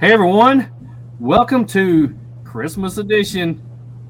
[0.00, 0.72] Hey everyone,
[1.18, 3.62] welcome to Christmas edition,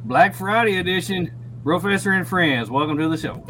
[0.04, 1.32] Black Friday edition,
[1.64, 2.70] Brofessor and Friends.
[2.70, 3.44] Welcome to the show.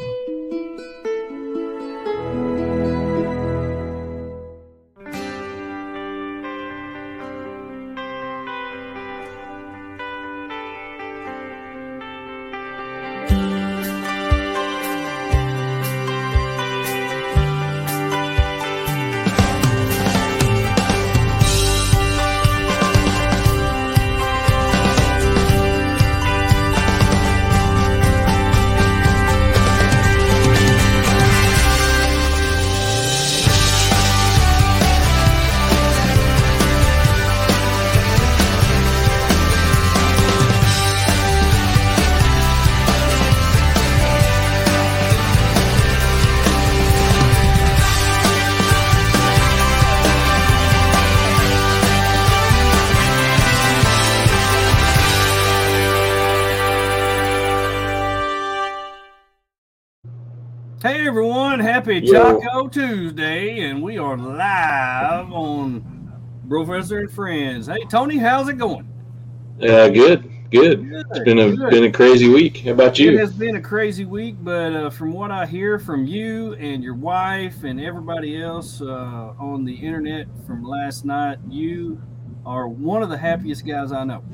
[62.03, 62.41] Yo.
[62.41, 65.85] Taco Tuesday, and we are live on
[66.49, 67.67] Brofessor and Friends.
[67.67, 68.89] Hey Tony, how's it going?
[69.63, 70.91] Uh, good, good.
[70.91, 71.71] It's been a good.
[71.71, 72.65] been a crazy week.
[72.65, 73.13] How about you?
[73.13, 76.83] It has been a crazy week, but uh, from what I hear from you and
[76.83, 82.01] your wife and everybody else uh, on the internet from last night, you
[82.47, 84.25] are one of the happiest guys I know.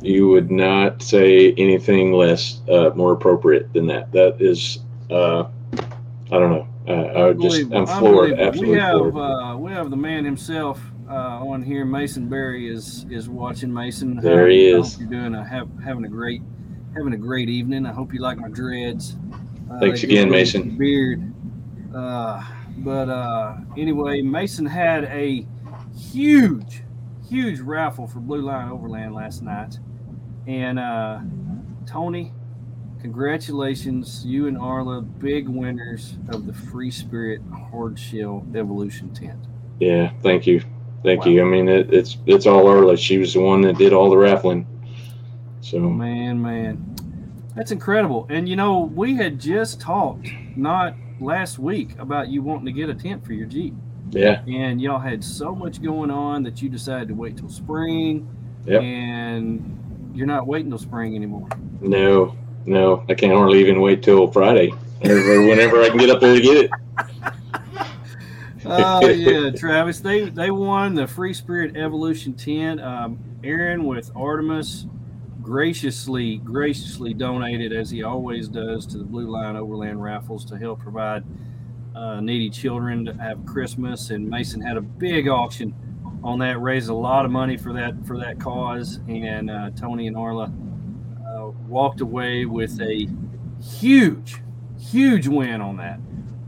[0.00, 4.12] You would not say anything less uh, more appropriate than that.
[4.12, 4.78] That is,
[5.10, 6.68] uh, I don't know.
[6.88, 9.16] Uh, I just, Unbelievable, I'm floored, absolutely We have floored.
[9.16, 11.12] uh, we have the man himself uh,
[11.44, 11.84] on here.
[11.84, 13.72] Mason Berry is is watching.
[13.72, 14.98] Mason, There he is.
[14.98, 16.42] you're doing a have, having a great
[16.94, 17.86] having a great evening.
[17.86, 19.16] I hope you like my dreads.
[19.70, 20.76] Uh, Thanks again, Mason.
[20.78, 21.32] Beard.
[21.94, 22.42] Uh,
[22.78, 25.46] but uh, anyway, Mason had a
[25.96, 26.82] huge,
[27.28, 29.78] huge raffle for Blue Line Overland last night,
[30.46, 31.20] and uh,
[31.86, 32.32] Tony,
[33.06, 39.38] congratulations, you and Arla, big winners of the Free Spirit Hard Shell Evolution tent.
[39.78, 40.60] Yeah, thank you,
[41.04, 41.30] thank Wow.
[41.30, 41.42] you.
[41.42, 42.96] I mean, it, it's it's all Arla.
[42.96, 44.66] She was the one that did all the raffling.
[45.60, 46.84] So Man, man,
[47.54, 48.26] that's incredible.
[48.28, 52.88] And you know, we had just talked not last week about you wanting to get
[52.90, 53.74] a tent for your Jeep,
[54.10, 58.28] yeah, and y'all had so much going on that you decided to wait till spring,
[58.66, 58.82] Yep.
[58.82, 61.48] and you're not waiting till spring anymore.
[61.80, 62.34] no,
[62.66, 64.72] no, I can't hardly even wait till Friday
[65.04, 66.70] or, whenever I can get up there to get it.
[68.68, 70.00] Oh yeah, Travis.
[70.00, 72.80] They they won the Free Spirit Evolution tent.
[72.80, 74.86] Um, Aaron with Artemis
[75.40, 80.80] graciously graciously donated as he always does to the Blue Line Overland raffles to help
[80.80, 81.22] provide
[81.94, 84.10] uh, needy children to have Christmas.
[84.10, 85.72] And Mason had a big auction
[86.24, 88.98] on that, raised a lot of money for that for that cause.
[89.06, 90.52] And uh, Tony and Arla
[91.68, 93.08] walked away with a
[93.62, 94.40] huge,
[94.78, 95.98] huge win on that.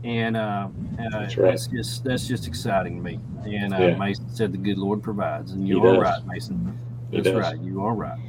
[0.03, 1.49] And uh, uh, That's right.
[1.51, 3.19] that's just that's just exciting to me.
[3.45, 3.95] And uh, Yeah.
[3.97, 6.01] Mason said the good Lord provides, and He you are does.
[6.03, 6.77] right, Mason.
[7.11, 7.35] He That's does.
[7.53, 7.59] right.
[7.59, 8.19] You are right.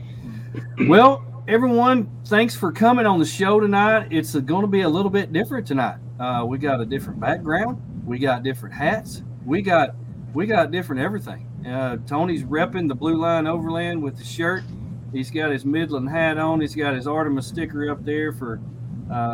[0.88, 4.08] Well, everyone, thanks for coming on the show tonight.
[4.10, 5.98] It's going to be a little bit different tonight.
[6.18, 7.80] Uh, we got a different background.
[8.04, 9.22] We got different hats.
[9.44, 9.94] We got
[10.34, 11.46] we got different everything.
[11.66, 14.64] Uh, Tony's repping the Blue Line Overland with the shirt.
[15.12, 16.60] He's got his Midland hat on.
[16.60, 18.60] He's got his Artemis sticker up there for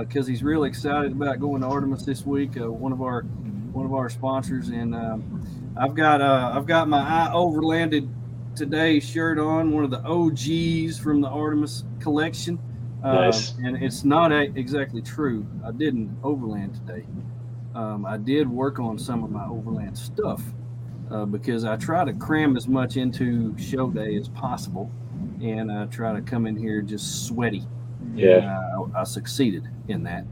[0.00, 2.59] because he's really excited about going to Artemis this week.
[2.59, 3.22] Uh, one of our
[3.72, 8.10] one of our sponsors, and um, I've got uh, I've got my I overlanded
[8.56, 12.59] today shirt on, one of the OGs from the Artemis collection.
[13.04, 13.54] Uh, Nice.
[13.59, 15.47] And it's not a, exactly true.
[15.65, 17.04] I didn't overland today.
[17.75, 20.42] Um, I did work on some of my overland stuff
[21.10, 24.91] uh, because I try to cram as much into show day as possible
[25.43, 27.66] and uh, try to come in here just sweaty.
[28.15, 28.59] Yeah.
[28.77, 30.25] Uh, I, I succeeded in that.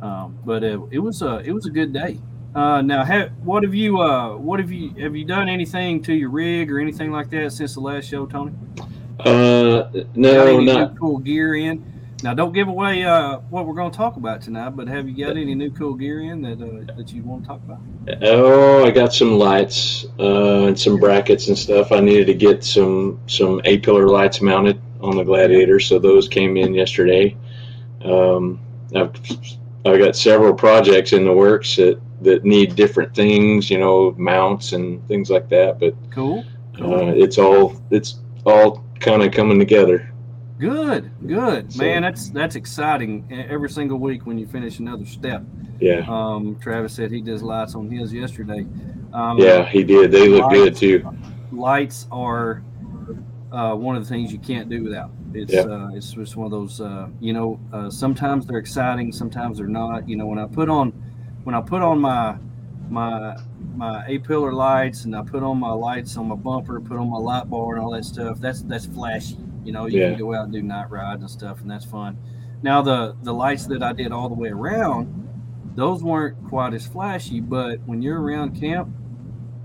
[0.00, 2.18] Um, but uh, it was a it was a good day.
[2.54, 6.14] Uh, now, ha- what have you uh, what have you have you done anything to
[6.14, 8.52] your rig or anything like that since the last show, Tony?
[9.20, 11.84] Uh, Got no, any not cool gear in?
[12.22, 14.70] Now, don't give away uh, what we're going to talk about tonight.
[14.70, 17.48] But have you got any new cool gear in that uh, that you want to
[17.48, 17.80] talk about?
[18.22, 21.92] Oh, I got some lights uh, and some brackets and stuff.
[21.92, 26.26] I needed to get some some A pillar lights mounted on the Gladiator, so those
[26.26, 27.36] came in yesterday.
[28.02, 28.60] Um,
[28.94, 29.12] I've
[29.84, 34.72] I got several projects in the works that that need different things, you know, mounts
[34.72, 35.78] and things like that.
[35.78, 36.44] But Cool.
[36.80, 40.10] uh, it's all it's all kind of coming together.
[40.58, 41.10] Good.
[41.26, 41.72] Good.
[41.72, 43.26] So- Man, that's that's exciting.
[43.30, 45.42] Every single week when you finish another step.
[45.78, 48.66] Yeah, Um, Travis said he does lights on his yesterday.
[49.12, 50.10] Um, yeah, he did.
[50.10, 51.06] They look good too.
[51.52, 52.62] lights are
[53.52, 55.10] uh, one of the things you can't do without.
[55.34, 55.60] It's Yeah.
[55.62, 56.80] uh, it's just one of those.
[56.80, 60.08] Uh, you know, uh, sometimes they're exciting, sometimes they're not.
[60.08, 60.92] You know, when I put on
[61.44, 62.36] when I put on my
[62.88, 63.36] my
[63.76, 67.10] my A pillar lights and I put on my lights on my bumper, put on
[67.10, 68.40] my light bar and all that stuff.
[68.40, 69.36] That's that's flashy.
[69.66, 70.10] You know, you Yeah.
[70.10, 72.16] can go out and do night rides and stuff, and that's fun.
[72.62, 75.12] Now the the lights that I did all the way around,
[75.74, 77.40] those weren't quite as flashy.
[77.40, 78.88] But when you're around camp,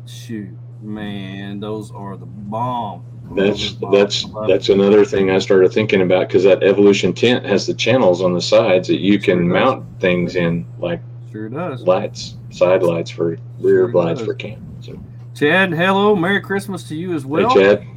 [0.06, 0.50] shoot,
[0.82, 3.04] man, those are the bomb.
[3.36, 3.92] That's Bomb.
[3.94, 8.22] that's that's another thing I started thinking about because that Evolution tent has the channels
[8.22, 11.00] on the sides that you can mount things in, like
[11.32, 11.84] sure does.
[11.84, 14.28] lights, side lights for rear Sure lights does.
[14.28, 14.62] for camp.
[14.82, 15.00] So,
[15.34, 17.50] Chad, hello, Merry Christmas to you as well.
[17.52, 17.88] hey, Chad.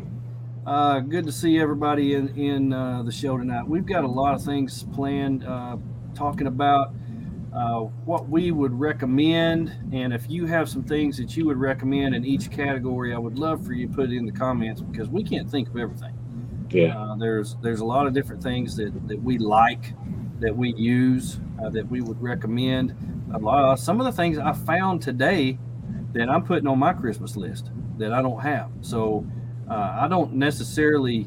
[0.67, 3.69] Uh, good to see everybody in in uh, the show tonight.
[3.69, 5.77] We've got a lot of things planned, uh,
[6.15, 6.95] talking about
[7.53, 12.15] uh, what we would recommend, and if you have some things that you would recommend
[12.15, 15.09] in each category, I would love for you to put it in the comments because
[15.11, 16.17] we can't think of everything.
[16.71, 19.93] Yeah, Uh, there's there's a lot of different things that, that we like,
[20.41, 22.95] that we use, uh, that we would recommend.
[23.35, 25.59] A lot some of the things I found today
[26.15, 28.71] that I'm putting on my Christmas list that I don't have.
[28.81, 29.27] So
[29.69, 31.27] uh, I don't necessarily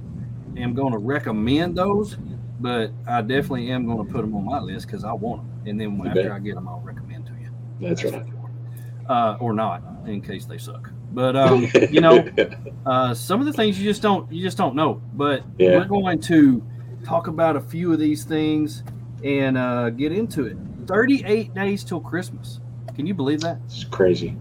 [0.55, 2.17] am going to recommend those,
[2.59, 5.67] but I definitely am going to put them on my list because I want them.
[5.69, 6.31] And then after bet.
[6.31, 7.49] I get them, I'll recommend to you.
[7.79, 8.25] that's for right.
[8.27, 8.33] sure.
[9.09, 10.89] Uh, or not, in case they suck.
[11.13, 12.27] But um, you know,
[12.85, 15.01] uh, some of the things you just don't you just don't know.
[15.13, 15.77] But Yeah.
[15.77, 16.61] we're going to
[17.03, 18.83] talk about a few of these things
[19.23, 20.57] and uh, get into it.
[20.87, 22.59] 38 days till Christmas.
[22.95, 23.59] Can you believe that?
[23.65, 24.35] it's crazy.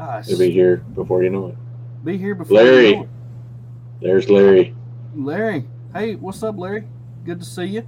[0.00, 1.56] It's- He'll be here before you know it.
[2.04, 3.08] Be here before Larry.
[4.00, 4.74] There's Larry.
[5.14, 5.68] Larry.
[5.92, 6.88] Hey, what's up, Larry?
[7.24, 7.86] Good to see you.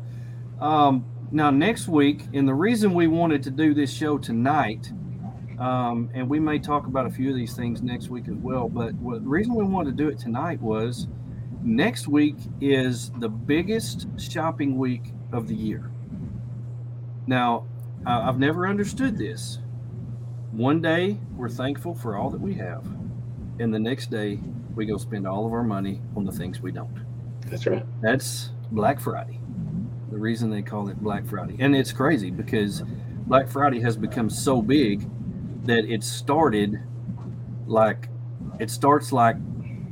[0.61, 4.93] Um, now, next week, and the reason we wanted to do this show tonight,
[5.59, 8.69] um, and we may talk about a few of these things next week as well,
[8.69, 11.09] but what, the reason we wanted to do it tonight was
[11.63, 15.91] next week is the biggest shopping week of the year.
[17.27, 17.67] Now,
[18.07, 19.59] uh, I've never understood this.
[20.53, 22.87] One day, we're thankful for all that we have,
[23.59, 24.41] and the next day,
[24.75, 27.05] we go spend all of our money on the things we don't.
[27.49, 27.85] That's right.
[28.01, 29.39] That's Black Friday.
[30.11, 31.57] The reason they call it Black Friday.
[31.61, 32.83] And it's crazy because
[33.27, 35.09] Black Friday has become so big
[35.65, 36.81] that it started
[37.67, 38.09] like
[38.61, 39.37] it starts like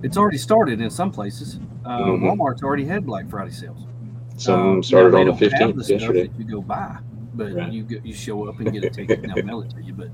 [0.02, 1.58] it's already started in some places.
[1.84, 2.22] Uh, Mhm.
[2.36, 3.86] Walmart's already had Black Friday sales.
[4.36, 6.30] Some Uh, started on the 15th the yesterday.
[6.38, 6.98] You go buy,
[7.34, 7.72] but Right.
[7.72, 9.92] you you show up and get a ticket and they'll mail it to you.
[9.94, 10.08] But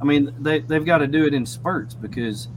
[0.00, 2.48] I mean, they they've got to do it in spurts because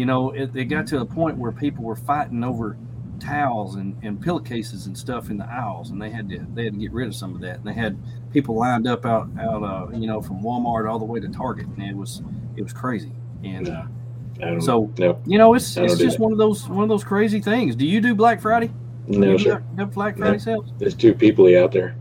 [0.00, 2.78] you know it, it got to a point where people were fighting over
[3.18, 6.72] towels and, and pillowcases and stuff in the aisles, and they had to they had
[6.72, 7.56] to get rid of some of that.
[7.58, 7.98] And they had
[8.32, 11.66] people lined up out out uh, you know from Walmart all the way to Target,
[11.66, 12.22] and it was
[12.56, 13.12] it was crazy.
[13.44, 17.04] And uh, so no, you know, it's it's just one of those one of those
[17.04, 17.76] crazy things.
[17.76, 18.72] Do you do Black Friday?
[19.06, 19.62] no, sir.
[19.76, 20.24] have Black No.
[20.24, 20.72] Friday sales?
[20.78, 21.94] There's too peoply out there.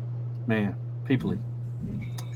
[0.48, 0.74] Man,
[1.04, 1.38] peoply.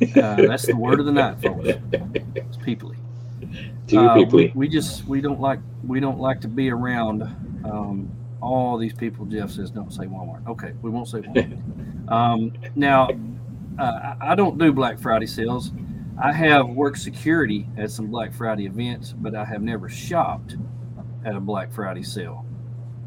[0.04, 1.70] Uh, that's the word of the night, folks.
[1.70, 2.98] It's peoply.
[3.88, 7.24] Too Uh, we, we just we don't like we don't like to be around
[7.66, 9.26] um, all these people.
[9.26, 10.48] Jeff says don't say Walmart.
[10.48, 12.10] Okay, we won't say Walmart.
[12.12, 13.10] um, now,
[13.80, 15.72] uh, I I don't do Black Friday sales.
[16.22, 20.56] I have worked security at some Black Friday events, but I have never shopped
[21.26, 22.46] at a Black Friday sale.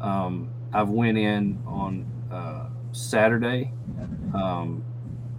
[0.01, 3.71] Um, I've went in on uh, Saturday
[4.33, 4.83] um,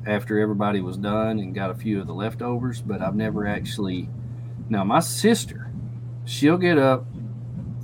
[0.07, 4.09] after everybody was done and got a few of the leftovers, but I've never actually.
[4.71, 5.71] Now my sister,
[6.25, 7.07] she'll get up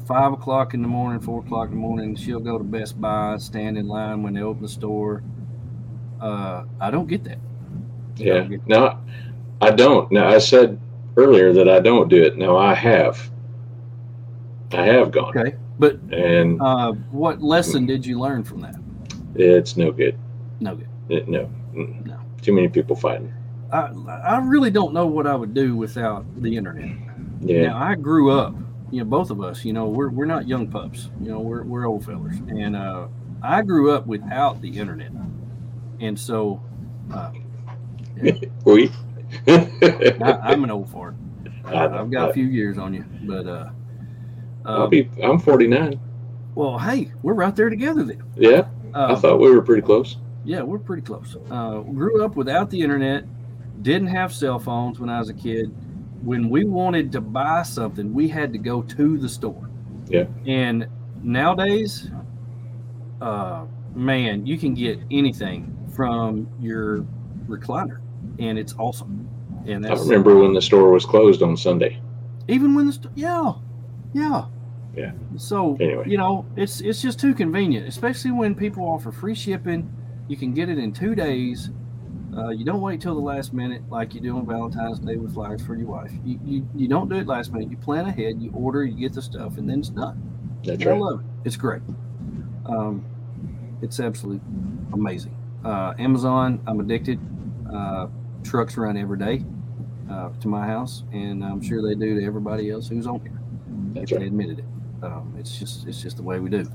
[0.06, 2.14] five o'clock in the morning, four o'clock in the morning.
[2.14, 5.22] She'll go to Best Buy, stand in line when they open the store.
[6.20, 7.38] Uh, I don't get that.
[8.16, 8.46] Yeah.
[8.66, 8.98] No,
[9.60, 10.10] I don't.
[10.12, 10.78] Now I said
[11.16, 12.36] earlier that I don't do it.
[12.36, 13.30] No, I have.
[14.72, 18.76] I have gone, Okay, but and uh, what lesson did you learn from that?
[19.36, 20.16] it's no good.
[20.60, 20.88] No good.
[21.08, 21.50] It, no.
[21.72, 22.20] No.
[22.40, 23.33] Too many people fighting.
[23.74, 23.90] I
[24.36, 26.90] I really don't know what I would do without the internet.
[27.40, 27.68] Yeah.
[27.68, 28.54] Now I grew up,
[28.90, 31.62] you know, both of us, you know, we're we're not young pups, you know, we're
[31.64, 33.08] we're old fellers, and uh,
[33.42, 35.10] I grew up without the internet,
[36.00, 36.62] and so
[37.12, 37.30] uh,
[38.64, 38.90] we.
[39.48, 41.16] I, I'm an old fart.
[41.64, 43.70] I- I've got a few years on you, but uh,
[44.64, 45.10] I'll um, be.
[45.22, 45.98] I'm 49.
[46.54, 48.22] well, hey, we're right there together then.
[48.36, 48.68] Yeah.
[48.94, 50.18] I Uh, thought we were pretty close.
[50.44, 51.36] yeah, we're pretty close.
[51.50, 53.24] Uh, grew up without the internet,
[53.84, 55.72] didn't have cell phones when I was a kid.
[56.22, 59.70] When we wanted to buy something, we had to go to the store.
[60.08, 60.24] Yeah.
[60.46, 60.88] And
[61.22, 62.10] nowadays,
[63.20, 67.04] uh, man, you can get anything from your
[67.46, 67.98] recliner,
[68.38, 69.28] and it's awesome.
[69.66, 72.00] And I remember when the store was closed on Sunday.
[72.48, 73.52] even when the st- yeah,
[74.12, 74.46] yeah,
[74.96, 75.12] Yeah.
[75.36, 76.04] So Anyway.
[76.06, 79.90] you know, it's it's just too convenient, especially when people offer free shipping.
[80.28, 81.70] You can get it in two days.
[82.36, 85.34] Uh, you don't wait till the last minute like you do on Valentine's Day with
[85.34, 86.10] flowers for your wife.
[86.24, 87.70] You, you you don't do it last minute.
[87.70, 88.40] You plan ahead.
[88.40, 88.84] You order.
[88.84, 90.20] You get the stuff, and then it's done.
[90.64, 90.98] That's right.
[90.98, 91.26] love it.
[91.44, 91.82] It's great.
[92.66, 93.04] Um,
[93.82, 94.40] it's absolutely
[94.92, 95.36] amazing.
[95.64, 97.20] Uh, Amazon, I'm addicted.
[97.72, 98.08] Uh,
[98.42, 99.44] trucks run every day
[100.10, 103.40] uh, to my house, and I'm sure they do to everybody else who's on here.
[103.92, 104.64] That's if they admitted it.
[105.02, 106.66] Um, it's just it's just the way we do.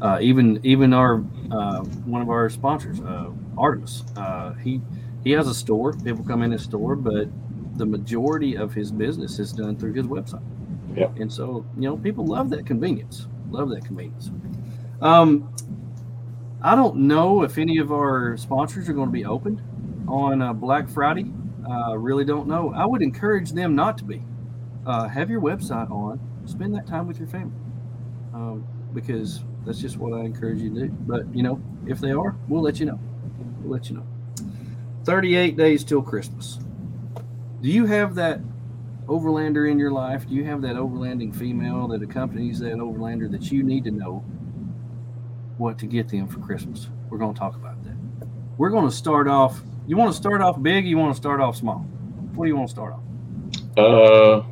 [0.00, 4.80] Uh, even even our uh, one of our sponsors, uh, Artemis, uh, he
[5.24, 5.92] he has a store.
[5.92, 7.28] People come in his store, but
[7.76, 10.42] the majority of his business is done through his website.
[10.96, 11.18] Yep.
[11.18, 13.26] And so you know people love that convenience.
[13.50, 14.30] Love that convenience.
[15.00, 15.54] Um,
[16.62, 19.60] I don't know if any of our sponsors are going to be opened
[20.06, 21.26] on uh, Black Friday.
[21.68, 22.72] Uh, really don't know.
[22.74, 24.22] I would encourage them not to be.
[24.86, 26.20] Uh, have your website on.
[26.44, 27.54] Spend that time with your family,
[28.34, 30.88] um, because that's just what I encourage you to do.
[30.88, 32.98] But you know, if they are, we'll let you know.
[33.60, 34.06] We'll let you know.
[35.04, 36.58] Thirty-eight days till Christmas.
[37.60, 38.40] Do you have that
[39.06, 40.28] overlander in your life?
[40.28, 44.24] Do you have that overlanding female that accompanies that overlander that you need to know
[45.58, 46.88] what to get them for Christmas?
[47.10, 47.96] We're going to talk about that.
[48.58, 49.60] We're going to start off.
[49.86, 50.84] You want to start off big?
[50.84, 51.78] Or you want to start off small?
[52.34, 53.00] What do you want to start off?
[53.76, 54.42] Uh,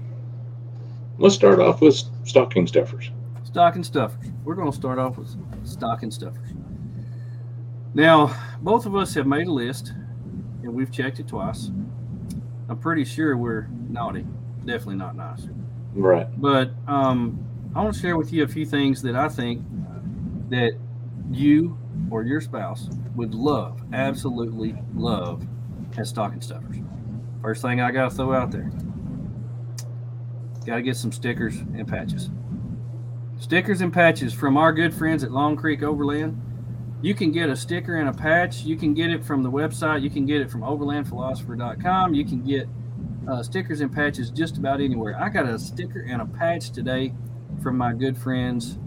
[1.19, 3.11] let's start off with stocking stuffers.
[3.45, 4.27] Stocking stuffers.
[4.45, 5.29] We're going to start off with
[5.65, 6.51] stocking stuffers.
[7.95, 9.93] Now, both of us have made a list,
[10.63, 11.71] and we've checked it twice.
[12.69, 14.25] I'm pretty sure we're naughty.
[14.65, 15.49] Definitely not nice.
[15.95, 16.29] Right.
[16.41, 19.63] But um, I want to share with you a few things that I think
[20.51, 20.73] that
[21.31, 21.79] you
[22.11, 25.47] or your spouse would love, absolutely love,
[25.97, 26.77] as stocking stuffers.
[27.43, 28.71] First thing I got to throw out there
[30.67, 32.31] got to get some stickers and patches.
[33.39, 36.41] Stickers and patches from our good friends at Long Creek Overland.
[37.03, 38.63] You can get a sticker and a patch.
[38.63, 40.03] You can get it from the website.
[40.03, 42.15] You can get it from overlandphilosopher.com.
[42.15, 42.69] You can get
[43.29, 45.19] uh, stickers and patches just about anywhere.
[45.19, 47.15] I got a sticker and a patch today
[47.63, 48.79] from my good friends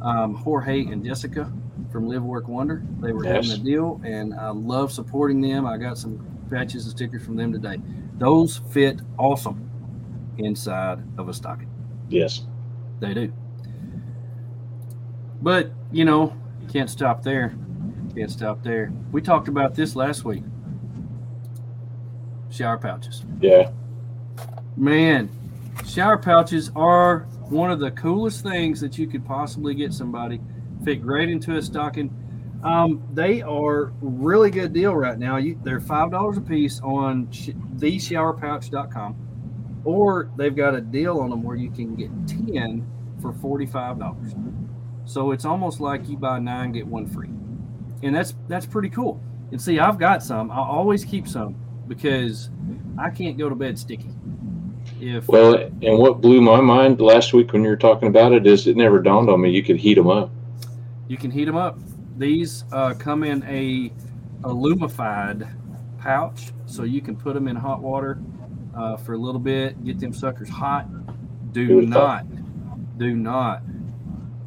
[0.00, 1.52] um, Jorge and Jessica
[1.92, 2.82] from Live Work Wonder.
[3.00, 3.48] They were Yes.
[3.48, 5.66] having a deal, and I love supporting them.
[5.66, 7.78] I got some patches and stickers from them today.
[8.18, 9.68] Those fit awesome
[10.38, 11.68] inside of a stocking.
[12.08, 12.46] Yes.
[13.00, 13.32] They do.
[15.42, 16.34] But, you know,
[16.68, 17.54] can't stop there.
[18.14, 18.92] Can't stop there.
[19.12, 20.42] We talked about this last week.
[22.50, 23.24] Shower pouches.
[23.40, 23.70] Yeah.
[24.76, 25.28] Man,
[25.86, 30.40] shower pouches are one of the coolest things that you could possibly get somebody.
[30.84, 32.14] Fit great into a stocking.
[32.62, 35.36] Um, they are really good deal right now.
[35.36, 41.30] You, they're five dollars a piece on sh- theshowerpouch.com, or they've got a deal on
[41.30, 42.86] them where you can get ten
[43.22, 44.34] for forty-five dollars.
[45.08, 47.30] So it's almost like you buy nine get one free,
[48.02, 49.18] and that's that's pretty cool.
[49.50, 50.50] And see, I've got some.
[50.50, 52.50] I always keep some because
[52.98, 54.10] I can't go to bed sticky.
[55.00, 58.46] If Well, and what blew my mind last week when you were talking about it
[58.46, 60.30] is it never dawned on me you could heat them up.
[61.08, 61.78] you can heat them up,
[62.18, 63.90] these uh, come in a
[64.46, 65.48] alumified
[65.98, 68.18] pouch, so you can put them in hot water
[68.76, 70.86] uh, for a little bit, get them suckers hot.
[71.54, 72.26] Do not,
[72.98, 73.62] do not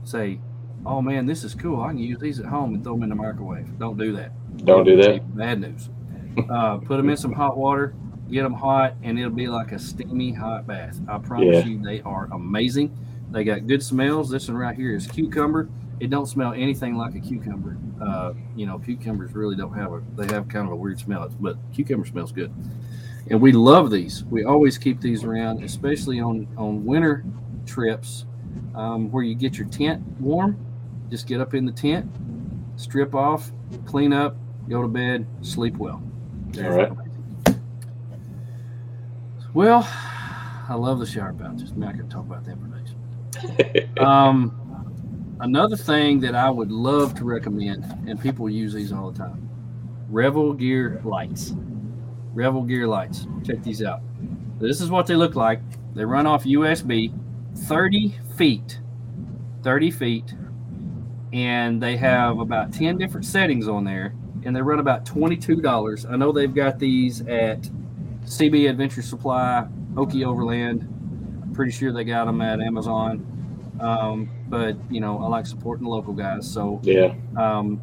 [0.03, 0.39] say,
[0.85, 1.81] "Oh man, this is cool.
[1.81, 4.31] I can use these at home and throw them in the microwave." Don't do that.
[4.65, 5.35] Don't do that.
[5.35, 5.89] Bad news.
[6.49, 7.93] Uh, put them in some hot water,
[8.29, 10.99] get them hot, and it'll be like a steamy hot bath.
[11.07, 11.65] I promise Yeah.
[11.65, 12.91] you, they are amazing.
[13.31, 14.29] They got good smells.
[14.29, 15.69] This one right here is cucumber.
[15.99, 17.77] It don't smell anything like a cucumber.
[18.01, 20.01] Uh, you know, cucumbers really don't have a.
[20.15, 22.51] They have kind of a weird smell, but cucumber smells good.
[23.29, 24.23] And we love these.
[24.25, 27.23] We always keep these around, especially on on winter
[27.65, 28.25] trips
[28.73, 30.57] um, where you get your tent warm.
[31.11, 32.09] Just get up in the tent,
[32.77, 33.51] strip off,
[33.85, 34.37] clean up,
[34.69, 36.01] go to bed, sleep well.
[36.57, 36.91] All right.
[39.53, 39.85] Well,
[40.69, 41.73] I love the shower pouches.
[41.73, 43.87] Man, I could talk about them for days.
[43.99, 49.17] Um, another thing that I would love to recommend, and people use these all the
[49.17, 49.49] time,
[50.09, 51.53] Revel Gear lights.
[52.33, 53.27] Revel Gear lights.
[53.43, 54.01] Check these out.
[54.59, 55.59] This is what they look like.
[55.93, 57.13] They run off USB,
[57.55, 58.79] 30 feet,
[59.63, 60.33] 30 feet,
[61.33, 66.11] and they have about 10 different settings on there, and they run about $22.
[66.11, 67.61] I know they've got these at
[68.25, 70.81] CB Adventure Supply, Okie Overland.
[71.43, 73.27] I'm pretty sure they got them at Amazon.
[73.79, 76.51] Um, but you know, I like supporting the local guys.
[76.51, 77.13] So yeah.
[77.37, 77.81] um,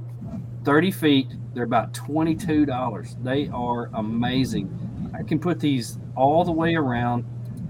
[0.64, 3.24] 30 feet, they're about $22.
[3.24, 5.12] They are amazing.
[5.18, 7.24] I can put these all the way around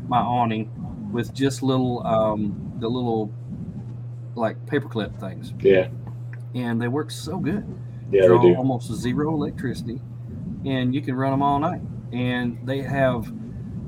[0.08, 0.70] my awning
[1.12, 3.32] with just little um, the little
[4.38, 5.88] like paperclip things, Yeah.
[6.54, 7.66] and they work so good.
[8.10, 8.56] Yeah, Draw they do.
[8.56, 10.00] almost zero electricity,
[10.64, 11.82] and you can run them all night.
[12.12, 13.30] And they have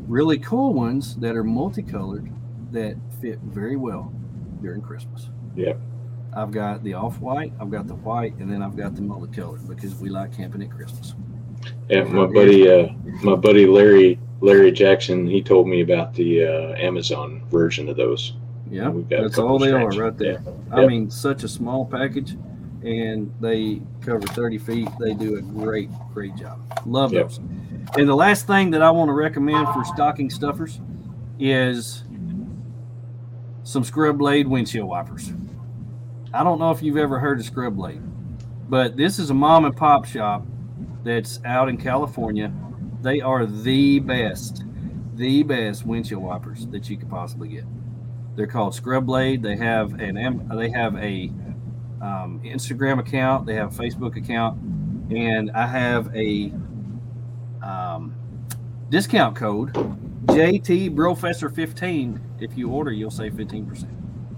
[0.07, 2.31] really cool ones that are multicolored
[2.73, 4.13] that fit very well
[4.61, 5.31] during Christmas.
[5.57, 5.81] Yep.
[6.35, 9.67] I've got the off white, I've got the white, and then I've got the multicolored
[9.67, 11.15] because we like camping at Christmas.
[11.89, 12.89] Yeah, my buddy, uh,
[13.23, 18.35] my buddy Larry, Larry Jackson, he told me about the uh, Amazon version of those.
[18.71, 20.43] Yeah, We've got a that's all they are right there.
[20.71, 20.89] I Yep.
[20.89, 22.37] mean, such a small package,
[22.83, 24.89] and they cover 30 feet.
[25.01, 26.61] They do a great, great job.
[26.87, 27.23] Love Yep.
[27.29, 27.41] those.
[27.99, 30.81] And the last thing that I want to recommend for stocking stuffers
[31.39, 32.05] is
[33.65, 35.33] some scrub blade windshield wipers.
[36.33, 38.01] I don't know if you've ever heard of scrub blade,
[38.69, 40.47] but this is a mom and pop shop
[41.03, 42.53] that's out in California.
[43.03, 44.65] They are the best,
[45.17, 47.65] the best windshield wipers that you could possibly get.
[48.37, 49.43] They're called Scrub Blade.
[49.43, 51.31] They have an they have a
[52.01, 53.47] um, Instagram account.
[53.47, 54.59] They have a Facebook account,
[55.11, 56.53] and I have a
[57.63, 58.15] um,
[58.89, 59.73] discount code
[60.27, 62.21] JT Professor 15.
[62.41, 63.93] If you order, you'll save 15 percent.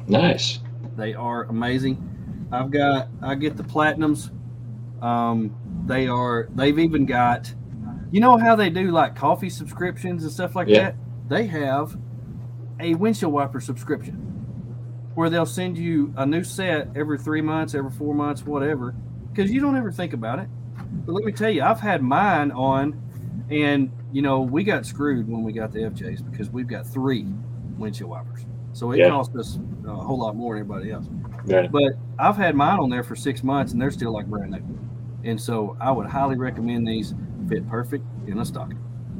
[0.08, 0.60] Nice.
[0.96, 2.48] They are amazing.
[2.50, 4.30] I've got I get the platinums.
[5.02, 5.54] Um,
[5.86, 7.52] they are they've even got
[8.10, 10.80] you know how they do like coffee subscriptions and stuff like Yeah.
[10.80, 10.96] that?
[11.28, 11.96] They have
[12.82, 14.14] a windshield wiper subscription
[15.14, 18.94] where they'll send you a new set every three months, every four months, whatever,
[19.32, 20.48] because you don't ever think about it.
[21.06, 23.00] But let me tell you, I've had mine on,
[23.50, 27.26] and you know, we got screwed when we got the FJs because we've got three
[27.78, 28.46] windshield wipers.
[28.72, 29.10] So it Yeah.
[29.10, 31.06] cost us a whole lot more than everybody else.
[31.44, 31.70] Right.
[31.70, 34.62] But I've had mine on there for six months and they're still like brand new.
[35.24, 37.14] And so I would highly recommend these.
[37.48, 38.78] Fit perfect in a stocking.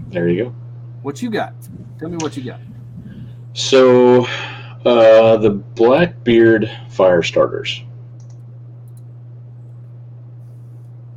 [0.09, 0.55] There you go.
[1.03, 1.55] What you got?
[1.99, 2.61] Tell me what you got.
[3.55, 4.27] So,
[4.85, 7.83] uh, the Blackbeard fire starters.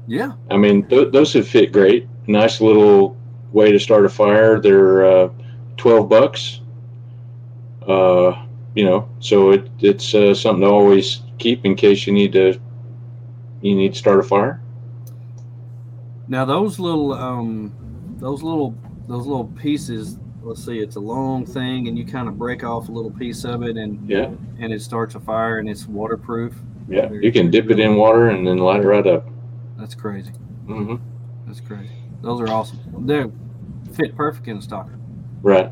[0.07, 0.33] Yeah.
[0.51, 2.07] I mean, th- those have fit great.
[2.27, 3.17] Nice little
[3.51, 4.59] way to start a fire.
[4.59, 5.29] They're uh,
[5.77, 6.61] twelve bucks.
[7.87, 12.33] Uh, you know, so it, it's uh, something to always keep in case you need
[12.33, 12.59] to
[13.61, 14.61] you need to start a fire.
[16.27, 17.73] Now those little um
[18.17, 18.75] those little
[19.07, 22.87] those little pieces, let's see, it's a long thing and you kind of break off
[22.87, 24.29] a little piece of it and Yeah,
[24.59, 26.53] and it starts a fire and it's waterproof.
[26.87, 27.11] yeah.
[27.11, 29.27] You can dip it in water and then light it right up.
[29.77, 30.31] That's crazy.
[30.67, 30.95] hmm
[31.47, 31.91] That's crazy.
[32.21, 32.79] Those are awesome.
[33.07, 33.25] They
[33.93, 35.01] fit perfect in a stocking.
[35.41, 35.71] Right.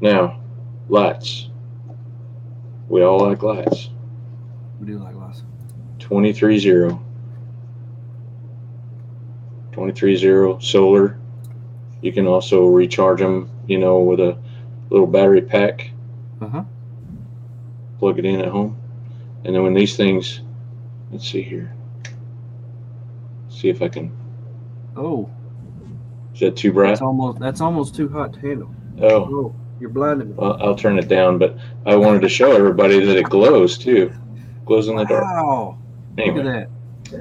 [0.00, 0.40] Now,
[0.88, 1.48] lights.
[2.88, 3.90] We all like lights.
[4.80, 5.42] We do like lots.
[6.00, 6.98] 230
[9.72, 11.18] 230 solar
[12.02, 14.36] you can also recharge them you know with a
[14.90, 15.90] little battery pack.
[16.40, 16.64] Uh-huh.
[17.98, 18.76] plug it in at home.
[19.44, 20.40] And then when these things
[21.10, 21.72] let's see here.
[23.48, 24.10] See if i can.
[24.96, 25.30] Oh,
[26.34, 26.88] is that too bright?
[26.90, 28.70] That's almost that's almost too hot to handle.
[29.00, 29.06] oh.
[29.08, 30.34] Oh, you're blinding me.
[30.36, 34.12] well, i'll turn it down but i wanted to show everybody that it glows too.
[34.64, 35.24] Glows in the dark.
[35.24, 35.78] Wow.
[36.16, 36.68] Look at that.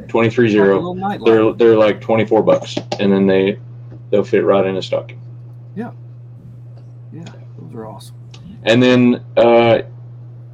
[0.10, 1.26] 230 Like a little nightlight.
[1.26, 3.60] they're they're like 24 bucks and then they
[4.10, 5.20] they'll fit right in a stocking.
[5.76, 5.92] Yeah,
[7.72, 8.16] those are awesome.
[8.64, 9.82] And then uh,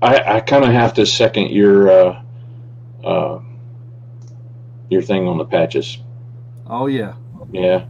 [0.01, 2.23] I, I kind of have to second your uh,
[3.03, 3.39] uh,
[4.89, 5.97] your thing on the patches.
[6.67, 7.15] Oh yeah.
[7.51, 7.85] Yeah,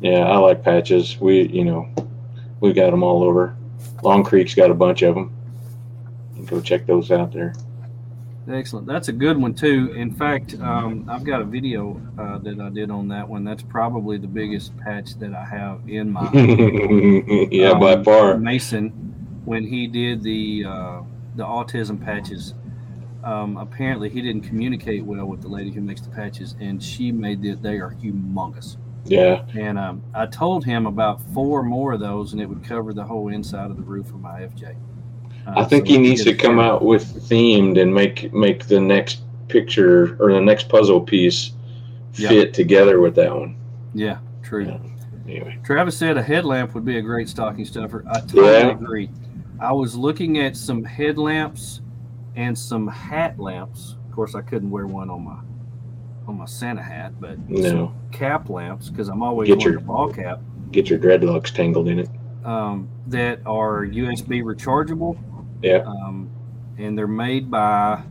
[0.00, 1.20] yeah, I like patches.
[1.20, 1.88] We, you know,
[2.60, 3.56] we've got them all over.
[4.02, 5.32] Long Creek's got a bunch of them.
[6.46, 7.54] Go check those out there.
[8.50, 8.86] Excellent.
[8.86, 9.92] That's a good one too.
[9.96, 13.44] In fact, um, I've got a video uh, that I did on that one.
[13.44, 16.28] That's probably the biggest patch that I have in my
[17.52, 18.36] yeah, by um, far.
[18.38, 18.90] Mason,
[19.44, 21.02] when he did the uh,
[21.36, 22.54] the autism patches,
[23.22, 27.12] um, apparently he didn't communicate well with the lady who makes the patches, and she
[27.12, 27.62] made it.
[27.62, 28.76] They are humongous.
[29.04, 32.92] Yeah, And um, I told him about four more of those, and it would cover
[32.92, 34.76] the whole inside of the roof of my FJ.
[35.46, 38.80] Uh, I think so he needs to come out with themed and make make the
[38.80, 41.52] next picture or the next puzzle piece
[42.14, 42.28] Yeah.
[42.28, 43.56] fit together with that one.
[43.94, 44.66] Yeah, true.
[44.66, 44.78] Yeah.
[45.26, 48.04] Anyway, Travis said a headlamp would be a great stocking stuffer.
[48.10, 48.70] I totally Yeah.
[48.70, 49.10] agree.
[49.60, 51.80] I was looking at some headlamps
[52.34, 53.96] and some hat lamps.
[54.08, 55.36] Of course, I couldn't wear one on my
[56.28, 59.80] on my Santa hat, but some no, cap lamps because I'm always Get wearing your-
[59.80, 62.08] a ball cap get your dreadlocks tangled in it.
[62.44, 65.16] um, that are USB rechargeable.
[65.62, 65.84] Yeah.
[65.86, 66.30] Um,
[66.78, 68.02] and they're made by.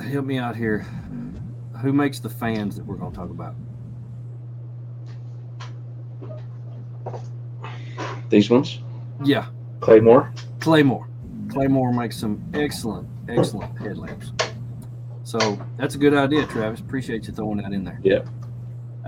[0.00, 0.86] Help me out here.
[1.82, 3.54] Who makes the fans that we're going to talk about?
[8.30, 8.80] These ones,
[9.24, 9.46] Yeah,
[9.80, 10.32] Claymore.
[10.60, 11.08] Claymore.
[11.48, 14.32] Claymore makes some excellent, excellent headlamps.
[15.24, 16.80] So that's a good idea, Travis.
[16.80, 18.00] Appreciate you throwing that in there.
[18.02, 18.20] Yeah.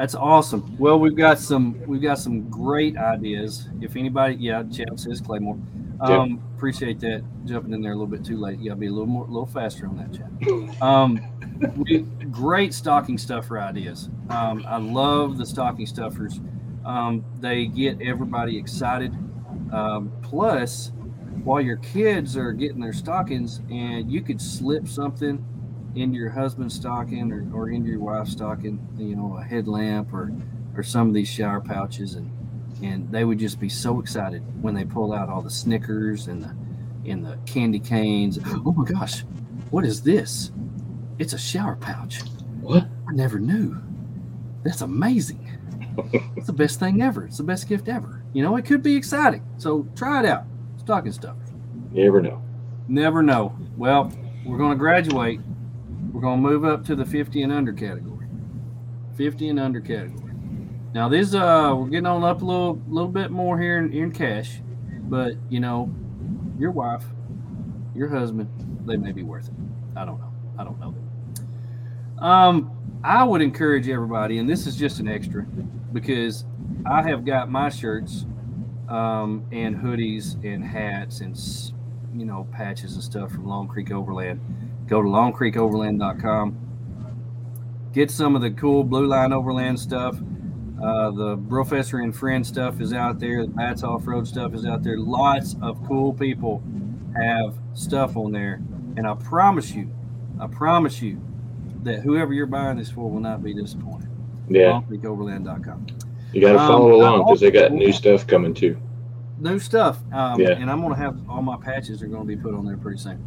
[0.00, 0.78] That's awesome.
[0.78, 3.68] Well, we've got some we've got some great ideas.
[3.82, 5.58] If anybody, yeah, Chad says Claymore.
[6.00, 7.22] Um, Appreciate that.
[7.44, 8.58] Jumping in there a little bit too late.
[8.60, 10.82] You got to be a little more, a little faster on that, Chad.
[10.82, 11.20] Um,
[11.76, 11.98] we,
[12.30, 14.08] great stocking stuffer ideas.
[14.30, 16.40] Um, I love the stocking stuffers.
[16.86, 19.12] Um, they get everybody excited.
[19.70, 20.92] Um, plus,
[21.44, 25.44] while your kids are getting their stockings, and you could slip something
[25.94, 30.32] into your husband's stocking or, or into your wife's stocking, you know, a headlamp or
[30.76, 32.30] or some of these shower pouches, and
[32.82, 36.42] and they would just be so excited when they pull out all the Snickers and
[36.42, 36.54] the
[37.10, 38.38] and the candy canes.
[38.64, 39.20] Oh my gosh,
[39.70, 40.52] what is this?
[41.18, 42.20] It's a shower pouch.
[42.60, 42.86] What?
[43.08, 43.76] I never knew.
[44.62, 45.58] That's amazing.
[46.36, 47.26] it's the best thing ever.
[47.26, 48.22] It's the best gift ever.
[48.32, 49.44] You know, it could be exciting.
[49.58, 50.44] So try it out.
[50.78, 51.36] Stocking stuff.
[51.90, 52.42] Never know.
[52.88, 53.56] Never know.
[53.76, 54.12] Well,
[54.44, 55.40] we're going to graduate.
[56.12, 58.26] We're going to move up to the 50 and under category.
[59.16, 60.32] 50 and under category.
[60.92, 64.10] Now this uh we're getting on up a little little bit more here in, in
[64.10, 64.60] cash,
[65.02, 65.88] but you know,
[66.58, 67.04] your wife,
[67.94, 68.48] your husband,
[68.86, 69.54] they may be worth it.
[69.94, 70.32] I don't know.
[70.58, 70.94] I don't know.
[72.26, 72.72] Um,
[73.04, 75.44] I would encourage everybody, and this is just an extra,
[75.92, 76.44] because
[76.84, 78.26] I have got my shirts,
[78.88, 81.38] um, and hoodies and hats and
[82.14, 84.40] you know patches and stuff from Long Creek Overland.
[84.90, 86.56] Go to longcreekoverland.com.
[87.92, 90.16] Get some of the cool Blue Line Overland stuff.
[90.82, 93.42] Uh, the Brofessor and Friend stuff is out there.
[93.46, 94.98] The Bats Off Road stuff is out there.
[94.98, 96.62] Lots of cool people
[97.16, 98.60] have stuff on there,
[98.96, 99.90] and I promise you,
[100.40, 101.20] I promise you
[101.84, 104.08] that whoever you're buying this for will not be disappointed.
[104.48, 104.80] Yeah.
[104.88, 105.86] LongCreekOverland.com.
[106.32, 108.76] You got to Um, follow I'm along because they got new stuff coming too.
[109.38, 110.50] New stuff, um, Yeah.
[110.50, 113.24] and I'm gonna have all my patches are gonna be put on there pretty soon.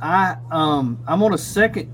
[0.00, 1.92] I um I'm on a second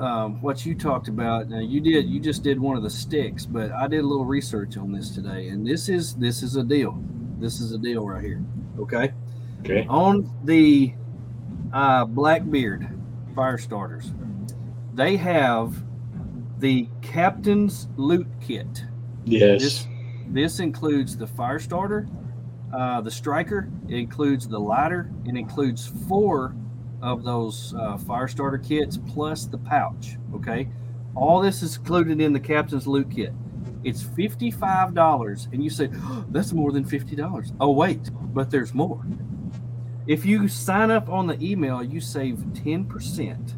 [0.00, 1.48] um, what you talked about.
[1.48, 4.24] Now you did you just did one of the sticks, but I did a little
[4.24, 7.00] research on this today, and this is this is a deal.
[7.38, 8.42] This is a deal right here.
[8.78, 9.12] Okay.
[9.60, 9.86] Okay.
[9.88, 10.92] on the
[11.72, 12.88] uh, Blackbeard
[13.32, 14.12] fire starters,
[14.94, 15.80] they have
[16.58, 18.84] the captain's loot kit.
[19.24, 19.62] Yes.
[19.62, 19.86] This
[20.28, 22.08] this includes the fire starter,
[22.74, 23.68] uh, the striker.
[23.88, 25.12] It includes the lighter.
[25.26, 26.56] It includes four
[27.02, 30.16] of those uh, fire starter kits plus the pouch.
[30.34, 30.68] Okay,
[31.14, 33.32] all this is included in the captain's loot kit.
[33.84, 37.52] It's fifty-five dollars, and you say oh, that's more than fifty dollars.
[37.60, 39.04] Oh wait, but there's more.
[40.06, 43.54] If you sign up on the email, you save ten percent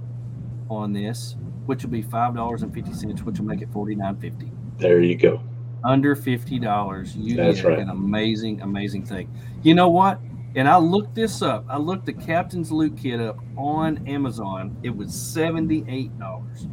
[0.70, 4.16] on this, which will be five dollars and fifty cents, which will make it forty-nine
[4.16, 5.40] fifty there you go.
[5.84, 7.78] under fifty dollars, you That's get right.
[7.78, 9.30] an amazing, amazing thing.
[9.62, 10.20] You know what?
[10.56, 11.64] And I looked this up.
[11.68, 14.76] I looked the Captain's Loot Kit up on Amazon.
[14.82, 16.68] It was seventy-eight dollars.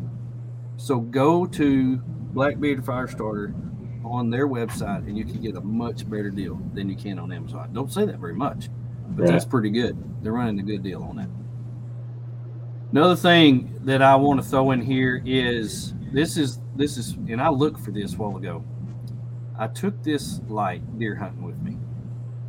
[0.78, 3.54] So go to Blackbeard Firestarter
[4.06, 7.32] on their website, and you can get a much better deal than you can on
[7.32, 7.72] Amazon.
[7.74, 8.70] Don't say that very much,
[9.10, 9.32] but Right.
[9.32, 9.98] that's pretty good.
[10.22, 11.30] They're running a good deal on that.
[12.92, 17.42] Another thing that I want to throw in here is this is this is and
[17.42, 18.64] I looked for this a while ago.
[19.58, 21.78] I took this light deer hunting with me,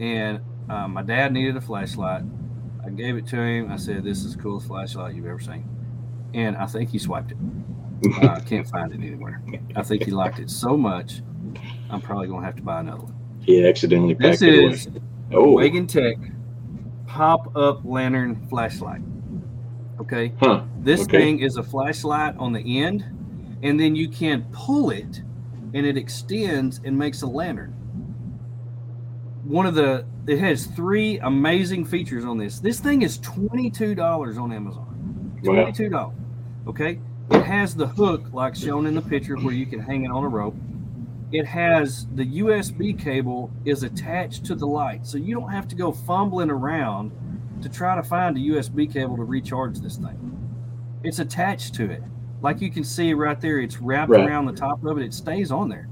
[0.01, 2.23] and uh, my dad needed a flashlight.
[2.85, 3.71] I gave it to him.
[3.71, 5.65] I said, "This is the coolest flashlight you've ever seen,"
[6.35, 7.37] and I think he swiped it.
[8.23, 9.41] Uh, I can't find it anywhere.
[9.77, 11.23] I think he liked it so much.
[11.91, 13.15] I'm probably gonna have to buy another one.
[13.41, 14.73] He accidentally packed This it away.
[14.73, 14.89] is
[15.33, 16.17] Oh, Wagan Tech
[17.07, 19.03] pop-up lantern flashlight.
[20.01, 20.33] Okay.
[20.41, 20.63] huh.
[20.81, 21.19] This Okay.
[21.19, 23.05] thing is a flashlight on the end,
[23.63, 25.23] and then you can pull it,
[25.75, 27.71] and it extends and makes a lantern.
[29.45, 32.61] One of the it has three amazing features on this.
[32.61, 35.41] This thing is twenty two dollars on Amazon.
[35.45, 36.17] Twenty two dollars.
[36.67, 36.99] Okay.
[37.31, 40.25] It has the hook like shown in the picture where you can hang it on
[40.25, 40.55] a rope.
[41.33, 45.75] It has the USB cable is attached to the light, so you don't have to
[45.75, 47.11] go fumbling around
[47.63, 50.19] to try to find a USB cable to recharge this thing.
[51.05, 52.03] It's attached to it.
[52.43, 54.27] Like you can see right there, it's wrapped Right.
[54.29, 55.05] around the top of it.
[55.05, 55.89] It stays on there.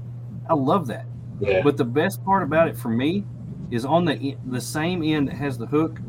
[0.49, 1.05] I love that.
[1.39, 1.61] Yeah.
[1.63, 3.25] But the best part about it for me
[3.71, 5.99] is on the the same end that has the hook,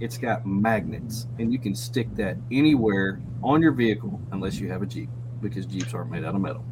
[0.00, 4.82] it's got magnets, and you can stick that anywhere on your vehicle unless you have
[4.82, 5.08] a Jeep,
[5.42, 6.64] because Jeeps aren't made out of metal.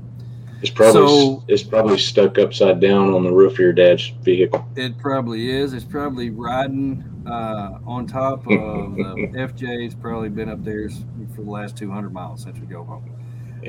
[0.63, 4.65] It's probably So- it's probably stuck upside down on the roof of your dad's vehicle.
[4.77, 5.75] It probably is.
[5.75, 9.85] It's probably riding uh, on top of the FJ.
[9.85, 10.89] It's probably been up there
[11.35, 13.11] for the last 200 miles since we go home.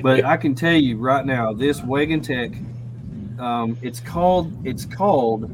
[0.03, 2.51] But I can tell you right now, this Wagan Tech,
[3.39, 5.49] um, it's called it's called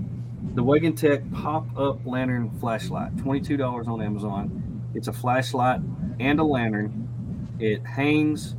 [0.53, 4.81] the Wagan Tech pop up lantern flashlight, $22 on Amazon.
[4.93, 5.81] It's a flashlight
[6.19, 7.07] and a lantern.
[7.59, 8.55] It hangs,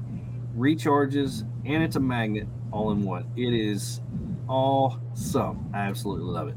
[0.57, 3.27] recharges, and it's a magnet all in one.
[3.37, 4.01] It is
[4.49, 5.71] awesome.
[5.73, 6.57] I absolutely love it.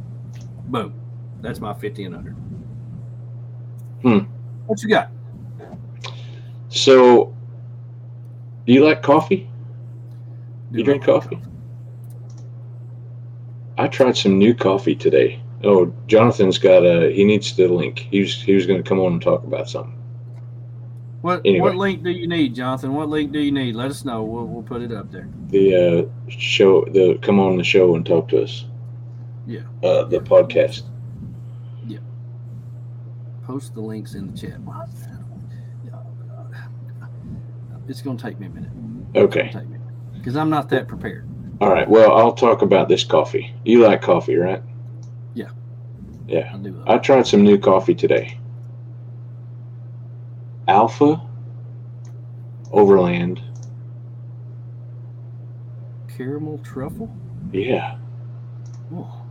[0.71, 0.93] Boom.
[1.41, 2.31] That's my 50 and under.
[4.01, 4.19] Hmm.
[4.65, 5.11] What you got?
[6.69, 7.35] So,
[8.65, 9.49] do you like coffee?
[10.71, 11.41] Do You drink love coffee?
[13.77, 15.41] I tried some new coffee today.
[15.63, 17.11] Oh, Jonathan's got a.
[17.11, 17.99] He needs the link.
[17.99, 19.93] He was he was going to come on and talk about something.
[21.21, 21.61] What Anyway.
[21.61, 22.93] what link do you need, Jonathan?
[22.93, 23.75] What link do you need?
[23.75, 24.23] Let us know.
[24.23, 25.27] We'll, we'll put it up there.
[25.49, 28.65] The uh, show, the come on the show and talk to us.
[29.47, 29.61] Yeah.
[29.83, 30.83] Uh, the podcast.
[31.85, 31.99] Yeah.
[33.43, 34.59] Post the links in the chat.
[37.87, 38.71] It's going to take me a minute.
[39.15, 39.55] Okay.
[40.13, 41.27] Because I'm not that prepared.
[41.59, 41.89] All right.
[41.89, 43.53] Well, I'll talk about this coffee.
[43.65, 44.61] You like coffee, right?
[45.33, 45.49] Yeah.
[46.27, 46.51] Yeah.
[46.53, 46.83] I do.
[46.85, 48.39] I tried some new coffee today.
[50.67, 51.21] Alpha
[52.71, 53.41] Overland.
[56.17, 57.15] caramel truffle.
[57.51, 57.97] Yeah.
[58.93, 59.21] Oh,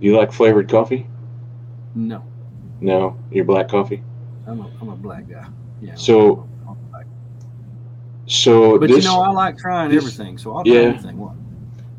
[0.00, 1.06] You like flavored coffee?
[1.94, 2.24] no,
[2.80, 4.02] No, you're black coffee.
[4.46, 5.46] I'm a, I'm a black guy.
[5.80, 5.94] Yeah.
[5.94, 6.48] So- I'm a black-
[8.32, 10.80] So but this, you know, I like trying this- everything, so I'll try yeah.
[10.80, 11.18] anything.
[11.18, 11.34] What?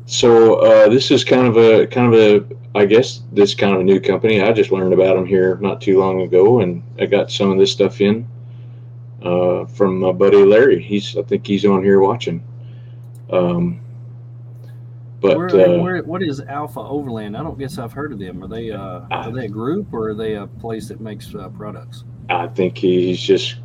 [0.06, 3.80] so uh, this is kind of a kind of a, I guess this kind of
[3.80, 4.42] a new company.
[4.42, 7.58] I just learned about them here not too long ago, and I got some of
[7.58, 8.26] this stuff in
[9.22, 10.82] uh, from my buddy Larry.
[10.82, 12.44] He's, I think he's on here watching.
[13.30, 13.80] Um,
[15.20, 17.36] but where, uh, where, what is Alpha Overland?
[17.36, 18.42] I don't guess I've heard of them.
[18.44, 21.48] Are they uh, are they a group or are they a place that makes uh,
[21.48, 22.04] products?
[22.28, 23.56] I think he's just.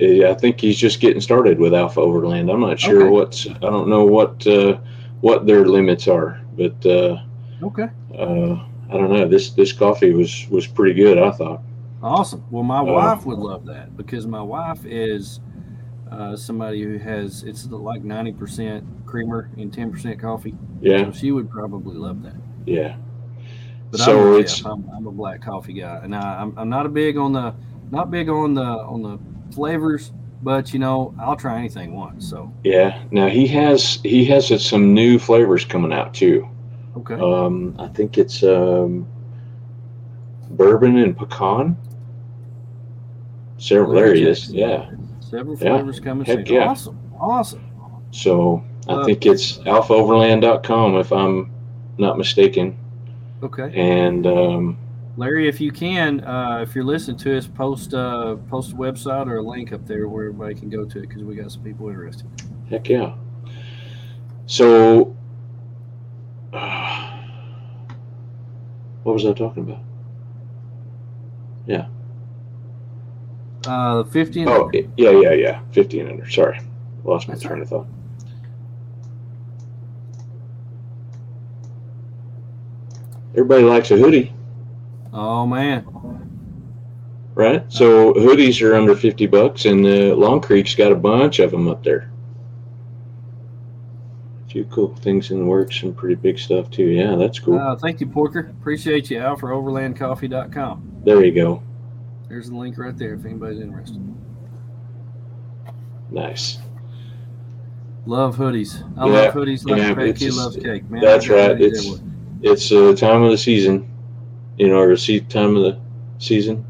[0.00, 2.50] Yeah, I think he's just getting started with Alpha Overland.
[2.50, 3.10] I'm not sure Okay.
[3.10, 3.46] what's.
[3.46, 4.78] I don't know what uh,
[5.20, 7.22] what their limits are, but uh,
[7.62, 9.28] Okay, uh, I don't know.
[9.28, 11.18] This this coffee was was pretty good.
[11.18, 11.62] I thought.
[12.02, 12.44] awesome.
[12.50, 15.40] Well, my Uh, wife would love that because my wife is
[16.10, 20.56] uh, somebody who has it's like ninety percent creamer and ten percent coffee.
[20.80, 22.36] Yeah, So she would probably love that.
[22.66, 22.96] yeah.
[23.90, 24.64] But so I'm, it's Jeff.
[24.64, 27.54] I'm, I'm a black coffee guy, and I, I'm, I'm not a big on the
[27.90, 29.18] not big on the on the
[29.54, 32.28] flavors, but you know I'll try anything once.
[32.28, 33.02] So yeah.
[33.10, 36.48] Now he has he has some new flavors coming out too.
[36.96, 39.06] okay, Um, I think it's um,
[40.50, 41.76] bourbon and pecan.
[43.58, 44.50] Several there he is.
[44.50, 44.90] Yeah.
[45.20, 45.76] several Yeah.
[45.76, 46.56] flavors coming Heck soon.
[46.56, 46.68] yeah.
[46.68, 47.64] Awesome, awesome.
[48.10, 51.50] So I Uh, think it's alphaoverland.com if I'm
[51.98, 52.76] not mistaken.
[53.42, 54.76] Okay, And um,
[55.20, 59.26] Larry, if you can, uh, if you're listening to us, post uh, post a website
[59.26, 61.62] or a link up there where everybody can go to it because we got some
[61.62, 62.26] people interested.
[62.70, 63.14] heck yeah.
[64.46, 65.14] So,
[66.54, 67.20] uh,
[69.02, 69.82] what was I talking about?
[71.66, 71.88] Yeah.
[73.66, 74.40] Uh, fifty.
[74.40, 74.78] And Oh, under.
[74.96, 75.60] yeah, yeah, yeah.
[75.72, 76.30] 15 and under.
[76.30, 76.58] Sorry.
[77.04, 77.86] Lost my That's train of thought.
[83.32, 84.32] Everybody likes a hoodie,
[85.12, 85.84] oh man,
[87.34, 87.64] right?
[87.72, 91.68] So hoodies are under 50 bucks, and uh, Long Creek's got a bunch of them
[91.68, 92.10] up there.
[94.46, 96.84] A few cool things in the works, some pretty big stuff too.
[96.86, 97.58] Yeah, that's cool.
[97.58, 98.52] uh, thank you, Porker.
[98.60, 101.02] Appreciate you, Al, for overlandcoffee.com.
[101.04, 101.62] there you go.
[102.28, 104.00] There's the link right there if anybody's interested.
[106.10, 106.58] Nice.
[108.06, 108.82] Love hoodies.
[108.98, 111.00] I Yeah, love hoodies like a fat it's loves cake, man.
[111.00, 111.60] that's right.
[111.60, 112.00] It's-.
[112.42, 113.89] It's uh, time of the season,
[114.56, 115.80] you know, or see time of the
[116.18, 116.64] season,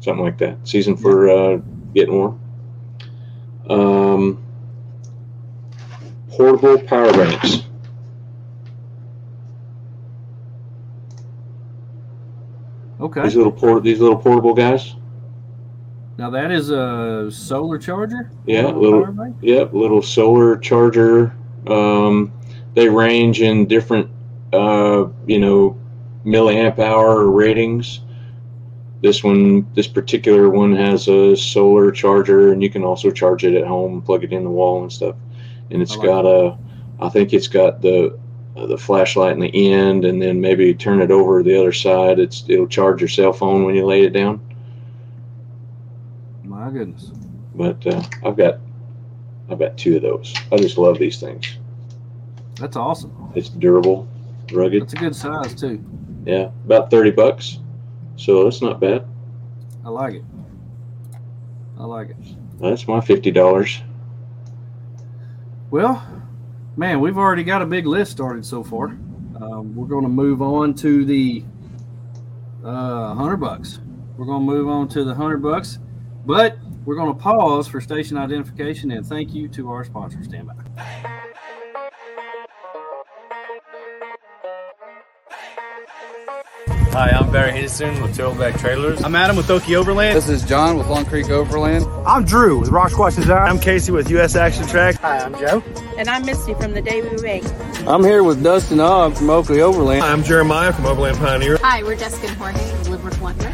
[0.00, 0.56] something like that.
[0.64, 1.56] Season for uh,
[1.94, 2.40] getting warm.
[3.68, 4.42] Um,
[6.30, 7.66] portable power banks.
[13.00, 13.22] okay.
[13.22, 14.94] These little port, these little portable guys.
[16.18, 18.30] Now that is a solar charger.
[18.46, 19.34] Yeah, little-?
[19.40, 21.36] Yep, little solar charger.
[21.66, 22.32] Um,
[22.74, 24.10] they range in different,
[24.52, 25.78] uh, you know,
[26.26, 28.00] milliamp hour ratings.
[29.02, 33.54] This one, this particular one has a solar charger, and you can also charge it
[33.54, 35.14] at home, plug it in the wall and stuff.
[35.70, 36.58] And it's I like got a,
[37.00, 38.18] I think it's got the
[38.56, 42.18] the flashlight in the end, and then maybe turn it over the other side.
[42.18, 44.40] It's it'll charge your cell phone when you lay it down.
[46.42, 47.10] My goodness.
[47.54, 48.60] But uh, I've got,
[49.50, 50.34] I've got two of those.
[50.52, 51.58] I just love these things.
[52.58, 53.32] That's awesome.
[53.34, 54.08] It's durable,
[54.52, 54.84] rugged.
[54.84, 55.84] It's a good size too.
[56.26, 57.60] Yeah, about thirty bucks.
[58.16, 59.06] So that's not bad.
[59.84, 60.24] I like it.
[61.78, 62.16] I like it.
[62.60, 63.80] That's my fifty dollars.
[65.70, 66.04] Well,
[66.76, 68.86] man, we've already got a big list started so far.
[69.40, 71.44] um, we're going to move on to the
[72.64, 73.80] uh, hundred bucks.
[74.16, 75.78] We're going to move on to the hundred bucks,
[76.24, 80.22] but we're going to pause for station identification and thank you to our sponsor.
[80.24, 80.50] Stand
[86.96, 89.04] Hi, I'm Barry Henderson with Turtleback Trailers.
[89.04, 90.16] I'm Adam with Okie Overland.
[90.16, 91.84] This is John with Long Creek Overland.
[92.06, 93.50] I'm Drew with Rock Squash Design.
[93.50, 94.94] I'm Casey with US Action Track.
[95.02, 95.62] Hi, I'm Joe.
[95.98, 97.44] And I'm Misty from The Day We Make.
[97.86, 100.00] I'm here with Dustin Ogg from Oakley Overland.
[100.00, 101.58] Hi, I'm Jeremiah from Overland Pioneer.
[101.58, 103.52] Hi, we're Jessica and Jorge with Live Wonder.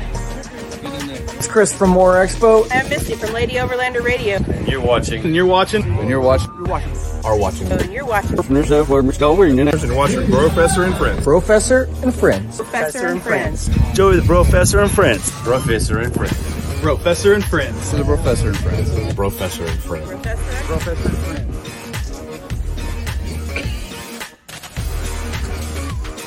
[1.52, 2.66] It's Chris from Moore Expo.
[2.70, 4.36] I'm Misty from Lady Overlander Radio.
[4.36, 5.22] And you're watching.
[5.22, 5.82] And you're watching.
[5.82, 6.50] And you're watching.
[6.54, 6.96] You're watching.
[7.26, 7.70] Are watching.
[7.70, 8.42] And you're watching.
[8.42, 9.20] From yourself, where Mr.
[9.24, 11.26] Over, and And watching Brofessor and Friends.
[11.26, 12.58] Brofessor and Friends.
[12.58, 13.68] Brofessor and Friends.
[13.92, 15.30] Joey the Brofessor and Friends.
[15.30, 16.32] Brofessor and Friends.
[16.80, 17.90] Brofessor and Friends.
[17.90, 18.88] The Brofessor and Friends.
[19.14, 20.08] Brofessor and Friends.
[20.08, 20.62] Brofessor.
[20.62, 21.68] Brofessor and Friends.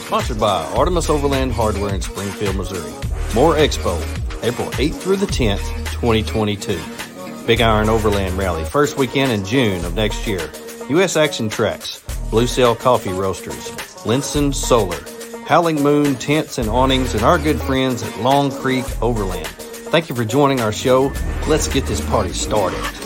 [0.05, 2.93] Sponsored by Artemis Overland Hardware in Springfield, Missouri.
[3.33, 3.99] Moore Expo,
[4.45, 6.79] April 8th through the 10th, 2022.
[7.47, 10.51] Big Iron Overland Rally, first weekend in June of next year.
[10.89, 11.17] U.S.
[11.17, 13.71] Action Trax, Blue Sail Coffee Roasters,
[14.05, 15.03] Lensun Solar,
[15.47, 19.47] Howling Moon Tents and Awnings, and our good friends at Long Creek Overland.
[19.47, 21.11] Thank you for joining our show.
[21.47, 23.04] Let's get this party started.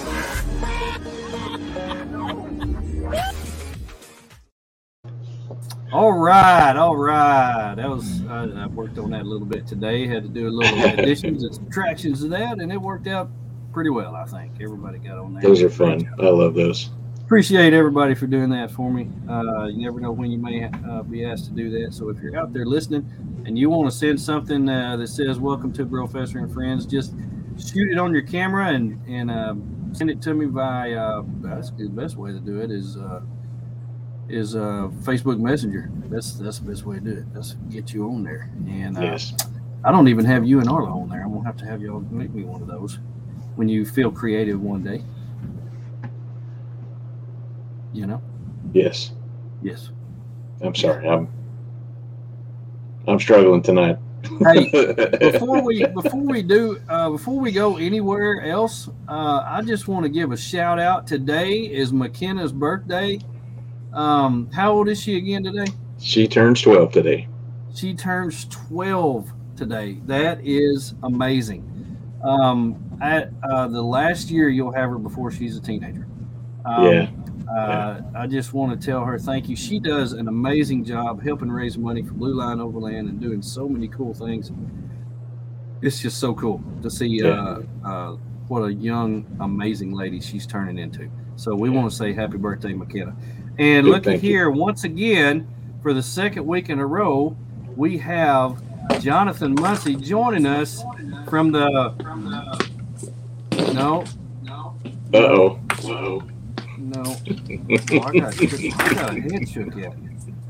[5.92, 7.74] All right, all right.
[7.74, 10.06] That was I, I worked on that a little bit today.
[10.06, 13.32] Had to do a little additions and subtractions of that, and it worked out
[13.74, 14.16] pretty well.
[14.16, 15.42] I think everybody got on that.
[15.42, 16.08] Those are fun.
[16.20, 16.92] I love those.
[17.22, 19.10] Appreciate everybody for doing that for me.
[19.28, 21.92] Uh, you never know when you may uh, be asked to do that.
[21.94, 23.10] So if you're out there listening
[23.46, 27.16] and you want to send something uh, that says "Welcome to Brofessor and Friends," just
[27.58, 30.92] shoot it on your camera and and um, send it to me by.
[30.92, 33.22] Uh, that's the best way to do it is uh,
[34.30, 35.90] is uh, Facebook Messenger.
[36.06, 37.34] That's that's the best way to do it.
[37.34, 38.50] That's get you on there.
[38.68, 39.34] And uh, Yes.
[39.84, 41.24] I don't even have you and Arla on there.
[41.24, 43.00] I'm gonna have to have y'all make me one of those
[43.56, 45.04] when you feel creative one day.
[47.94, 48.22] You know?
[48.74, 49.12] Yes.
[49.62, 49.90] Yes.
[50.62, 51.08] I'm sorry.
[51.08, 51.28] I'm
[53.08, 53.98] I'm struggling tonight.
[54.42, 54.70] Hey,
[55.32, 60.04] before we before we do uh, before we go anywhere else, uh, I just want
[60.04, 61.08] to give a shout out.
[61.08, 63.20] Today is McKenna's birthday.
[63.94, 65.72] Um, how old is she again today?
[66.00, 67.28] she turns 12 today.
[67.76, 70.00] She turns 12 today.
[70.06, 71.66] That is amazing.
[72.24, 76.08] Um, at uh, the last year, you'll have her before she's a teenager.
[76.66, 77.10] Um, Yeah.
[77.50, 79.56] Uh, I just want to tell her thank you.
[79.56, 83.68] She does an amazing job helping raise money for Blue Line Overland and doing so
[83.68, 84.52] many cool things.
[85.82, 88.18] It's just so cool to see uh, uh,
[88.50, 91.10] what a young, amazing lady she's turning into.
[91.38, 93.16] So we want to say happy birthday, McKenna.
[93.60, 94.30] And Good, looky thank you.
[94.30, 95.46] here, once again,
[95.84, 97.36] for the second week in a row,
[97.76, 98.62] we have
[99.02, 100.82] Jonathan Muncie joining us
[101.30, 101.94] from the.
[102.02, 102.70] From the
[103.74, 104.06] No,
[105.14, 105.60] Uh oh.
[105.84, 106.24] Uh-oh.
[106.78, 107.04] no.
[107.06, 109.94] Oh, I, got, I got a head shook at.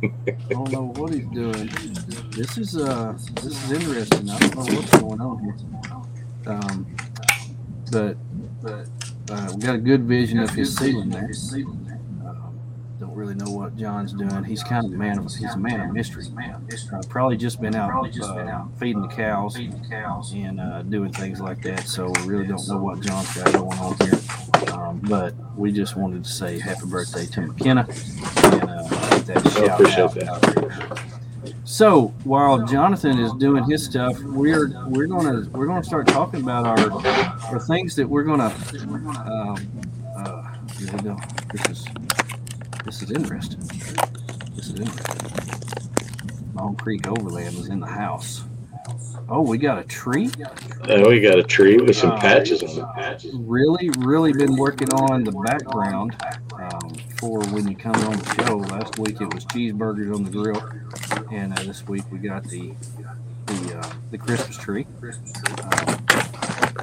[0.04, 1.67] I don't know what he's doing.
[2.30, 4.30] This is uh, this is interesting.
[4.30, 6.54] I don't know what's going on here.
[6.54, 6.95] Um,
[7.91, 8.17] but
[8.62, 8.88] but
[9.30, 11.32] uh, we got a good vision of his ceiling there.
[12.99, 14.43] Don't really know what John's doing.
[14.43, 16.25] He's kind of a man of he's a man of mystery.
[16.38, 19.55] Uh, probably just been out uh, feeding the cows
[20.33, 21.88] and uh, doing things like that.
[21.88, 24.73] So we really don't know what John's got going on here.
[24.73, 29.79] Um, but we just wanted to say happy birthday to McKenna and uh, that shout
[29.79, 30.41] appreciate out.
[30.41, 30.99] that.
[31.63, 36.65] So while Jonathan is doing his stuff, we're we're gonna we're gonna start talking about
[36.65, 36.91] our
[37.45, 38.53] our things that we're gonna.
[38.75, 39.71] Um,
[40.17, 41.17] uh, here we go.
[41.53, 41.88] This is
[42.89, 43.60] this is interesting.
[44.56, 46.56] This is interesting.
[46.56, 48.41] Long Creek Overland is in the house.
[49.30, 50.32] Oh, we got a tree.
[50.86, 53.28] Oh, we got a tree with some Uh, patches on it.
[53.32, 56.15] Really, really been working on the background
[56.56, 58.58] um, for when you come on the show.
[58.58, 60.63] Last week it was cheeseburgers on the grill,
[61.32, 62.74] and uh, this week we got the
[63.45, 64.88] the uh, the Christmas tree.
[65.61, 66.05] Um,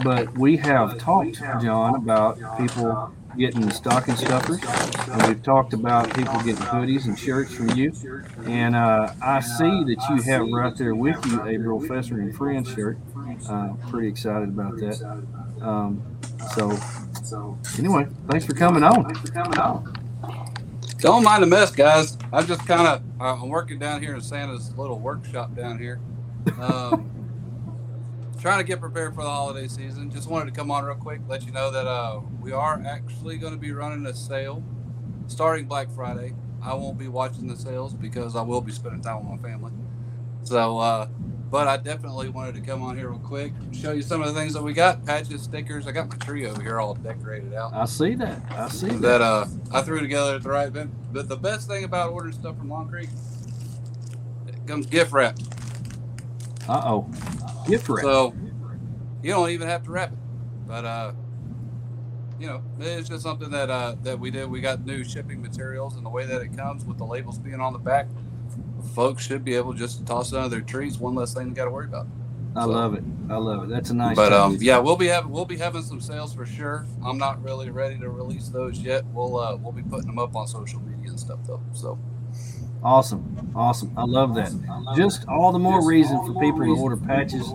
[0.05, 4.59] but we have talked, John, about people getting the stocking stuffers,
[5.11, 7.93] and we've talked about people getting hoodies and shirts from you.
[8.47, 12.73] And uh, I see that you have right there with you a Brofessor and Friends
[12.73, 12.99] shirt.
[13.49, 15.25] Uh, pretty excited about that.
[15.61, 16.03] Um,
[16.55, 16.79] so,
[17.79, 19.13] anyway, thanks for coming on.
[20.99, 22.17] Don't mind the mess, guys.
[22.33, 26.01] I'm just kind of uh, I'm working down here in Santa's little workshop down here,
[26.61, 27.11] um,
[28.41, 30.11] trying to get prepared for the holiday season.
[30.11, 33.39] Just wanted to come on real quick, let you know that uh, we are actually
[33.39, 34.63] going to be running a sale
[35.27, 36.35] starting Black Friday.
[36.63, 39.73] I won't be watching the sales because I will be spending time with my family.
[40.43, 41.07] So, uh,
[41.51, 44.39] but I definitely wanted to come on here real quick, show you some of the
[44.39, 45.87] things that we got: patches, stickers.
[45.87, 47.73] I got my tree over here all decorated out.
[47.73, 48.43] I see that.
[48.51, 49.01] I see that.
[49.01, 50.93] That uh, I threw together at the right bin.
[51.13, 53.09] But the best thing about ordering stuff from Long Creek,
[54.49, 55.43] it comes gift wrapped.
[56.69, 57.11] Uh oh.
[57.69, 58.03] Gift wrap.
[58.03, 58.35] So
[59.23, 60.19] you don't even have to wrap it.
[60.67, 61.13] But uh,
[62.41, 64.51] you know, it's just something that uh, that we did.
[64.51, 67.61] We got new shipping materials, and the way that it comes with the labels being
[67.61, 68.07] on the back,
[68.95, 70.99] folks should be able just to toss it under their trees.
[70.99, 72.07] One less thing they got to worry about.
[72.55, 73.05] I So- love it.
[73.29, 73.69] I love it.
[73.71, 74.15] That's a nice.
[74.15, 76.87] But um, yeah, we'll be having we'll be having some sales for sure.
[77.05, 79.05] I'm not really ready to release those yet.
[79.07, 81.61] We'll uh, we'll be putting them up on social media and stuff though.
[81.73, 81.99] So
[82.87, 83.51] Awesome.
[83.57, 83.93] Awesome.
[83.97, 84.53] I love that.
[84.95, 87.53] Just all the more reason for people to order patches,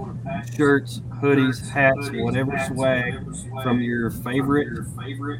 [0.57, 3.13] shirts, hoodies, hats, whatever swag
[3.63, 4.89] from your favorite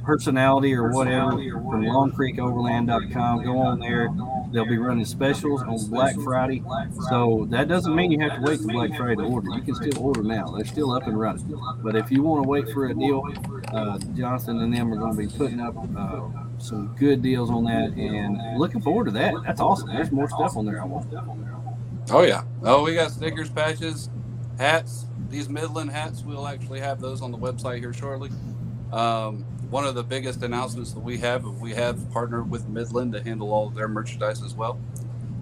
[0.06, 3.44] personality or whatever from longcreekoverland.com.
[3.44, 4.08] Go on there.
[4.54, 6.64] They'll be running specials on Black Friday.
[7.10, 9.50] So that doesn't mean you have to wait till Black Friday to order.
[9.50, 10.46] You can still order now.
[10.46, 11.54] They're still up and running.
[11.84, 13.24] But if you want to wait for a deal,
[13.74, 16.30] uh, Jonathan and them are going to be putting up uh,
[16.62, 19.34] some good deals on that and looking forward to that.
[19.45, 19.89] That's awesome.
[19.89, 21.07] There's more stuff on there I want.
[22.12, 24.09] oh yeah, oh we got stickers, patches,
[24.57, 25.05] hats.
[25.30, 28.30] These Midland hats, we'll actually have those on the website here shortly.
[28.91, 33.24] Um, one of the biggest announcements that we have, we have partnered with Midland to
[33.24, 34.78] handle all of their merchandise as well.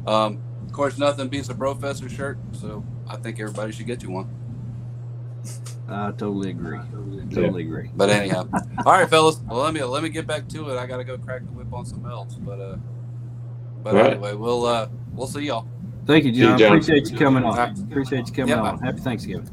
[0.05, 4.11] Um, of course, nothing beats a Brofessor shirt, so I think everybody should get you
[4.11, 4.29] one.
[5.91, 6.79] I totally agree.
[7.33, 7.89] Totally agree.
[7.95, 8.47] But anyhow,
[8.85, 9.39] all right, fellas.
[9.47, 10.77] Well, let me let me get back to it.
[10.77, 12.35] I gotta go crack the whip on some else.
[12.35, 12.77] But uh,
[13.83, 14.11] but All right.
[14.13, 15.67] anyway, we'll uh, we'll see y'all.
[16.05, 16.57] Thank you, John.
[16.57, 16.77] See you, John.
[16.77, 17.51] Appreciate you coming on.
[17.51, 17.79] Alright.
[17.79, 18.59] Appreciate you coming Yep.
[18.59, 18.79] on.
[18.79, 19.47] Happy Thanksgiving.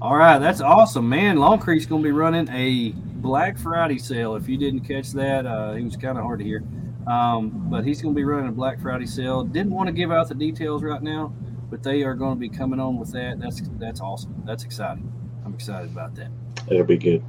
[0.00, 1.36] All right, that's awesome, man.
[1.36, 4.36] Long Creek's going to be running a Black Friday sale.
[4.36, 6.62] If you didn't catch that, uh, it was kind of hard to hear.
[7.06, 9.42] Um, but he's going to be running a Black Friday sale.
[9.44, 11.32] Didn't want to give out the details right now,
[11.70, 13.38] but they are going to be coming on with that.
[13.40, 14.42] That's that's awesome.
[14.44, 15.10] That's exciting.
[15.56, 16.28] Excited about that.
[16.68, 17.24] That'll be good.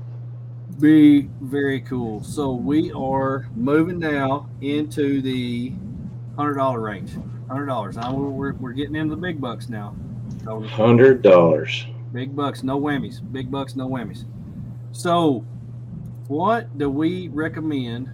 [0.82, 2.22] Be very cool.
[2.24, 5.72] So we are moving now into the
[6.36, 7.12] hundred dollar range.
[7.48, 7.96] Hundred dollars.
[7.96, 9.96] We're, we're, we're getting into the big bucks now.
[10.46, 11.86] Hundred dollars.
[12.12, 13.22] Big bucks, no whammies.
[13.32, 14.26] Big bucks, no whammies.
[14.92, 15.46] So,
[16.28, 18.10] what do we recommend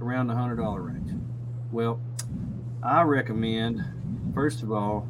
[0.00, 1.10] around the hundred dollar range?
[1.70, 2.00] Well,
[2.82, 3.84] I recommend
[4.34, 5.06] first of all,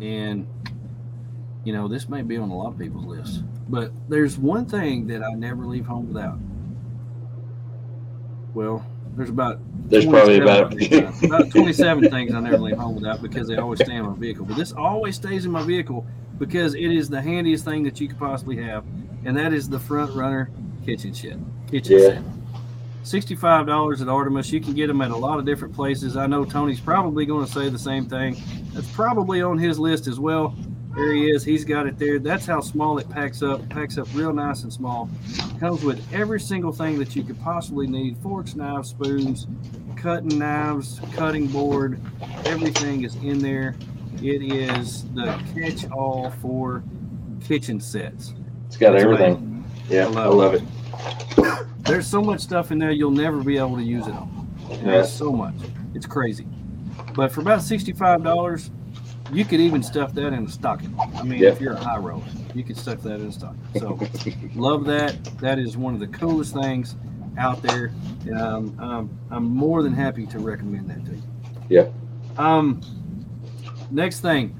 [0.00, 0.44] and
[1.68, 5.06] you know this may be on a lot of people's list, but there's one thing
[5.08, 6.38] that I never leave home without.
[8.54, 9.60] Well, there's about
[9.90, 13.56] There's probably 27 about uh, about 27 things I never leave home without because they
[13.58, 14.46] always stay in my vehicle.
[14.46, 16.06] But this always stays in my vehicle
[16.38, 18.82] because it is the handiest thing that you could possibly have,
[19.26, 20.50] and that is the front runner
[20.86, 21.44] kitchen shed.
[21.70, 22.08] Kitchen Yeah.
[22.08, 22.22] set.
[23.02, 24.50] Sixty-five dollars at Artemis.
[24.52, 26.16] You can get them at a lot of different places.
[26.16, 28.38] I know Tony's probably going to say the same thing.
[28.72, 30.56] That's probably on his list as well.
[30.94, 31.44] There he is.
[31.44, 32.18] He's got it there.
[32.18, 33.68] That's how small it packs up.
[33.68, 35.08] Packs up real nice and small.
[35.60, 39.46] Comes with every single thing that you could possibly need: forks, knives, spoons,
[39.96, 42.00] cutting knives, cutting board.
[42.44, 43.76] Everything is in there.
[44.20, 46.82] It is the catch-all for
[47.44, 48.34] kitchen sets.
[48.66, 49.64] It's got It's everything.
[49.88, 50.62] Yeah, I love it.
[51.84, 54.48] There's so much stuff in there you'll never be able to use it on.
[54.82, 55.54] There's so much.
[55.94, 56.46] It's crazy.
[57.14, 58.70] But for about sixty-five dollars,
[59.32, 60.94] you could even stuff that in a stocking.
[61.16, 61.50] I mean, Yeah.
[61.50, 62.22] if you're a high roller,
[62.54, 63.60] you could stuff that in a stocking.
[63.78, 63.98] So,
[64.54, 65.16] love that.
[65.40, 66.96] That is one of the coolest things
[67.36, 67.92] out there.
[68.34, 71.22] Um, um, I'm more than happy to recommend that to you.
[71.68, 71.88] Yeah.
[72.36, 72.80] Um,
[73.90, 74.54] next thing,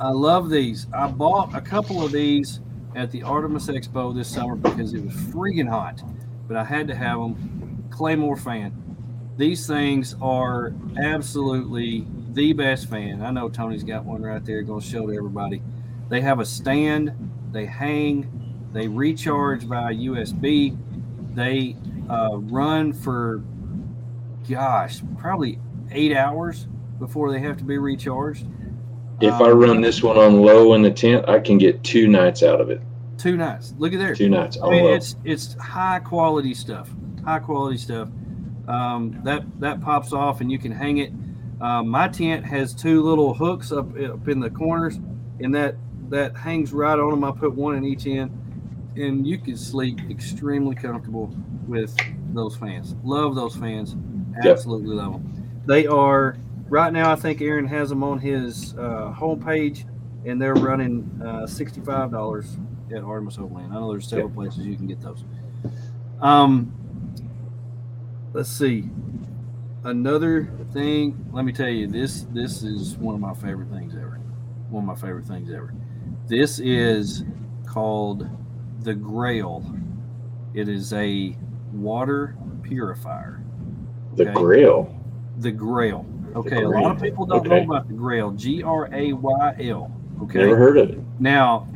[0.00, 0.86] I love these.
[0.92, 2.60] I bought a couple of these
[2.94, 6.02] at the Artemis Expo this summer because it was freaking hot,
[6.48, 7.84] but I had to have them.
[7.90, 8.72] Claymore fan.
[9.38, 12.06] These things are absolutely
[12.36, 13.22] the best fan.
[13.22, 15.62] I know Tony's got one right there going to show to everybody.
[16.10, 17.12] They have a stand,
[17.50, 20.76] they hang, they recharge via USB,
[21.34, 21.76] they
[22.08, 23.42] uh, run for,
[24.48, 25.58] gosh, probably
[25.90, 26.66] eight hours
[26.98, 28.46] before they have to be recharged.
[29.20, 32.06] If I Um, run this one on low in the tent, I can get two
[32.06, 32.80] nights out of it.
[33.16, 33.72] two nights.
[33.78, 34.14] Look at there.
[34.14, 34.92] Two nights I mean, low.
[34.94, 36.90] it's it's high quality stuff.
[37.24, 38.08] High quality stuff.
[38.68, 41.12] Um, that that pops off and you can hang it.
[41.60, 44.98] Um, my tent has two little hooks up up in the corners,
[45.40, 45.76] and that
[46.10, 47.24] that hangs right on them.
[47.24, 48.30] I put one in each end,
[48.96, 51.34] and you can sleep extremely comfortable
[51.66, 51.96] with
[52.34, 52.94] those fans.
[53.02, 53.96] Love those fans.
[54.36, 54.46] Yep.
[54.46, 55.62] Absolutely love them.
[55.66, 56.36] They are
[56.68, 57.10] right now.
[57.10, 59.84] I think Aaron has them on his uh, homepage,
[60.26, 62.58] and they're running uh, sixty-five dollars
[62.94, 63.72] at Artemis Overland.
[63.72, 65.24] I know there's several places you can get those.
[66.20, 66.72] Um,
[68.32, 68.90] let's see.
[69.86, 71.28] Another thing.
[71.32, 74.18] Let me tell you, this this is one of my favorite things ever.
[74.68, 75.72] One of my favorite things ever.
[76.26, 77.22] This is
[77.66, 78.28] called
[78.82, 79.62] the Grayl.
[80.54, 81.36] It is a
[81.72, 83.40] water purifier.
[84.16, 84.32] The Okay.
[84.34, 84.92] Grayl.
[85.38, 86.04] The Grayl.
[86.34, 86.82] Okay, a Grayl.
[86.82, 87.64] lot of people don't Okay.
[87.64, 88.36] know about the Grayl.
[88.36, 89.92] G R A Y L.
[90.22, 90.40] Okay.
[90.40, 91.00] Never heard of it.
[91.20, 91.68] Now,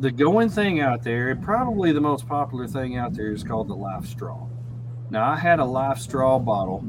[0.00, 3.74] the going thing out there, probably the most popular thing out there is called the
[3.74, 4.46] Life Straw.
[5.08, 6.84] Now, I had a Life Straw bottle,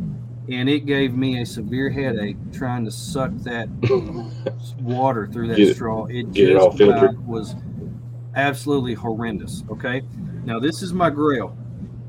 [0.50, 3.68] and it gave me a severe headache trying to suck that
[4.82, 6.06] water through that Get straw.
[6.06, 7.56] It it just about was
[8.36, 9.64] absolutely horrendous.
[9.70, 10.04] Okay,
[10.45, 11.56] now this is my Grayl.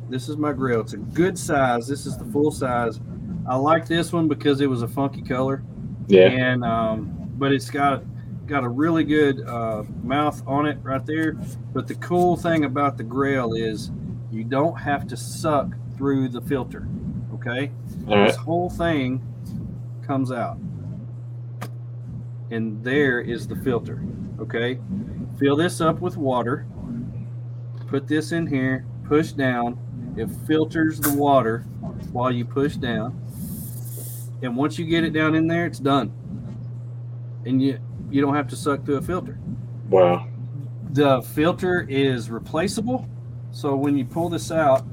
[0.08, 0.80] This is my Grayl.
[0.82, 1.86] It's a good size.
[1.86, 3.00] This is the full size.
[3.46, 5.62] I like this one because it was a funky color
[6.06, 6.28] Yeah.
[6.28, 8.02] and um, but it's got
[8.46, 11.34] got a really good uh, mouth on it right there.
[11.72, 13.90] But the cool thing about the Grayl is
[14.30, 16.86] you don't have to suck through the filter.
[17.34, 17.70] Okay,
[18.08, 18.28] All right.
[18.28, 19.22] this whole thing
[20.06, 20.58] comes out,
[22.50, 24.02] and there is the filter.
[24.40, 24.78] Okay,
[25.38, 26.66] fill this up with water.
[27.88, 28.86] Put this in here.
[29.04, 29.78] Push down.
[30.16, 31.60] It filters the water
[32.12, 33.20] while you push down.
[34.42, 36.12] And once you get it down in there, it's done.
[37.44, 37.78] And you
[38.10, 39.38] you don't have to suck through a filter.
[39.88, 40.28] Wow.
[40.90, 43.08] The filter is replaceable.
[43.50, 44.86] So when you pull this out,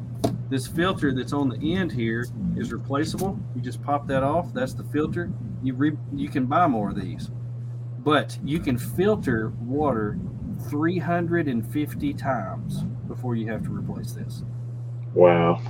[0.49, 3.39] this filter that's on the end here is replaceable.
[3.55, 4.53] You just pop that off.
[4.53, 5.31] That's the filter.
[5.63, 7.31] You re, you can buy more of these,
[7.99, 10.19] but you can filter water
[10.69, 14.43] 350 times before you have to replace this.
[15.13, 15.61] Wow.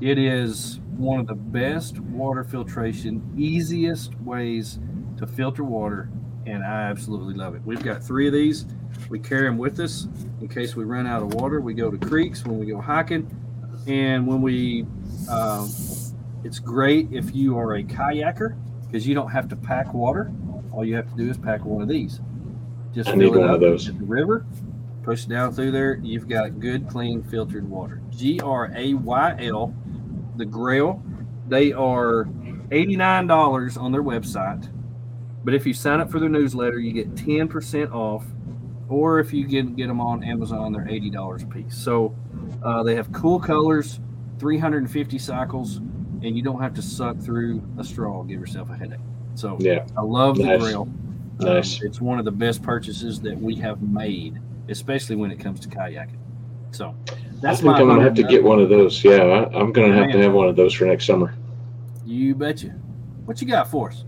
[0.00, 4.78] It is one of the best water filtration, easiest ways
[5.16, 6.10] to filter water,
[6.46, 7.62] and I absolutely love it.
[7.64, 8.66] We've got three of these.
[9.08, 10.08] We carry them with us
[10.40, 11.60] in case we run out of water.
[11.60, 13.30] We go to creeks when we go hiking,
[13.88, 14.86] and when we,
[15.30, 15.70] um,
[16.44, 20.30] it's great if you are a kayaker because you don't have to pack water.
[20.72, 22.20] All you have to do is pack one of these.
[22.94, 23.86] Just I fill need it one up of those.
[23.86, 24.46] the river,
[25.02, 25.96] push down through there.
[26.02, 28.00] You've got good, clean, filtered water.
[28.10, 29.74] G R A Y L,
[30.36, 31.02] the Grayl.
[31.48, 32.24] They are
[32.70, 34.68] $89 on their website.
[35.44, 38.24] But if you sign up for their newsletter, you get 10% off.
[38.88, 41.76] Or if you get, get them on Amazon, they're $80 a piece.
[41.76, 42.14] So
[42.62, 44.00] uh, they have cool colors,
[44.38, 45.76] 350 cycles,
[46.22, 48.98] and you don't have to suck through a straw, give yourself a headache.
[49.34, 49.84] So Yeah.
[49.96, 50.74] I love the Nice.
[50.74, 50.94] Um,
[51.40, 51.82] Nice.
[51.82, 55.68] it's one of the best purchases that we have made, especially when it comes to
[55.68, 56.16] kayaking.
[56.72, 59.02] So I that's think my I'm gonna have to get one of those.
[59.04, 61.34] Yeah, I, I'm gonna have to have one of those for next summer.
[62.04, 62.74] You betcha.
[63.24, 64.04] What you got for us?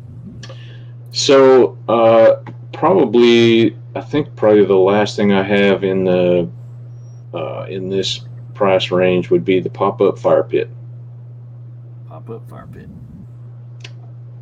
[1.13, 2.37] So uh,
[2.73, 6.49] probably, I think probably the last thing I have in the
[7.33, 8.21] uh, in this
[8.61, 10.69] price range would be the pop up fire pit.
[12.07, 12.91] Pop up fire pit.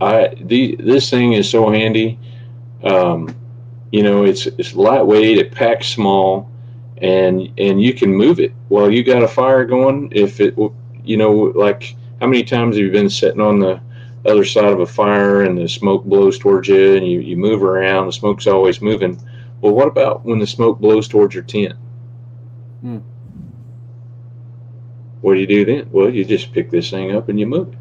[0.01, 2.19] I the this thing is so handy.
[2.83, 3.33] Um,
[3.93, 5.39] you know, it's it's lightweight.
[5.39, 6.51] It packs small,
[7.01, 10.11] and and you can move it while you got a fire going.
[10.11, 10.57] If it,
[11.05, 13.81] you know, like how many times have you been sitting on the
[14.27, 17.63] other side of a fire and the smoke blows towards you, and you you move
[17.63, 18.07] around.
[18.07, 19.17] The smoke's always moving.
[19.61, 21.75] Well, what about when the smoke blows towards your tent?
[22.81, 22.99] Hmm.
[25.21, 25.89] What do you do then?
[25.91, 27.79] Well, you just pick this thing up and you move it.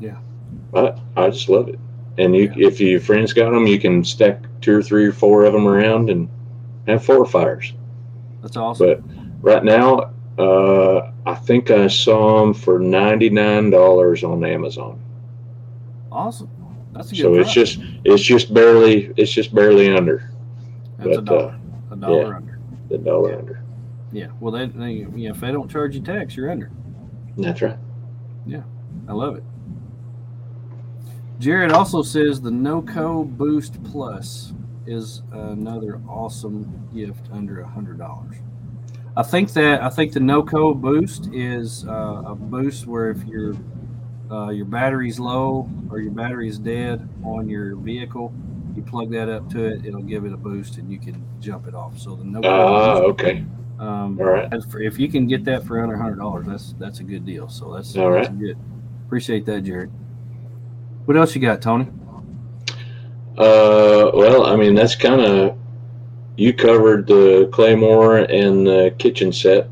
[0.00, 0.18] Yeah.
[0.74, 1.78] I I just love it.
[2.18, 5.44] And you, if your friends got them, you can stack two or three or four
[5.44, 6.28] of them around and
[6.86, 7.72] have four fires.
[8.42, 8.86] That's awesome.
[8.86, 9.00] But
[9.42, 15.00] right now, uh, I think I saw them for ninety nine dollars on Amazon.
[16.10, 16.50] awesome.
[16.92, 20.30] That's a good So it's just it's just barely it's just barely under
[20.98, 21.58] That's a but, uh, dollar.
[21.90, 22.36] a dollar yeah.
[22.36, 22.58] under.
[22.88, 23.55] the dollar under.
[24.16, 24.28] Yeah.
[24.40, 26.70] Well, they, they yeah, if they don't charge you tax, you're under.
[27.36, 27.76] That's right.
[28.46, 28.62] Yeah.
[29.06, 29.44] I love it.
[31.38, 34.54] Jared also says the NoCo Boost Plus
[34.86, 38.36] is another awesome gift under a hundred dollars.
[39.18, 43.54] I think that I think the NoCo Boost is uh, a boost where if your
[44.30, 48.32] uh, your battery's low or your battery's dead on your vehicle,
[48.74, 51.66] you plug that up to it, it'll give it a boost and you can jump
[51.68, 51.98] it off.
[51.98, 53.44] So the NoCo Boost, okay.
[53.78, 54.50] Um, All right.
[54.70, 57.48] for, if you can get that for under hundred dollars, that's that's a good deal.
[57.48, 58.38] So that's All that's right.
[58.38, 58.58] good.
[59.06, 59.90] Appreciate that, Jared.
[61.04, 61.86] What else you got, Tony?
[63.38, 65.58] Uh, well, I mean that's kind of
[66.36, 69.68] you covered the Claymore and the kitchen set.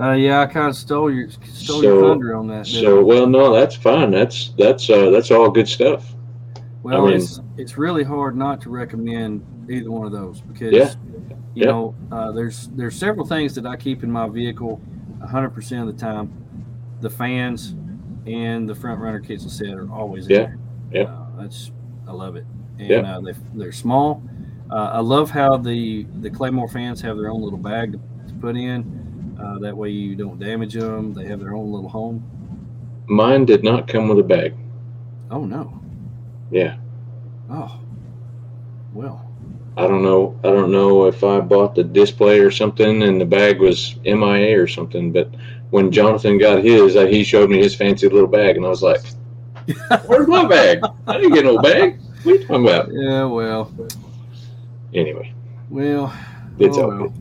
[0.00, 2.66] Uh, yeah, I kind of stole your stole So- your thunder on that.
[2.66, 3.02] So, I?
[3.02, 4.10] well, no, that's fine.
[4.10, 6.14] That's that's uh, that's all good stuff.
[6.82, 10.90] Well, mean- it's it's really hard not to recommend either one of those because Yeah.
[11.10, 11.66] you Yeah.
[11.66, 14.80] know uh, there's there's several things that I keep in my vehicle
[15.20, 16.30] 100 percent of the time.
[17.00, 17.74] The fans,
[18.26, 20.58] and the front runner kits and set are always Yeah, in there.
[20.92, 21.02] yeah.
[21.08, 21.70] Uh, that's
[22.06, 22.44] I love it.
[22.78, 23.16] And Yeah.
[23.16, 24.22] uh, they, they're small.
[24.70, 28.34] Uh, I love how the the Claymore fans have their own little bag to, to
[28.40, 29.36] put in.
[29.40, 31.12] Uh, that way you don't damage them.
[31.12, 32.22] They have their own little home.
[33.08, 34.54] Mine did not come with a bag.
[35.30, 35.80] Oh no!
[36.52, 36.76] Yeah.
[37.50, 37.80] Oh,
[38.92, 39.28] well.
[39.76, 40.38] I don't know.
[40.44, 44.60] I don't know if I bought the display or something and the bag was MIA
[44.60, 45.12] or something.
[45.12, 45.34] But
[45.70, 48.82] when Jonathan got his, uh, he showed me his fancy little bag, and I was
[48.82, 49.00] like,
[50.06, 50.80] "Where's my bag?
[51.06, 51.98] I didn't get no bag.
[52.22, 53.24] What are you talking about?" Yeah.
[53.24, 53.72] Well.
[54.92, 55.32] Anyway,
[55.70, 56.14] Well.
[56.58, 57.14] it's oh, all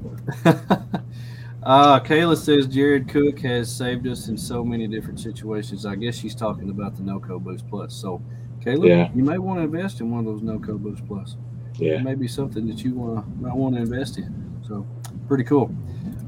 [0.44, 0.66] well.
[1.64, 5.86] uh, Kayla says Jared Cook has saved us in so many different situations.
[5.86, 7.94] I guess she's talking about the NoCo Boost Plus.
[7.94, 8.22] So,
[8.64, 9.09] Kayla, Yeah.
[9.14, 11.36] you may want to invest in one of those NoCo Boost Plus.
[11.76, 11.93] Yeah.
[11.93, 14.34] It may be something that you want to might want to invest in.
[14.68, 14.86] So,
[15.28, 15.74] pretty cool.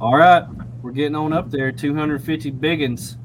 [0.02, 0.44] All right,
[0.82, 1.72] we're getting on up there.
[1.72, 3.18] 250 biggins.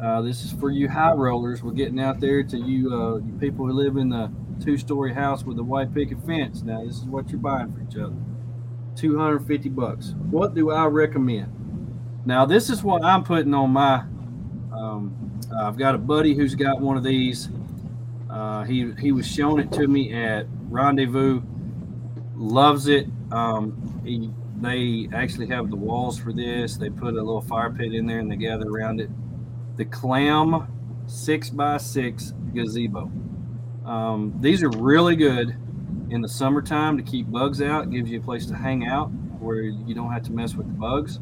[0.00, 1.62] Uh, this is for you high rollers.
[1.62, 4.30] We're getting out there to you, uh, you people who live in the
[4.60, 6.62] two-story house with the white picket fence.
[6.62, 8.14] Now, this is what you're buying for each other.
[8.96, 10.14] 250 bucks.
[10.30, 11.52] What do I recommend?
[12.26, 14.04] Now, this is what I'm putting on my.
[14.72, 15.14] Um,
[15.56, 17.48] I've got a buddy who's got one of these.
[18.30, 21.42] Uh, he he was showing it to me at Rendezvous.
[22.34, 23.06] Loves it.
[23.32, 26.76] Um, he, they actually have the walls for this.
[26.76, 29.10] They put a little fire pit in there and they gather around it.
[29.76, 30.66] The Clam
[31.06, 33.10] six by six gazebo.
[33.84, 35.56] Um, these are really good
[36.10, 37.84] in the summertime to keep bugs out.
[37.84, 39.06] It gives you a place to hang out
[39.40, 41.20] where you don't have to mess with the bugs.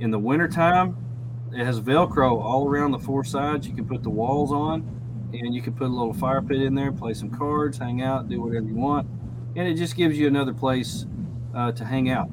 [0.00, 0.96] In the wintertime,
[1.52, 3.66] it has Velcro all around the four sides.
[3.66, 4.97] You can put the walls on
[5.32, 8.28] and you can put a little fire pit in there, play some cards, hang out,
[8.28, 9.06] do whatever you want.
[9.56, 11.06] And it just gives you another place
[11.54, 12.28] uh, to hang out.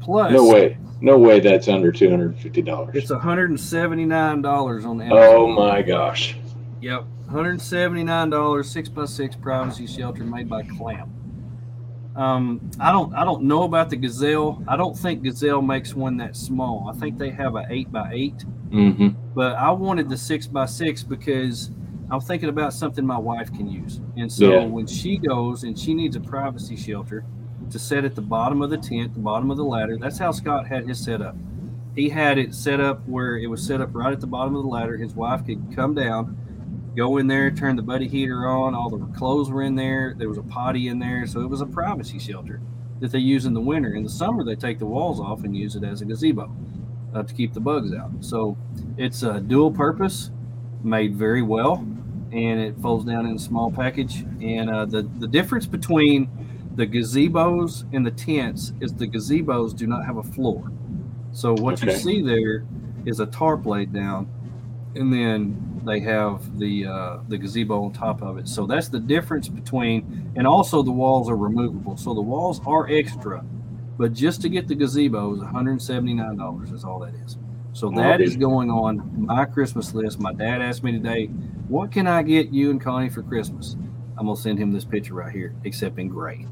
[0.00, 0.78] Plus, No way.
[1.02, 2.94] No way that's under two hundred and fifty dollars.
[2.94, 5.10] it's $179 on Amazon.
[5.12, 6.36] Oh my gosh.
[6.82, 11.10] Yep, $179, six by six privacy shelter made by Clam.
[12.16, 14.62] Um, I don't, I don't know about the Gazelle.
[14.66, 16.90] I don't think Gazelle makes one that small.
[16.94, 19.08] I think they have a eight by eight, Mm-hmm.
[19.34, 21.70] but I wanted the six by six because
[22.10, 24.00] I'm thinking about something my wife can use.
[24.16, 24.64] And so Yeah.
[24.66, 27.24] when she goes and she needs a privacy shelter
[27.70, 30.32] to set at the bottom of the tent, the bottom of the ladder, that's how
[30.32, 31.36] Scott had his set up.
[31.94, 34.62] He had it set up where it was set up right at the bottom of
[34.62, 34.96] the ladder.
[34.96, 36.36] His wife could come down,
[36.96, 38.74] go in there, turn the buddy heater on.
[38.74, 40.14] All the clothes were in there.
[40.16, 41.26] There was a potty in there.
[41.26, 42.60] So it was a privacy shelter
[43.00, 43.92] that they use in the winter.
[43.92, 46.50] In the summer, they take the walls off and use it as a gazebo
[47.14, 48.10] uh, to keep the bugs out.
[48.20, 48.56] So
[48.96, 50.30] it's a dual purpose,
[50.82, 51.84] made very well,
[52.32, 54.24] and it folds down in a small package.
[54.40, 56.28] And uh, the, the difference between
[56.76, 60.70] the gazebos and the tents is the gazebos do not have a floor.
[61.32, 62.64] So what you see there
[63.04, 64.28] is a tarp laid down,
[64.94, 68.48] and then they have the uh, the gazebo on top of it.
[68.48, 71.96] So that's the difference between, and also the walls are removable.
[71.96, 73.44] So the walls are extra,
[73.96, 76.72] but just to get the gazebo is one hundred seventy nine dollars.
[76.72, 77.38] Is all that is.
[77.72, 80.18] So that is going on my Christmas list.
[80.18, 81.30] My dad asked me today,
[81.70, 83.76] "What can I get you and Connie for Christmas?"
[84.18, 86.46] I'm gonna send him this picture right here, except in gray.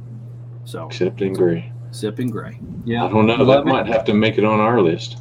[0.64, 1.71] So Except in gray.
[1.91, 2.59] except in gray.
[2.87, 3.45] Yeah, I don't know.
[3.45, 5.19] That might have to make it on our list.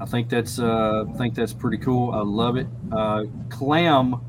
[0.00, 2.12] I think that's uh, I think that's pretty cool.
[2.12, 2.66] I love it.
[2.92, 4.20] Uh, clam,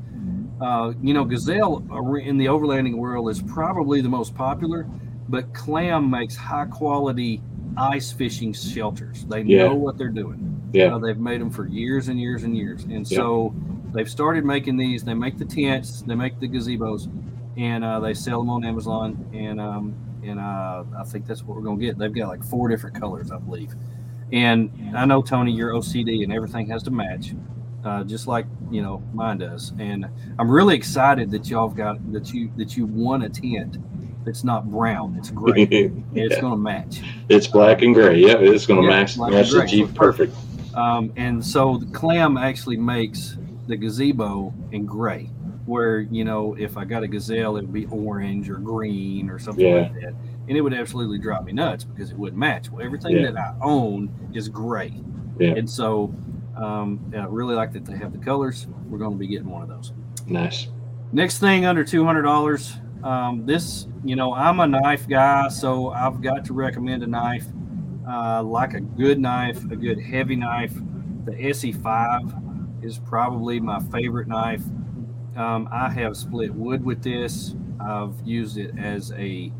[0.60, 1.78] uh, you know, gazelle
[2.22, 4.86] in the overlanding world is probably the most popular,
[5.28, 7.40] but clam makes high quality
[7.76, 9.24] ice fishing shelters.
[9.26, 9.68] They Yeah.
[9.68, 10.42] know what they're doing.
[10.72, 10.94] Yeah.
[10.94, 13.54] Uh, they've made them for years and years and years, and so
[13.96, 15.02] they've started making these.
[15.02, 17.10] They make the tents, they make the gazebos,
[17.56, 19.28] and uh, they sell them on Amazon.
[19.32, 21.98] And um, and uh, I think that's what we're gonna get.
[21.98, 23.74] They've got like four different colors, I believe.
[24.32, 27.32] And I know Tony, you're OCD, and everything has to match,
[27.84, 29.72] uh, just like you know mine does.
[29.78, 30.06] And
[30.38, 33.78] I'm really excited that y'all have got that you that you won a tent
[34.26, 35.62] that's not brown, it's gray.
[35.70, 37.00] and It's going to match.
[37.28, 38.18] It's black and gray.
[38.18, 39.64] Yeah, it's going to Yeah, match match the.
[39.64, 40.34] Jeep perfect.
[40.74, 45.30] Um, and so the clam actually makes the gazebo in gray,
[45.66, 49.38] where you know if I got a gazelle, it would be orange or green or
[49.38, 49.74] something Yeah.
[49.82, 50.14] like that,
[50.48, 52.70] and it would absolutely drive me nuts because it wouldn't match.
[52.70, 53.30] Well, everything Yeah.
[53.32, 54.92] that I own is gray,
[55.38, 55.54] Yeah.
[55.56, 56.14] and so
[56.56, 58.66] um, I really like that they have the colors.
[58.88, 59.92] We're going to be getting one of those.
[60.26, 60.68] Nice.
[61.12, 62.78] Next thing under two hundred dollars.
[63.04, 67.46] Um, this, you know, I'm a knife guy, so I've got to recommend a knife.
[68.08, 70.72] Uh, like a good knife, a good heavy knife.
[71.26, 72.32] The SE5
[72.82, 74.62] is probably my favorite knife.
[75.36, 77.54] Um, I have split wood with this.
[77.80, 79.52] I've used it as a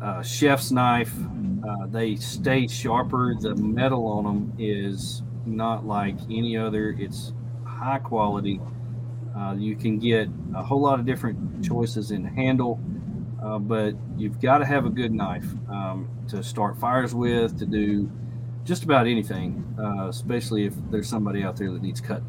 [0.00, 1.14] uh, chef's knife.
[1.66, 3.34] Uh, they stay sharper.
[3.38, 6.90] The metal on them is not like any other.
[6.98, 7.32] It's
[7.64, 8.60] high quality.
[9.36, 12.78] Uh, you can get a whole lot of different choices in the handle,
[13.42, 17.66] uh, but you've got to have a good knife um, to start fires with, to
[17.66, 18.10] do
[18.64, 22.22] just about anything, uh, especially if there's somebody out there that needs cut.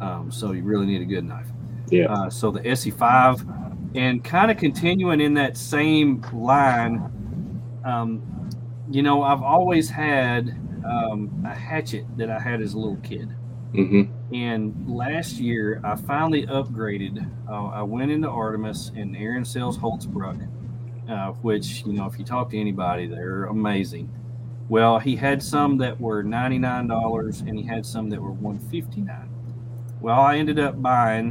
[0.00, 1.48] Um, so you really need a good knife.
[1.90, 2.12] Yeah.
[2.12, 8.50] Uh, so the SE5, and kind of continuing in that same line, um,
[8.90, 10.48] you know, I've always had
[10.84, 13.34] um, a hatchet that I had as a little kid.
[13.72, 14.02] hmm
[14.32, 17.30] And last year, I finally upgraded.
[17.48, 20.36] Uh, I went into Artemis, and Aaron sells Hults Bruk,
[21.08, 24.10] uh, which, you know, if you talk to anybody, they're amazing.
[24.68, 29.28] Well, he had some that were $99, and he had some that were 159.
[30.00, 31.30] Well, I ended up buying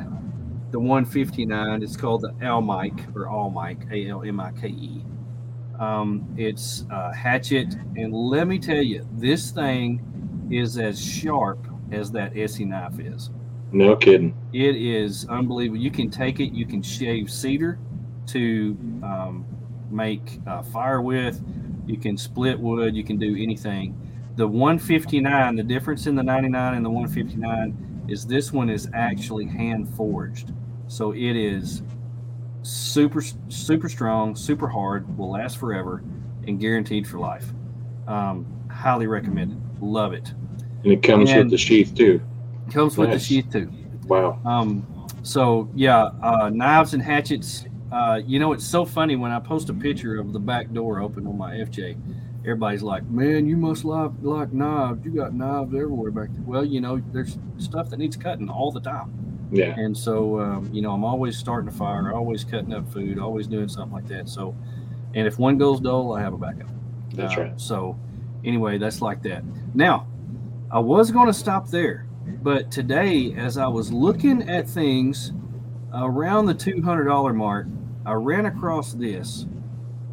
[0.71, 1.83] the 159.
[1.83, 5.03] It's called the Almike or Almike, A L M I K E.
[5.79, 12.11] Um, it's a hatchet, and let me tell you, this thing is as sharp as
[12.11, 13.31] that ESEE knife is.
[13.71, 14.35] No kidding.
[14.53, 15.81] It is unbelievable.
[15.81, 17.79] You can take it, you can shave cedar
[18.27, 19.45] to um,
[19.89, 21.43] make uh, fire with,
[21.85, 23.97] you can split wood, you can do anything.
[24.35, 29.45] The 159, the difference in the 99 and the 159 is this one is actually
[29.45, 30.51] hand forged.
[30.87, 31.83] So it is
[32.63, 36.03] super, super strong, super hard, will last forever,
[36.47, 37.51] and guaranteed for life.
[38.07, 39.59] Um, highly recommended.
[39.81, 40.33] Love it.
[40.83, 42.21] And it comes And- with the sheath too.
[42.71, 43.69] Comes with the sheath too.
[44.07, 44.39] Wow.
[44.45, 44.85] Um,
[45.21, 47.65] so yeah, uh, knives and hatchets.
[47.93, 50.99] Uh, you know, it's so funny when I post a picture of the back door
[50.99, 51.95] open on my FJ.
[52.41, 55.05] Everybody's like, "Man, you must like like knives.
[55.05, 58.71] You got knives everywhere back there." Well, you know, there's stuff that needs cutting all
[58.71, 59.13] the time,
[59.51, 59.75] Yeah.
[59.77, 63.45] and so um, you know, I'm always starting a fire, always cutting up food, always
[63.47, 64.27] doing something like that.
[64.27, 64.55] So,
[65.13, 66.69] and if one goes dull, I have a backup.
[67.13, 67.61] That's Uh, right.
[67.61, 67.95] So,
[68.43, 69.43] anyway, that's like that.
[69.75, 70.07] Now,
[70.71, 72.07] I was going to stop there,
[72.41, 75.31] but today, as I was looking at things
[75.93, 77.67] around the $200 mark,
[78.05, 79.45] I ran across this,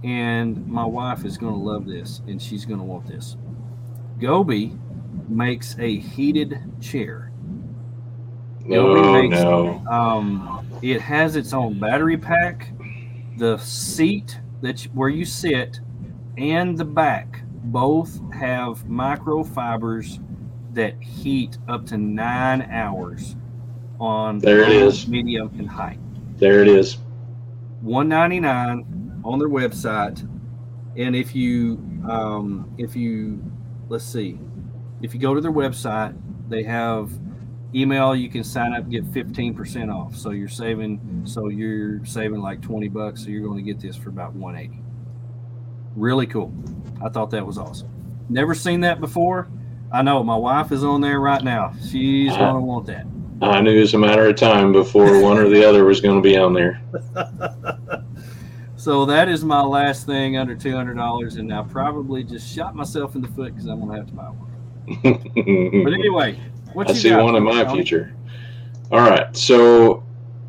[0.04, 3.36] and my wife is going to love this, and she's going to want this.
[4.18, 4.76] Gobi
[5.28, 7.32] makes a heated chair.
[8.68, 9.82] Gobi No, makes- no.
[9.90, 12.72] Um, it has its own battery pack.
[13.38, 15.80] The seat that you- where you sit
[16.36, 20.20] and the back both have microfibers
[20.74, 23.36] that heat up to nine hours
[23.98, 25.98] on There it is medium, and high.
[26.38, 26.98] There it is.
[27.80, 30.26] 199 on their website.
[30.96, 31.76] And if you
[32.08, 33.42] um, if you
[33.88, 34.38] let's see
[35.02, 36.16] if you go to their website
[36.48, 37.10] they have
[37.74, 40.16] email you can sign up get 15% off.
[40.16, 43.96] So you're saving so you're saving like 20 bucks so you're going to get this
[43.96, 44.82] for about 180
[45.96, 46.52] really cool.
[47.04, 47.88] I thought that was awesome.
[48.28, 49.48] Never seen that before.
[49.92, 51.74] I know my wife is on there right now.
[51.90, 53.06] She's going to want that
[53.42, 56.22] I knew it was a matter of time before one or the other was going
[56.22, 56.80] to be on there.
[58.76, 62.74] So that is my last thing under two hundred dollars, and I probably just shot
[62.74, 64.50] myself in the foot because I'm gonna have to buy one.
[65.84, 66.38] But anyway,
[66.72, 67.82] what I you see one in my Tony?
[67.82, 68.14] future.
[68.90, 70.02] All right, so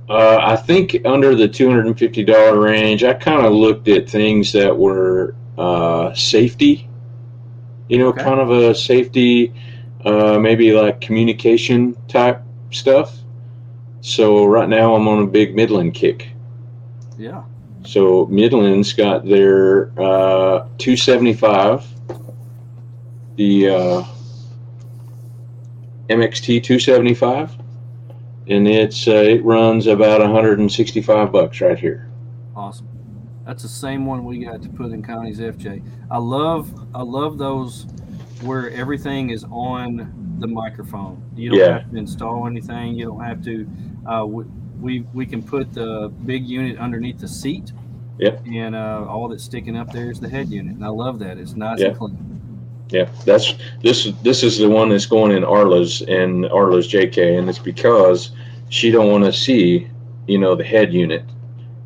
[0.08, 3.90] uh, I think under the two hundred and fifty dollar range, I kind of looked
[3.90, 6.88] at things that were uh, safety.
[7.90, 8.24] You know, Okay.
[8.24, 9.54] kind of a safety,
[10.06, 13.18] uh, maybe like communication type stuff.
[14.02, 16.30] So right now, I'm on a big Midland kick.
[17.18, 17.44] Yeah.
[17.86, 21.86] So Midland's got their uh, 275,
[23.36, 24.04] the uh,
[26.10, 27.56] MXT 275,
[28.48, 32.10] and it's uh, it runs about 165 bucks right here.
[32.56, 32.88] Awesome.
[33.46, 35.84] That's the same one we got to put in Connie's FJ.
[36.10, 37.86] I love I love those
[38.44, 41.22] where everything is on the microphone.
[41.36, 41.80] You don't Yeah.
[41.80, 42.96] have to install anything.
[42.96, 43.68] You don't have to.
[44.06, 44.26] Uh,
[44.80, 47.72] we, we can put the big unit underneath the seat.
[48.18, 48.44] Yep.
[48.48, 51.38] And uh, all that's sticking up there is the head unit, and I love that.
[51.38, 51.88] It's nice Yeah.
[51.88, 52.28] and clean.
[52.90, 54.12] Yeah, that's this.
[54.22, 58.32] This is the one that's going in Arla's and Arla's JK, and it's because
[58.70, 59.88] she don't want to see,
[60.28, 61.24] you know, the head unit.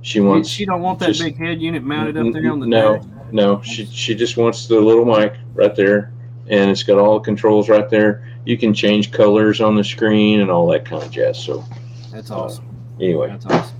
[0.02, 0.50] She wants.
[0.50, 3.06] She don't want that just- big head unit mounted up there on the no, dash.
[3.32, 3.62] no.
[3.62, 6.12] She she just wants the little mic right there,
[6.48, 8.28] and it's got all the controls right there.
[8.46, 11.44] You can change colors on the screen and all that kind of jazz.
[11.44, 11.64] So
[12.12, 12.66] That's awesome.
[13.00, 13.78] anyway, That's awesome.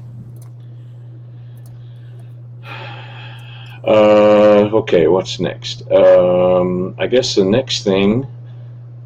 [3.84, 5.90] uh, okay, what's next?
[5.92, 8.26] Um, I guess the next thing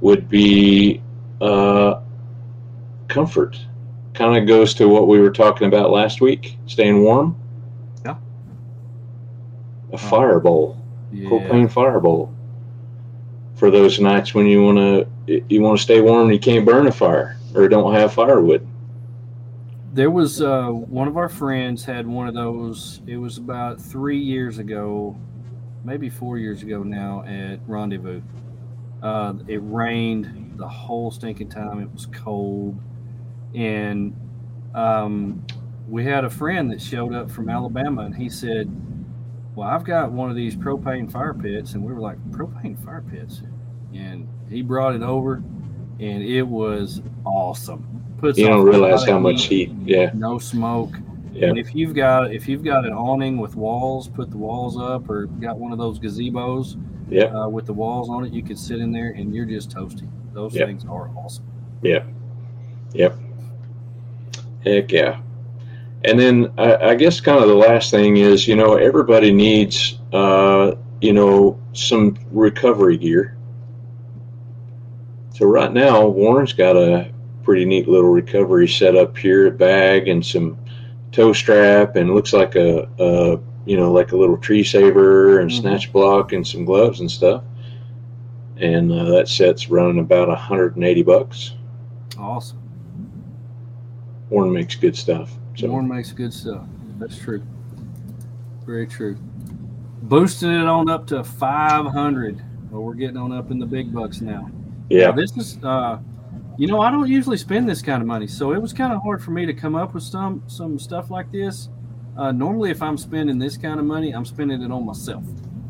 [0.01, 1.01] would be
[1.41, 1.99] uh,
[3.09, 3.57] comfort.
[4.13, 7.35] Kind of goes to what we were talking about last week, staying warm.
[8.05, 8.15] Yeah.
[9.91, 10.77] A fire bowl.
[11.11, 11.27] Yeah.
[11.29, 12.33] propane fire bowl
[13.59, 14.77] for those nights when you want
[15.27, 18.13] to you want to stay warm and you can't burn a fire or don't have
[18.13, 18.65] firewood.
[19.93, 23.01] there was uh, one of our friends had one of those.
[23.05, 25.17] It was about three years ago,
[25.83, 28.21] maybe four years ago now at Rendezvous.
[29.01, 31.81] Uh, it rained the whole stinking time.
[31.81, 32.79] It was cold,
[33.55, 34.15] and
[34.73, 35.45] um,
[35.87, 38.71] we had a friend that showed up from Alabama, and he said,
[39.59, 43.03] "Well, I've got one of these propane fire pits," and we were like, "Propane fire
[43.11, 43.43] pits,"
[43.93, 45.43] and he brought it over,
[45.99, 47.85] and it was awesome.
[48.19, 49.71] Puts You don't realize how much heat.
[49.83, 50.11] Yeah.
[50.13, 50.91] no smoke.
[51.33, 51.49] Yeah.
[51.49, 55.09] And if you've got if you've got an awning with walls, put the walls up,
[55.09, 56.77] or got one of those gazebos
[57.09, 57.25] Yeah.
[57.25, 60.09] uh, with the walls on it, you could sit in there and you're just toasting.
[60.33, 60.67] Those Yep.
[60.67, 61.45] things are awesome.
[61.81, 62.07] Yep.
[62.93, 63.15] Yep.
[64.65, 65.19] Heck yeah.
[66.05, 69.99] And then I, I guess kind of the last thing is, you know, everybody needs,
[70.13, 73.35] uh, you know, some recovery gear.
[75.33, 77.11] So right now, Warn's got a
[77.43, 80.57] pretty neat little recovery set up here, a bag and some
[81.11, 85.49] toe strap, and looks like a, a you know, like a little tree saver and
[85.49, 85.61] Mhm.
[85.61, 87.43] snatch block and some gloves and stuff.
[88.57, 91.53] And uh, that set's running about 180 bucks.
[92.17, 92.57] Awesome.
[94.29, 95.31] Warren makes good stuff.
[95.59, 96.65] So Warn makes good stuff.
[96.99, 97.43] That's true.
[98.65, 99.17] Very true.
[100.03, 102.41] Boosting it on up to 500.
[102.71, 104.49] Well, we're getting on up in the big bucks now.
[104.89, 105.99] yeah, Now, this is, uh,
[106.57, 109.01] you know, I don't usually spend this kind of money, so it was kind of
[109.01, 111.69] hard for me to come up with some some stuff like this.
[112.17, 115.23] Uh, normally, if I'm spending this kind of money, I'm spending it on myself.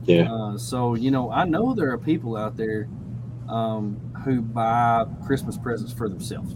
[0.04, 2.88] yeah, Uh, so you know, I know there are people out there
[3.48, 6.56] um, who buy Christmas presents for themselves,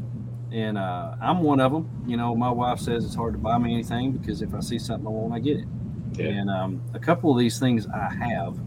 [0.54, 1.89] and uh, I'm one of them.
[2.06, 4.78] You know, my wife says it's hard to buy me anything because if I see
[4.78, 5.66] something I want, I get it.
[6.14, 6.28] Yeah.
[6.28, 8.60] And um, a couple of these things I have,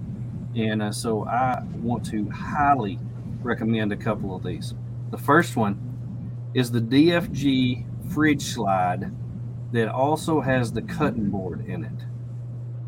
[0.57, 2.99] and uh, so I want to highly
[3.41, 4.75] recommend a couple of these.
[5.13, 5.79] The first one
[6.55, 9.13] is the DFG fridge slide
[9.71, 12.05] that also has the cutting board in it.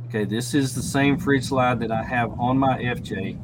[0.09, 3.39] Okay, this is the same fridge slide that I have on my FJ.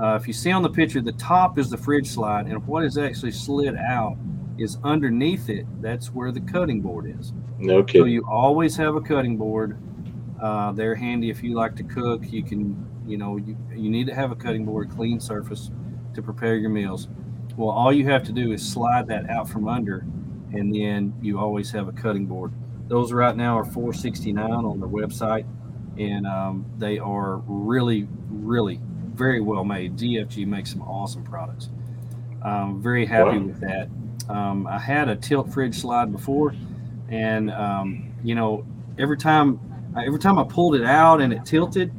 [0.00, 2.84] Uh, if you see on the picture, the top is the fridge slide, and what
[2.84, 4.16] is actually slid out
[4.58, 5.66] is underneath it.
[5.82, 7.32] That's where the cutting board is.
[7.58, 9.78] no So you always have a cutting board.
[10.40, 12.22] Uh, they're handy if you like to cook.
[12.30, 15.70] You can, you know, you, you need to have a cutting board, clean surface
[16.14, 17.08] to prepare your meals.
[17.56, 20.04] Well, all you have to do is slide that out from under,
[20.52, 22.52] and then you always have a cutting board.
[22.88, 25.46] Those right now are 469 on their website,
[25.98, 28.80] and um, they are really, really
[29.14, 29.96] very well made.
[29.96, 31.70] DFG makes some awesome products.
[32.42, 33.44] I'm very happy Wow.
[33.46, 33.88] with that.
[34.28, 36.54] Um, I had a tilt fridge slide before,
[37.08, 38.64] and um, you know,
[38.98, 39.60] every time
[39.96, 41.92] every time I pulled it out and it tilted,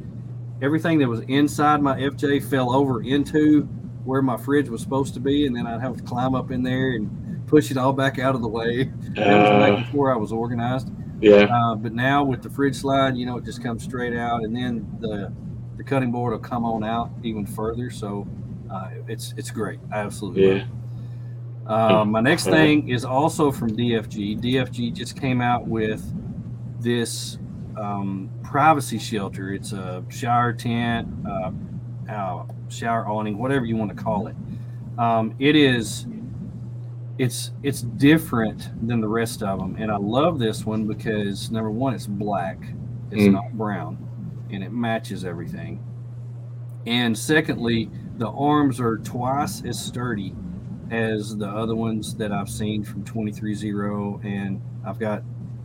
[0.62, 3.62] everything that was inside my FJ fell over into
[4.04, 6.62] where my fridge was supposed to be, and then I'd have to climb up in
[6.62, 8.84] there and push it all back out of the way.
[9.14, 10.90] That was Uh, back before I was organized.
[11.20, 14.42] yeah, Uh, but now with the fridge slide, you know, it just comes straight out,
[14.42, 15.32] and then the
[15.76, 17.90] the cutting board will come on out even further.
[17.90, 18.26] So
[18.70, 19.78] uh, it's it's great.
[19.92, 20.64] I absolutely love yeah.
[21.66, 21.70] It.
[21.72, 24.40] Uh, my next thing is also from DFG.
[24.40, 26.02] DFG just came out with
[26.82, 27.38] this
[27.76, 29.52] um, privacy shelter.
[29.52, 31.50] It's a shower tent, uh,
[32.10, 34.36] uh, shower awning, whatever you want to call it.
[34.98, 36.06] Um, it is
[37.18, 41.70] it's it's different than the rest of them, and I love this one because number
[41.70, 42.58] one, it's black,
[43.10, 43.32] it's Mm.
[43.32, 43.96] not brown,
[44.50, 45.82] and it matches everything.
[46.86, 50.34] And secondly, the arms are twice as sturdy
[50.90, 55.22] as the other ones that I've seen from 23Zero, and I've got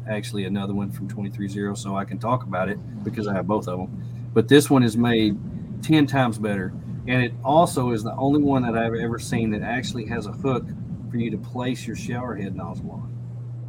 [0.09, 3.67] actually another one from 23Zero, so I can talk about it because I have both
[3.67, 4.29] of them.
[4.33, 5.37] But this one is made
[5.83, 6.73] 10 times better,
[7.07, 10.31] and it also is the only one that I've ever seen that actually has a
[10.31, 10.65] hook
[11.09, 13.11] for you to place your shower head nozzle on.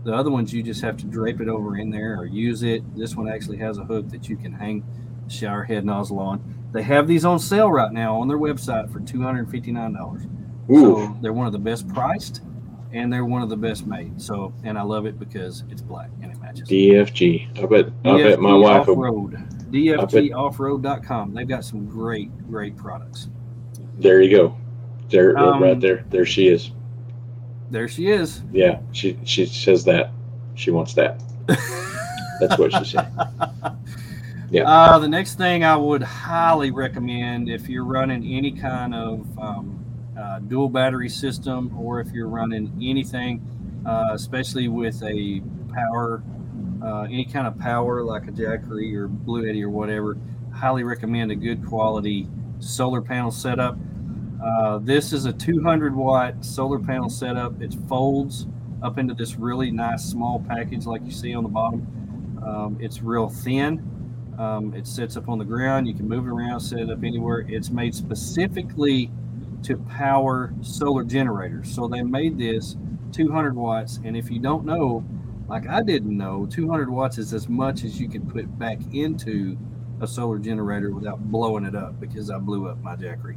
[0.04, 2.82] The other ones you just have to drape it over in there or use it.
[2.96, 4.84] This one actually has a hook that you can hang
[5.24, 6.42] the shower head nozzle on.
[6.72, 10.28] They have these on sale right now on their website for $259.
[10.70, 10.74] Ooh,
[11.06, 12.40] So they're one of the best priced
[12.92, 14.20] and they're one of the best made.
[14.20, 16.68] So, and I love it because it's black and it matches.
[16.68, 17.62] DFG.
[17.62, 17.86] I bet.
[18.04, 18.86] I bet my wife.
[18.86, 19.32] Will, Off-road.
[19.70, 21.34] DFGoffroad.com.
[21.34, 23.28] They've got some great, great products.
[23.98, 24.56] there you go.
[25.08, 26.04] There, Um, right there.
[26.10, 26.70] There she is.
[27.70, 28.42] There she is.
[28.52, 30.10] Yeah, she she says that.
[30.54, 31.22] She wants that.
[32.40, 33.10] That's what she said.
[34.50, 34.64] Yeah.
[34.70, 39.81] Uh, the next thing I would highly recommend if you're running any kind of um,
[40.18, 43.40] uh, dual battery system or if you're running anything,
[43.86, 45.42] uh, especially with a
[45.72, 46.22] power,
[46.82, 50.16] uh, any kind of power like a Jackery or Bluetti or whatever,
[50.52, 53.76] highly recommend a good quality solar panel setup.
[54.42, 57.60] Uh, this is a 200 watt solar panel setup.
[57.62, 58.46] It folds
[58.82, 61.86] up into this really nice small package like you see on the bottom.
[62.44, 63.88] Um, it's real thin.
[64.38, 65.86] Um, it sits up on the ground.
[65.86, 67.46] You can move it around, set it up anywhere.
[67.48, 69.10] It's made specifically
[69.64, 71.74] to power solar generators.
[71.74, 72.76] So they made this
[73.12, 74.00] 200 watts.
[74.04, 75.04] And if you don't know,
[75.48, 79.56] like I didn't know, 200 watts is as much as you can put back into
[80.00, 83.36] a solar generator without blowing it up because I blew up my Jackery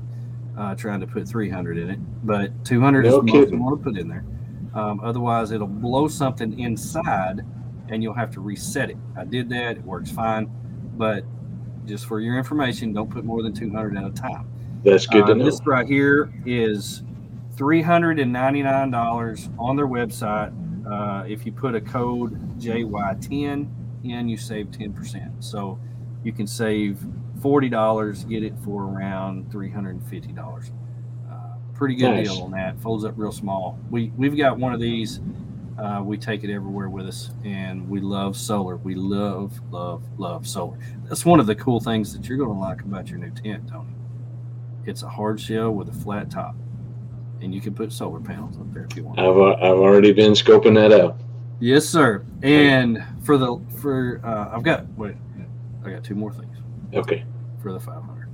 [0.57, 1.99] uh, trying to put 300 in it.
[2.25, 4.25] But 200 No is the most you want to put in there.
[4.73, 7.41] Um, otherwise, it'll blow something inside
[7.89, 8.97] and you'll have to reset it.
[9.17, 10.49] I did that, it works fine.
[10.97, 11.23] But
[11.85, 14.49] just for your information, don't put more than 200 at a time.
[14.85, 15.45] That's good Uh, to know.
[15.45, 17.03] This right here is
[17.57, 20.53] three hundred and ninety nine dollars on their website.
[20.85, 23.67] Uh, if you put a code JY10
[24.03, 25.31] in, you save ten percent.
[25.43, 25.79] So
[26.23, 26.99] you can save
[27.41, 30.71] forty dollars, get it for around three hundred and fifty dollars.
[31.29, 32.31] Uh, pretty good Nice.
[32.33, 32.79] deal on that.
[32.79, 33.79] Folds up real small.
[33.89, 35.19] We we've got one of these.
[35.79, 38.77] Uh, we take it everywhere with us, and we love solar.
[38.77, 40.77] We love, love, love solar.
[41.09, 43.67] That's one of the cool things that you're going to like about your new tent,
[43.67, 43.89] Tony.
[44.85, 46.55] It's a hard shell with a flat top,
[47.41, 49.19] and you can put solar panels up there if you want.
[49.19, 51.19] I've uh, I've already been scoping that out.
[51.59, 52.23] Yes, sir.
[52.43, 55.15] And for the for uh, I've got wait,
[55.83, 56.57] I got two more things
[56.93, 57.25] Okay.
[57.61, 58.29] for the 500.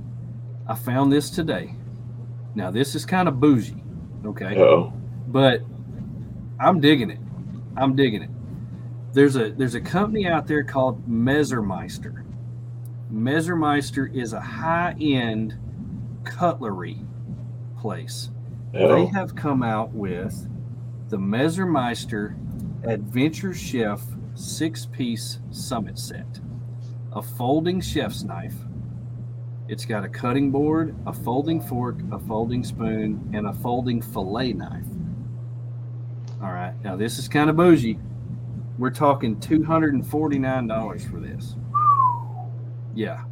[0.68, 1.76] I found this today.
[2.56, 3.82] Now this is kind of bougie,
[4.26, 4.92] okay, Oh.
[5.28, 5.62] but
[6.60, 7.20] I'm digging it.
[7.78, 8.30] I'm digging it.
[9.14, 12.24] There's a there's a company out there called Messermeister.
[13.12, 15.58] Messermeister is a high end
[16.24, 17.00] cutlery
[17.78, 18.30] place.
[18.74, 19.08] They Oh.
[19.08, 20.48] have come out with
[21.10, 22.36] the Messermeister
[22.84, 24.02] Adventure Chef
[24.34, 26.40] six piece summit set.
[27.14, 28.56] A folding chef's knife.
[29.68, 34.54] It's got a cutting board, a folding fork, a folding spoon, and a folding fillet
[34.54, 34.88] knife.
[36.42, 38.00] All right, now this is kind of bougie.
[38.78, 41.56] We're talking $249 for this.
[42.96, 43.24] Yeah.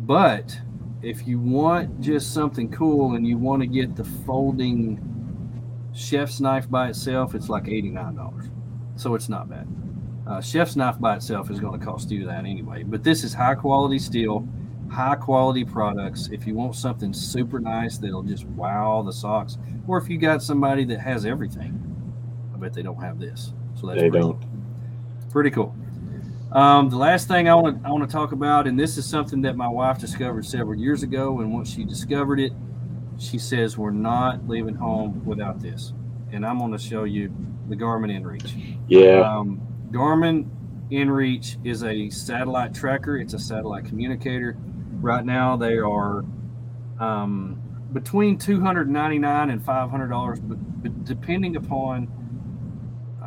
[0.00, 0.60] But
[1.02, 5.00] if you want just something cool and you want to get the folding
[5.94, 8.50] chef's knife by itself, it's like $89.
[8.96, 9.66] So it's not bad.
[10.26, 12.82] Uh, chef's knife by itself is going to cost you that anyway.
[12.82, 14.46] But this is high quality steel,
[14.90, 16.28] high quality products.
[16.32, 20.42] If you want something super nice that'll just wow the socks, or if you got
[20.42, 21.82] somebody that has everything,
[22.54, 23.52] I bet they don't have this.
[23.76, 24.44] So that's They pretty- don't.
[25.30, 25.74] pretty cool.
[26.50, 29.04] Um, the last thing I want to I want to talk about, and this is
[29.04, 32.52] something that my wife discovered several years ago, and once she discovered it,
[33.18, 35.92] she says we're not leaving home without this,
[36.32, 37.30] and I'm going to show you
[37.68, 38.78] the Garmin InReach.
[38.88, 39.20] Yeah.
[39.20, 40.48] Um, Garmin
[40.90, 43.18] InReach is a satellite tracker.
[43.18, 44.56] It's a satellite communicator.
[45.00, 46.24] Right now, they are
[46.98, 47.60] um,
[47.92, 52.08] between two hundred ninety nine and five hundred dollars, but, but depending upon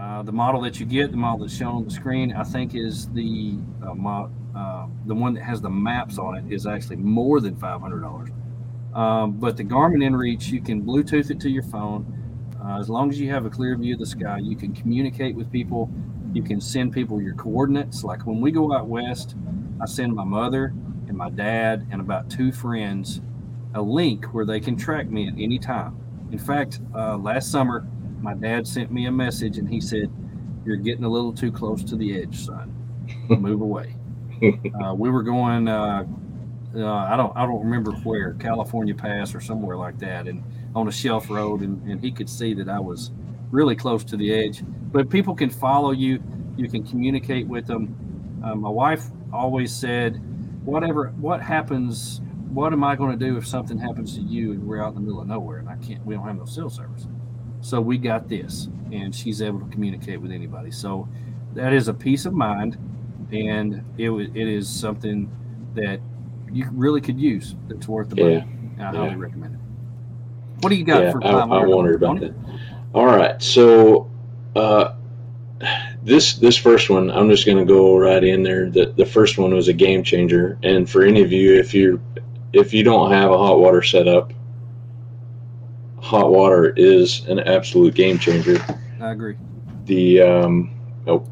[0.02, 2.74] uh, the model that you get, the model that's shown on the screen, I think
[2.74, 6.95] is the uh, mo- uh, the one that has the maps on it is actually
[6.95, 8.30] more than five hundred dollars.
[8.95, 12.18] Um, but the Garmin InReach, you can Bluetooth it to your phone.
[12.64, 15.36] Uh, as long as you have a clear view of the sky, you can communicate
[15.36, 15.89] with people.
[16.34, 18.04] You can send people your coordinates.
[18.04, 19.36] Like when we go out west,
[19.80, 20.74] I send my mother
[21.08, 23.22] and my dad and about two friends
[23.76, 25.95] a link where they can track me at any time.
[26.32, 27.88] In fact, uh, last summer,
[28.22, 30.11] my dad sent me a message and he said,
[30.65, 32.74] "You're getting a little too close to the edge, son.
[33.30, 33.95] Move away."
[34.84, 35.67] uh, we were going.
[35.67, 36.05] Uh,
[36.76, 37.36] uh, I don't.
[37.36, 40.43] I don't remember where California Pass or somewhere like that, and
[40.76, 43.11] on a shelf road, and, and he could see that I was
[43.51, 44.63] really close to the edge.
[44.91, 46.22] But people can follow you.
[46.57, 47.95] You can communicate with them.
[48.43, 49.03] Uh, my wife
[49.34, 50.22] always said,
[50.63, 54.65] "Whatever, what happens, what am I going to do if something happens to you and
[54.65, 56.05] we're out in the middle of nowhere and I can't?
[56.05, 57.07] We don't have no cell service."
[57.62, 60.72] So we got this, and she's able to communicate with anybody.
[60.72, 61.07] So
[61.53, 62.78] that is a peace of mind,
[63.32, 65.30] and it it is something
[65.76, 65.99] that
[66.51, 67.55] you really could use.
[67.68, 68.45] That's worth the money.
[68.80, 69.16] I highly Yeah.
[69.18, 69.59] recommend it.
[70.62, 71.70] What do you got yeah, for I, I 500?
[71.70, 72.34] wondered about that.
[72.93, 74.09] All right, so
[74.55, 74.95] uh,
[76.03, 78.70] this this first one, I'm just going to go right in there.
[78.70, 82.01] The the first one was a game changer, and for any of you, if you
[82.53, 84.34] if you don't have a hot water setup,
[86.02, 88.58] hot water is an absolute game changer.
[88.99, 89.38] I agree.
[89.86, 90.76] The um,
[91.08, 91.26] oh,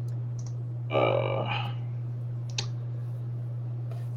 [0.90, 1.70] uh,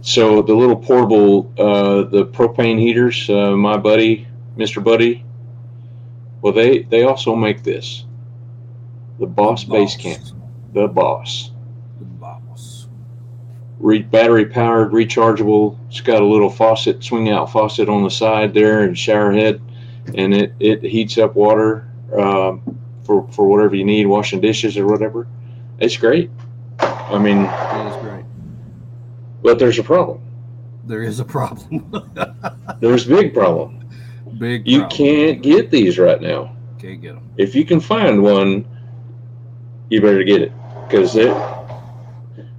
[0.02, 4.84] so the little portable uh, the propane heaters, uh, my buddy, Mr.
[4.84, 5.26] Buddy,
[6.42, 8.06] well they they also make this.
[9.20, 10.24] The Boss Base Camp,
[10.74, 11.52] the Boss.
[12.00, 12.88] The boss.
[13.80, 15.78] Re- battery powered, rechargeable.
[15.88, 19.62] It's got a little faucet, swing out faucet on the side there, and shower head,
[20.16, 21.88] and it it heats up water
[22.18, 22.62] um,
[23.04, 25.28] for for whatever you need, washing dishes or whatever.
[25.80, 26.30] It's great.
[26.80, 28.26] I mean, It is great.
[29.42, 30.22] but there's a problem.
[30.86, 31.90] There is a problem.
[32.82, 33.88] There's a big problem.
[34.38, 34.68] Big.
[34.68, 36.56] You can't get these right now.
[36.78, 37.30] Can't get them.
[37.38, 38.66] If you can find one,
[39.90, 40.52] you better get it
[40.88, 41.32] because it.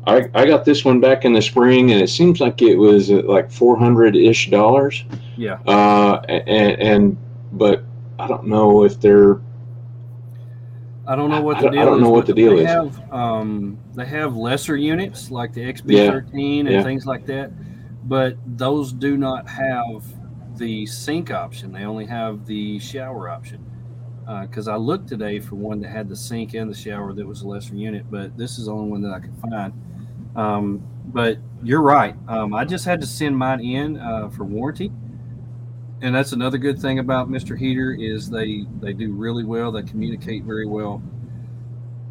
[0.06, 3.10] I, I got this one back in the spring and it seems like it was
[3.10, 5.04] uh, like 400 ish dollars.
[5.36, 5.54] Yeah.
[5.66, 7.18] Uh, and, and,
[7.54, 7.84] but
[8.18, 9.40] I don't know if they're,
[11.06, 12.68] I don't know what the don't- I don't know what the deal they is.
[12.68, 16.82] Have, um, they have lesser units like the XB13 and Yeah.
[16.82, 17.50] things like that,
[18.08, 20.04] but those do not have
[20.56, 21.72] the sink option.
[21.72, 23.60] They only have the shower option.
[24.42, 27.42] Because I looked today for one that had the sink and the shower that was
[27.42, 29.72] a lesser unit, but this is the only one that I could find.
[30.34, 30.82] Um,
[31.12, 32.16] but you're right.
[32.26, 34.90] Um, I just had to send mine in uh, for warranty
[36.04, 37.58] and that's another good thing about Mr.
[37.58, 39.72] Heater is they they do really well.
[39.72, 41.02] They communicate very well.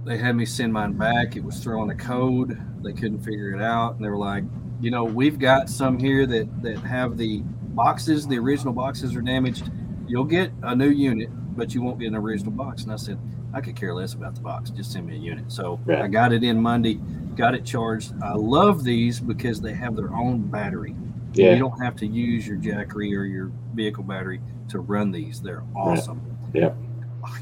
[0.03, 1.35] They had me send mine back.
[1.37, 2.59] It was throwing a code.
[2.83, 4.43] They couldn't figure it out, and they were like,
[4.81, 7.41] you know, we've got some here that that have the
[7.75, 8.27] boxes.
[8.27, 9.71] The original boxes are damaged.
[10.07, 12.83] You'll get a new unit, but you won't get an original box.
[12.83, 13.17] And I said,
[13.53, 14.71] I could care less about the box.
[14.71, 15.51] Just send me a unit.
[15.51, 16.01] So Right.
[16.01, 16.95] I got it in Monday.
[17.35, 18.13] Got it charged.
[18.21, 20.95] I love these because they have their own battery.
[21.33, 25.41] yeah, You don't have to use your Jackery or your vehicle battery to run these.
[25.41, 26.21] They're awesome.
[26.53, 26.75] Yep.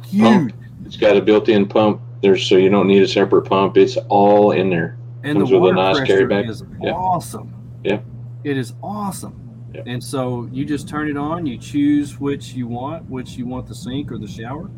[0.06, 0.54] Huge.
[0.86, 2.02] it's got a built-in pump.
[2.22, 3.78] There's so you don't need a separate pump.
[3.78, 4.98] It's all in there.
[5.24, 6.50] And the Comes a water nice pressure carry bag.
[6.50, 6.92] is Yeah.
[6.92, 7.54] awesome.
[7.84, 8.00] Yeah.
[8.44, 9.38] It is awesome.
[9.74, 9.84] Yeah.
[9.86, 13.68] And so you just turn it on, you choose which you want, which you want
[13.68, 14.70] the sink or the shower,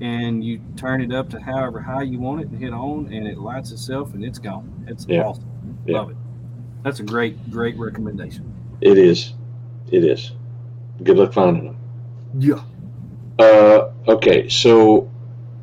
[0.00, 3.26] and you turn it up to however high you want it and hit on, and
[3.26, 4.70] it lights itself and it's gone.
[4.86, 5.22] It's Yeah.
[5.24, 5.44] awesome.
[5.86, 5.98] Yeah.
[5.98, 6.16] Love it.
[6.82, 8.52] That's a great, great recommendation.
[8.80, 9.32] It is.
[9.90, 10.32] It is.
[11.02, 11.76] Good luck finding them.
[12.38, 12.62] Yeah.
[13.38, 15.10] Uh, okay, so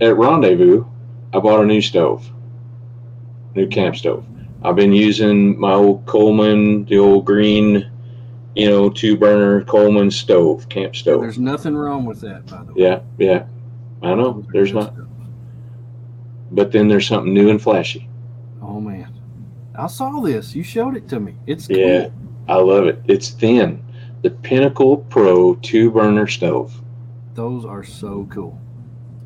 [0.02, 0.86] at Rendezvous,
[1.34, 2.30] I bought a new stove,
[3.56, 4.26] new camp stove.
[4.64, 7.90] I've been using my old Coleman, the old green,
[8.56, 11.22] you know, two burner Coleman stove, camp stove.
[11.22, 12.82] There's nothing wrong with that, by the way.
[12.82, 13.46] Yeah, yeah,
[14.04, 14.46] I know.
[14.52, 14.94] There's not,
[16.52, 18.10] but then there's something new and flashy.
[18.62, 19.14] Oh man,
[19.74, 20.54] I saw this.
[20.54, 21.36] You showed it to me.
[21.48, 21.78] It's cool.
[21.78, 22.10] Yeah.
[22.48, 23.02] I love it.
[23.08, 23.82] It's thin.
[24.22, 26.80] The Pinnacle Pro two burner stove.
[27.34, 28.59] Those are so cool.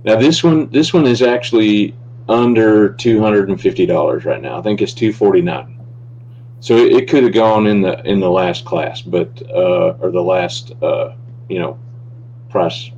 [0.04, 1.96] Now this one, this one is actually
[2.30, 4.58] under two hundred and fifty dollars right now.
[4.58, 5.80] I think it's two forty nine.
[6.62, 10.12] So it, it could have gone in the in the last class, but uh, or
[10.12, 11.16] the last uh,
[11.50, 11.78] you know
[12.50, 12.92] price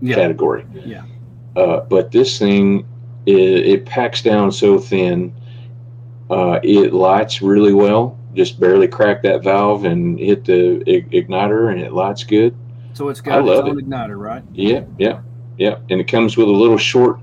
[0.00, 0.16] Yeah.
[0.16, 0.66] category.
[0.84, 1.04] Yeah.
[1.56, 2.86] Uh, but this thing,
[3.26, 5.32] it, it packs down so thin.
[6.30, 8.16] Uh, it lights really well.
[8.34, 12.56] Just barely crack that valve and hit the igniter, and it lights good.
[12.92, 13.88] So it's got its own it.
[13.88, 14.42] igniter, right?
[14.52, 15.20] Yeah, yeah,
[15.58, 15.78] yeah.
[15.90, 17.18] And it comes with a little short,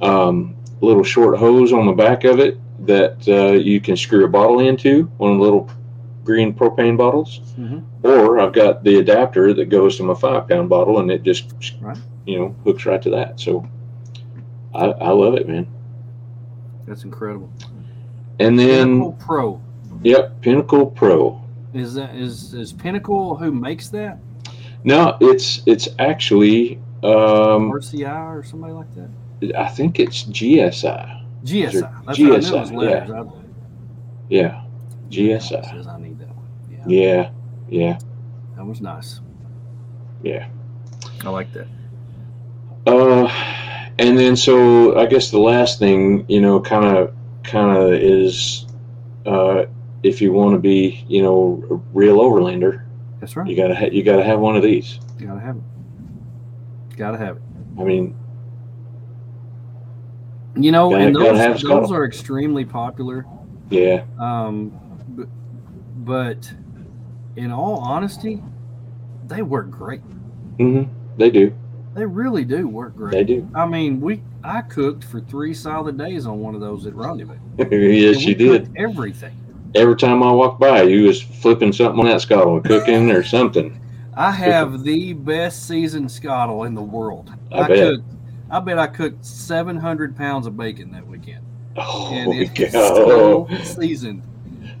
[0.00, 4.28] um, little short hose on the back of it that uh, you can screw a
[4.28, 5.70] bottle into, one of the little
[6.24, 7.40] green propane bottles.
[7.58, 7.82] Mhm.
[8.02, 11.52] Or I've got the adapter that goes to my five pound bottle, and it just,
[11.80, 11.96] Right.
[12.26, 13.40] you know, hooks right to that.
[13.40, 13.66] So
[14.74, 15.66] I, I love it, man.
[16.86, 17.50] That's incredible.
[18.40, 19.60] And then, Pro
[20.04, 21.40] yep, Pinnacle Pro.
[21.72, 24.18] is that is is Pinnacle who makes that
[24.84, 29.10] No, it's it's actually, um, RCI or somebody like that?
[29.58, 31.22] I think it's GSI.
[31.44, 31.70] GSI.
[31.72, 31.80] Sure.
[32.06, 33.10] That's what I knew it was GSI, letters.
[33.10, 33.24] I-
[34.30, 34.62] Yeah,
[35.10, 35.70] GSI.
[35.70, 36.46] Says I need that one.
[36.70, 37.30] Yeah, Yeah,
[37.68, 37.98] yeah,
[38.56, 39.20] that was nice.
[40.22, 40.46] yeah.
[41.24, 41.66] I like that.
[42.86, 43.26] Uh,
[43.98, 48.66] and then so I guess the last thing, you know, kind of, kind of is,
[49.26, 49.64] uh,
[50.04, 52.84] if you want to be, you know, a real overlander,
[53.20, 53.48] That's right.
[53.48, 55.00] you gotta, ha- you gotta have one of these.
[55.18, 56.96] You gotta have it.
[56.96, 57.42] Gotta have it.
[57.78, 58.14] I mean,
[60.56, 63.26] You know, Gotta- and those, those are extremely popular.
[63.70, 64.70] yeah, Um,
[65.08, 65.28] but,
[66.04, 66.52] but
[67.36, 68.40] in all honesty,
[69.26, 70.00] they work great.
[70.58, 70.92] Mm-hmm.
[71.16, 71.52] they do,
[71.94, 73.12] They really do work great.
[73.12, 73.48] they do.
[73.54, 77.34] I mean, we I cooked for three solid days on one of those at Rendezvous.
[77.70, 78.70] yes, you did.
[78.76, 79.34] Everything.
[79.74, 83.80] Every time I walked by, you was flipping something on that Skottle, cooking or something.
[84.16, 87.32] I have the best seasoned Skottle in the world.
[87.50, 87.78] I bet.
[87.78, 88.04] cooked.
[88.50, 91.44] I bet I cooked 700 pounds of bacon that weekend,
[91.76, 94.22] Oh, and it's still seasoned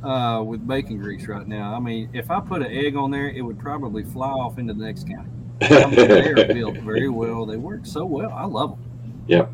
[0.04, 1.74] uh, with bacon grease right now.
[1.74, 4.74] I mean, if I put an egg on there, it would probably fly off into
[4.74, 5.30] the next county.
[5.62, 7.46] I mean, they are built very well.
[7.46, 8.32] They work so well.
[8.32, 9.22] I love them.
[9.26, 9.50] Yep.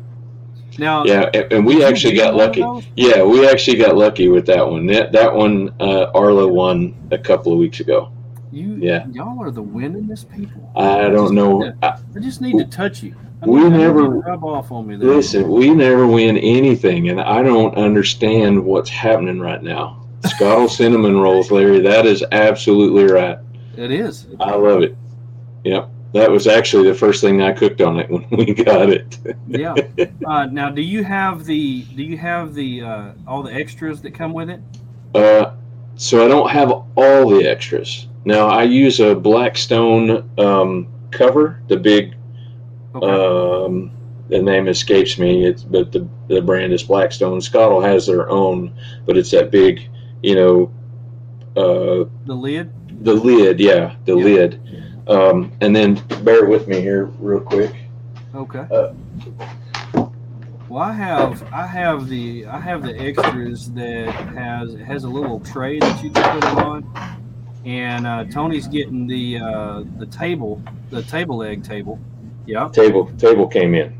[0.81, 2.63] Now, Yeah, and, and we actually got lucky.
[2.97, 4.87] Yeah, we actually got lucky with that one.
[4.87, 8.11] That that one, uh, Arla won a couple of weeks ago.
[8.51, 9.05] You, Yeah.
[9.11, 10.71] y'all are the winningest people.
[10.75, 11.61] I don't know.
[11.61, 13.13] to- I, I just need to touch you.
[13.43, 15.07] I We need- I need never- rub off on me there.
[15.07, 20.01] Listen, we never win anything, and I don't understand what's happening right now.
[20.21, 21.79] Skottle cinnamon rolls, Larry.
[21.81, 23.37] That is absolutely right.
[23.77, 24.25] It is.
[24.39, 24.97] I love it.
[25.63, 29.17] Yep, that was actually the first thing I cooked on it when we got it.
[29.47, 29.75] Yeah.
[30.25, 34.11] Uh, now, do you have the do you have the uh, all the extras that
[34.13, 34.61] come with it?
[35.15, 35.55] Uh,
[35.95, 38.07] so I don't have all the extras.
[38.23, 42.15] Now I use a Blackstone um, cover, the big.
[42.95, 43.05] Okay.
[43.65, 43.91] Um,
[44.29, 45.45] the name escapes me.
[45.45, 47.39] It's but the the brand is Blackstone.
[47.39, 48.73] Skottle has their own,
[49.05, 49.89] but it's that big,
[50.23, 50.71] you know,
[51.57, 52.71] uh, the lid.
[53.03, 53.59] the lid.
[53.59, 54.23] Yeah, the Yeah.
[54.23, 54.83] lid.
[55.11, 57.73] Um, and then bear with me here, real quick.
[58.33, 58.65] Okay.
[58.71, 58.93] Uh,
[60.69, 65.09] well, I have I have the I have the extras that has it has a
[65.09, 67.19] little tray that you can put it on,
[67.65, 70.61] and uh, Tony's getting the uh, the table
[70.91, 71.99] the table leg table.
[72.45, 72.69] Yeah.
[72.71, 73.93] Table table came in.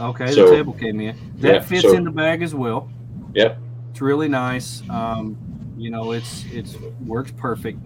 [0.00, 0.30] Okay.
[0.30, 1.16] So- the table came in.
[1.38, 2.88] That Yeah, fits so- in the bag as well.
[3.34, 3.58] Yep.
[3.90, 4.82] It's really nice.
[4.88, 5.36] Um,
[5.76, 7.80] you know, it's it's works perfect.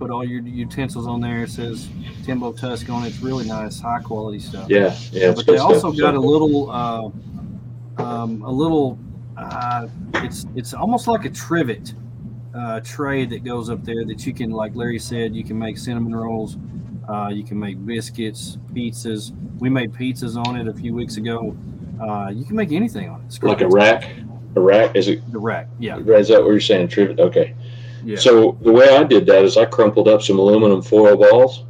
[0.00, 1.44] Put all your utensils on there.
[1.44, 1.88] It says
[2.24, 3.08] Tembo Tusk on it.
[3.08, 4.68] It's really nice, high quality stuff.
[4.68, 5.32] Yeah, yeah.
[5.32, 7.10] but they also got a little, uh,
[8.02, 8.98] um, a little.
[9.36, 11.94] Uh, it's it's almost like a trivet
[12.54, 15.78] uh, tray that goes up there that you can, like Larry said, you can make
[15.78, 16.56] cinnamon rolls.
[17.08, 19.32] Uh, you can make biscuits, pizzas.
[19.58, 21.56] We made pizzas on it a few weeks ago.
[22.00, 23.26] Uh, you can make anything on it.
[23.26, 24.10] It's like a rack.
[24.56, 25.30] A rack is it?
[25.30, 26.88] The rack, yeah, Is that what you're saying?
[26.88, 27.20] Trivet?
[27.20, 27.54] Okay.
[28.04, 28.18] Yeah.
[28.18, 31.64] So the way I did that is I crumpled up some aluminum foil balls.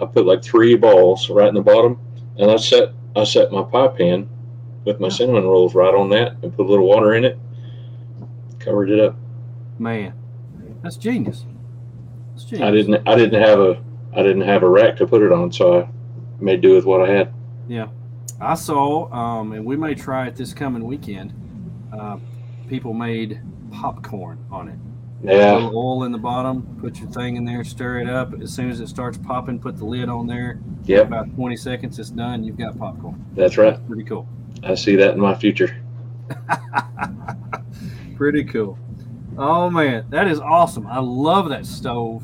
[0.00, 1.98] I put like three balls right in the bottom,
[2.38, 4.28] and I set I set my pie pan
[4.84, 7.38] with my cinnamon rolls right on that, and put a little water in it.
[8.58, 9.16] Covered it up.
[9.78, 10.14] Man,
[10.82, 11.44] that's genius.
[12.32, 12.66] That's genius.
[12.66, 13.82] I didn't I didn't have a
[14.12, 15.88] I didn't have a rack to put it on, so I
[16.40, 17.34] made do with what I had.
[17.68, 17.88] Yeah,
[18.40, 21.32] I saw, um, and we may try it this coming weekend.
[21.92, 22.18] Uh,
[22.68, 23.40] people made
[23.70, 24.78] popcorn on it.
[25.24, 26.78] Yeah, little oil in the bottom.
[26.80, 28.34] Put your thing in there, stir it up.
[28.40, 30.60] As soon as it starts popping, put the lid on there.
[30.84, 30.98] Yeah.
[30.98, 32.44] About 20 seconds, it's done.
[32.44, 33.24] You've got popcorn.
[33.34, 33.84] that's right.
[33.86, 34.28] Pretty cool.
[34.62, 35.76] I see that in my future.
[38.16, 38.78] Pretty cool.
[39.36, 40.86] Oh man, that is awesome.
[40.86, 42.22] I love that stove.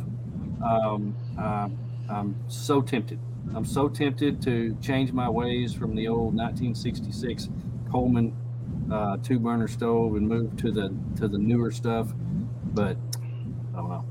[0.65, 1.79] Um, um,
[2.09, 3.19] I'm so tempted.
[3.55, 7.49] I'm so tempted to change my ways from the old 1966
[7.91, 8.37] Coleman
[8.91, 12.13] uh, two burner stove and move to the to the newer stuff.
[12.73, 12.97] But
[13.75, 14.05] I don't know.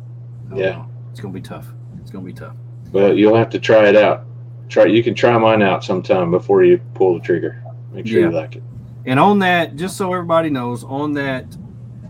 [0.46, 0.72] I don't Yeah.
[0.72, 0.86] know.
[1.12, 1.68] it's gonna be tough.
[2.02, 2.56] It's gonna be tough.
[2.92, 4.26] But you'll have to try it out.
[4.68, 7.64] Try you can try mine out sometime before you pull the trigger.
[7.92, 8.64] Make sure you like it.
[9.06, 11.46] And on that, just so everybody knows, on that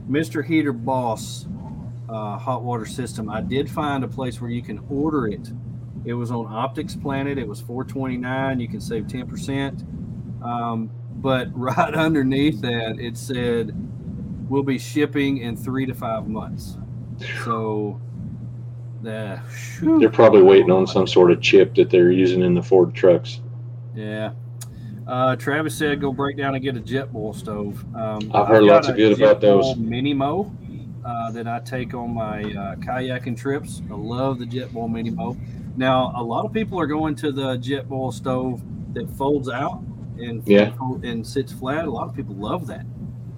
[0.10, 0.44] Mr.
[0.44, 1.48] Heater Boss
[2.10, 5.52] uh, hot water system, I did find a place where you can order it.
[6.06, 7.38] It was on Optics Planet.
[7.38, 8.60] It was 429.
[8.60, 10.44] You can save 10%.
[10.44, 13.76] Um, but right underneath that, it said
[14.50, 16.78] we'll be shipping in three to five months.
[17.44, 18.00] So
[19.02, 19.40] the
[19.82, 23.40] They're probably waiting on some sort of chip that they're using in the Ford trucks.
[23.96, 24.32] Yeah.
[25.08, 27.84] Uh, Travis said go break down and get a Jetboil stove.
[27.96, 29.66] Um, I've heard got lots of good about those.
[29.66, 30.52] Jetboil Mini Mo
[31.06, 33.82] uh, that I take on my uh, kayaking trips.
[33.90, 35.38] I love the Jetboil Mini Mo.
[35.78, 38.62] Now, a lot of people are going to the Jetboil stove
[38.94, 39.82] that folds out
[40.18, 40.74] and Yeah.
[41.04, 41.86] and sits flat.
[41.86, 42.86] A lot of people love that.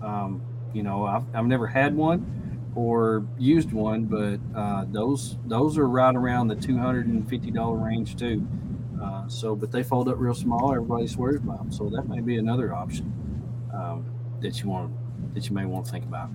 [0.01, 0.41] Um,
[0.73, 5.88] you know, I've, I've never had one or used one, but uh, those those are
[5.88, 8.48] right around the two hundred and fifty dollar range too.
[9.02, 10.72] Uh, so, but they fold up real small.
[10.72, 13.11] Everybody swears by them, so that may be another option
[13.73, 14.06] um,
[14.41, 14.93] that you want
[15.34, 16.30] that you may want to think about.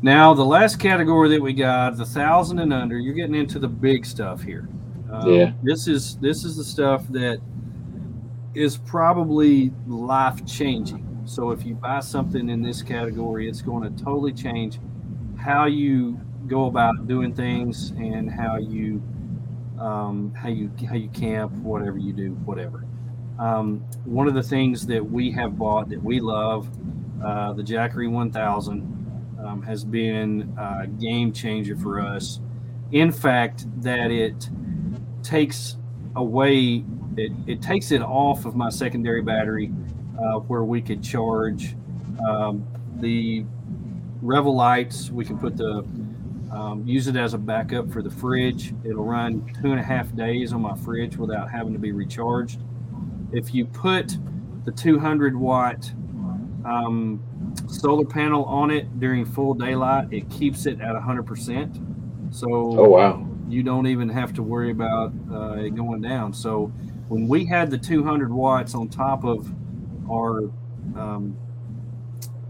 [0.00, 3.66] Now, the last category that we got, the thousand and under, you're getting into the
[3.68, 4.68] big stuff here.
[5.10, 5.52] Um, Yeah.
[5.62, 7.40] This is this is the stuff that
[8.54, 11.04] is probably life changing.
[11.28, 14.80] So if you buy something in this category, it's going to totally change
[15.36, 19.02] how you go about doing things and how you
[19.78, 22.86] um, how you how you camp, whatever you do, whatever.
[23.38, 26.66] Um, one of the things that we have bought that we love,
[27.22, 32.40] uh, the Jackery 1000, um, has been a game changer for us.
[32.90, 34.48] In fact, that it
[35.22, 35.76] takes
[36.16, 36.86] away
[37.18, 39.70] it, it takes it off of my secondary battery
[40.18, 41.74] uh, where we could charge
[42.26, 42.66] um,
[43.00, 43.44] the
[44.20, 45.10] Revel lights.
[45.10, 45.86] We can put the
[46.50, 48.72] um, use it as a backup for the fridge.
[48.84, 52.60] It'll run two and a half days on my fridge without having to be recharged.
[53.32, 54.16] If you put
[54.64, 55.92] the 200 watt
[56.64, 57.22] um,
[57.68, 62.34] solar panel on it during full daylight, it keeps it at 100%.
[62.34, 63.26] So Oh wow.
[63.48, 66.32] you don't even have to worry about uh, it going down.
[66.32, 66.66] So
[67.08, 69.52] when we had the 200 watts on top of
[70.10, 70.50] our
[70.96, 71.36] um,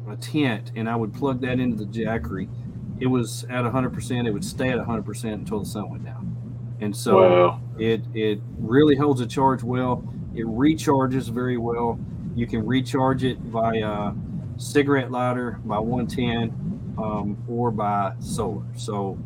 [0.09, 2.49] a tent, and I would plug that into the Jackery,
[3.01, 4.27] it was at 100%.
[4.27, 7.61] It would stay at 100% until the sun went down, and so Wow.
[7.79, 10.03] it it really holds a charge well.
[10.35, 11.99] It recharges very well.
[12.35, 14.13] You can recharge it via
[14.57, 18.65] cigarette lighter by 110 um, or by solar.
[18.77, 19.19] So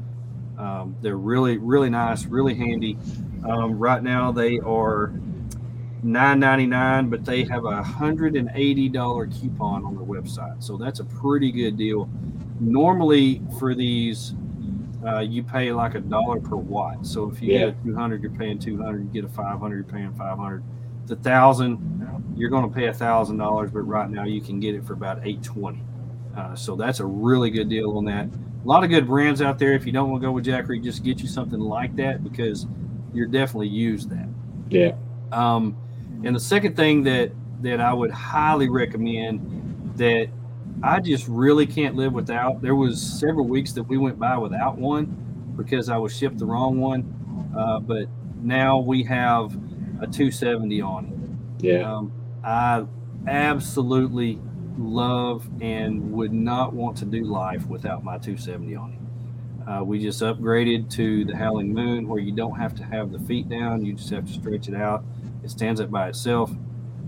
[0.59, 2.99] um, they're really really nice, really handy.
[3.49, 5.13] Um, right now they are
[6.05, 10.63] 9.99, but they have a hundred and eighty dollar coupon on their website.
[10.63, 12.09] So that's a pretty good deal.
[12.61, 14.35] Normally for these,
[15.07, 17.07] uh, you pay like a dollar per watt.
[17.07, 17.59] So if you Yeah.
[17.67, 19.03] get a 200, you're paying 200.
[19.05, 20.63] You get a 500, you're paying 500.
[21.07, 21.79] The thousand,
[22.37, 24.93] you're going to pay a thousand dollars, but right now you can get it for
[24.93, 25.83] about 820.
[26.37, 28.27] Uh, so that's a really good deal on that.
[28.65, 29.73] A lot of good brands out there.
[29.73, 32.67] If you don't want to go with Jackery, just get you something like that because
[33.13, 34.29] you're definitely use that.
[34.71, 34.93] Yeah.
[35.33, 35.77] Um,
[36.25, 37.33] and the second thing that
[37.63, 40.29] that I would highly recommend that
[40.83, 42.61] I just really can't live without.
[42.61, 46.47] There was several weeks that we went by without one because I was shipped the
[46.47, 48.09] wrong one, uh, but
[48.43, 49.55] now we have
[50.01, 51.07] a 270 on
[51.61, 51.65] it.
[51.65, 51.93] Yeah.
[51.93, 52.13] Um,
[52.43, 52.85] I
[53.29, 54.41] absolutely
[54.77, 59.69] love and would not want to do life without my 270 on it.
[59.69, 63.21] Uh, we just upgraded to the Howling Moon where you don't have to have the
[63.21, 65.05] feet down, you just have to stretch it out.
[65.43, 66.53] It stands up by itself,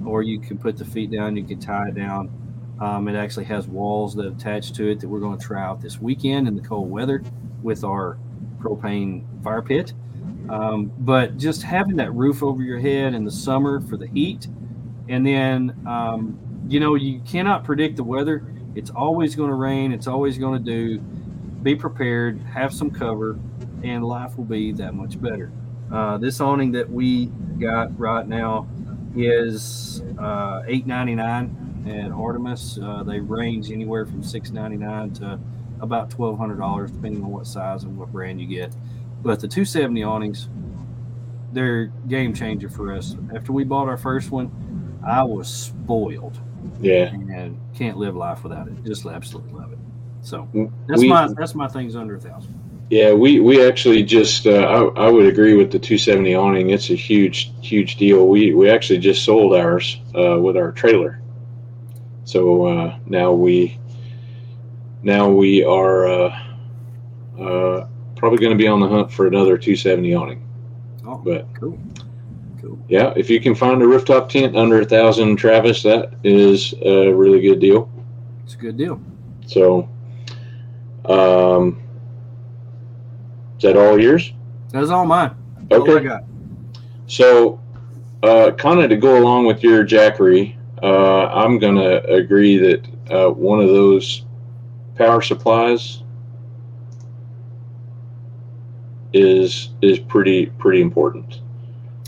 [0.04, 2.30] or you can put the feet down, you can tie it down.
[2.80, 5.80] Um, it actually has walls that attach to it that we're going to try out
[5.80, 7.22] this weekend in the cold weather
[7.62, 8.18] with our
[8.58, 9.92] propane fire pit.
[10.48, 14.46] Um, but just having that roof over your head in the summer for the heat,
[15.08, 16.38] and then um,
[16.68, 18.44] you know you cannot predict the weather.
[18.74, 19.92] It's always going to rain.
[19.92, 20.98] It's always going to do.
[21.62, 22.40] Be prepared.
[22.42, 23.38] Have some cover,
[23.82, 25.50] and life will be that much better.
[25.92, 27.26] Uh, this awning that we
[27.58, 28.66] got right now
[29.16, 32.78] is uh, eight ninety nine at Artemis.
[32.82, 35.38] Uh, they range anywhere from six ninety nine to
[35.80, 38.74] about twelve hundred dollars, depending on what size and what brand you get.
[39.22, 40.48] But the two seventy awnings,
[41.52, 43.16] they're game changer for us.
[43.34, 46.40] After we bought our first one, I was spoiled
[46.80, 47.06] Yeah.
[47.12, 48.82] and can't live life without it.
[48.84, 49.78] Just absolutely love it.
[50.22, 50.48] So
[50.88, 52.58] that's We- my that's my things under a thousand.
[52.90, 54.50] Yeah, we, we actually just uh,
[54.96, 56.70] I, I would agree with the 270 awning.
[56.70, 58.28] It's a huge huge deal.
[58.28, 61.20] We we actually just sold ours uh, with our trailer,
[62.24, 63.78] so uh, now we
[65.02, 66.42] now we are uh,
[67.40, 67.86] uh,
[68.16, 70.48] probably going to be on the hunt for another 270 awning.
[71.06, 71.78] Oh, But cool,
[72.60, 72.78] cool.
[72.88, 77.10] yeah, if you can find a rooftop tent under a thousand, Travis, that is a
[77.12, 77.90] really good deal.
[78.44, 79.00] It's a good deal.
[79.46, 79.88] So,
[81.06, 81.80] um,
[83.64, 84.32] that all yours?
[84.70, 85.34] That's all mine.
[85.68, 86.04] That's all Okay.
[86.04, 86.24] got.
[87.06, 87.60] So,
[88.22, 92.86] uh, kind of to go along with your Jackery, uh, I'm going to agree that
[93.10, 94.24] uh, one of those
[94.96, 96.02] power supplies
[99.12, 101.40] is is pretty pretty important.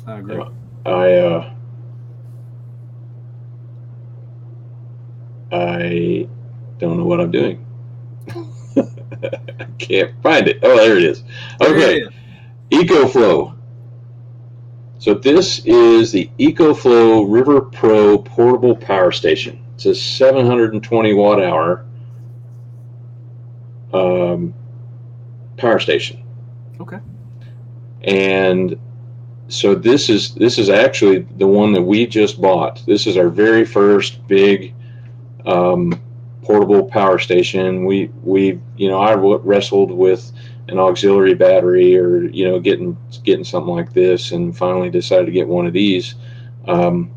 [0.06, 0.42] I agree.
[0.84, 1.52] I uh,
[5.52, 6.28] I
[6.78, 7.65] don't know what I'm doing.
[9.22, 10.59] I can't find it.
[10.62, 11.22] Oh, there it is.
[11.60, 12.06] Okay.
[12.70, 13.56] EcoFlow.
[14.98, 19.62] So this is the EcoFlow River Pro portable power station.
[19.74, 21.84] It's a 720 watt hour
[23.93, 24.55] um,
[25.56, 26.24] power station,
[26.80, 26.98] Okay.
[28.02, 28.78] and
[29.48, 32.82] so this is this is actually the one that we just bought.
[32.86, 34.74] This is our very first big
[35.44, 36.01] um,
[36.47, 37.85] portable power station.
[37.85, 40.31] We we you know I wrestled with
[40.68, 45.32] an auxiliary battery or you know getting getting something like this and finally decided to
[45.32, 46.14] get one of these
[46.66, 47.10] um,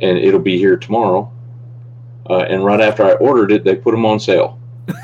[0.00, 1.30] and it'll be here tomorrow
[2.30, 4.58] uh, and right after i ordered it they put them on sale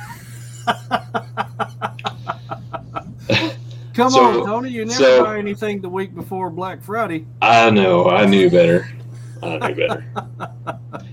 [3.92, 4.70] Come So- on, Tony.
[4.70, 7.26] You never so- buy anything the week before Black Friday.
[7.42, 8.88] i know i knew better
[9.42, 10.04] i knew better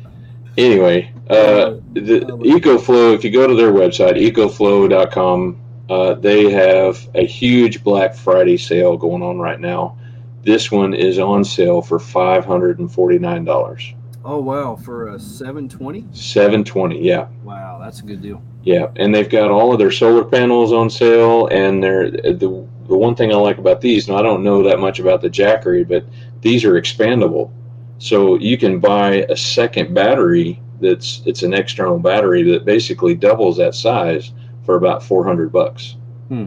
[0.58, 7.26] anyway uh, the ecoflow if you go to their website ecoflow.com uh, they have a
[7.26, 9.98] huge black friday sale going on right now
[10.44, 13.94] this one is on sale for $549
[14.30, 16.06] Oh wow, for a 720.
[16.12, 18.42] 720 yeah Wow, that's a good deal.
[18.64, 22.98] Yeah, and they've got all of their solar panels on sale, and they're the the
[22.98, 24.10] one thing I like about these.
[24.10, 26.06] Now I don't know that much about the Jackery, but
[26.42, 27.50] these are expandable,
[28.00, 30.62] so you can buy a second battery.
[30.80, 34.32] That's it's an external battery that basically doubles that size
[34.64, 35.96] for about four hundred bucks.
[36.28, 36.46] Hmm.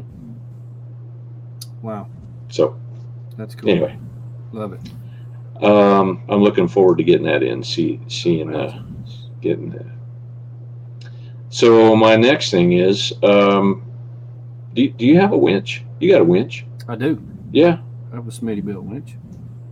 [1.83, 2.09] Wow,
[2.51, 2.79] So
[3.39, 3.71] that's cool.
[3.71, 3.99] anyway,
[4.53, 5.65] love it.
[5.65, 8.83] Um, I'm looking forward to getting that in, see, seeing, uh,
[9.41, 9.87] getting that.
[11.49, 13.83] So my next thing is, um,
[14.75, 15.85] do, do you have a winch?
[16.01, 16.67] You got a winch?
[16.87, 17.23] I do.
[17.51, 17.79] Yeah,
[18.13, 19.15] I have a Smittybilt winch.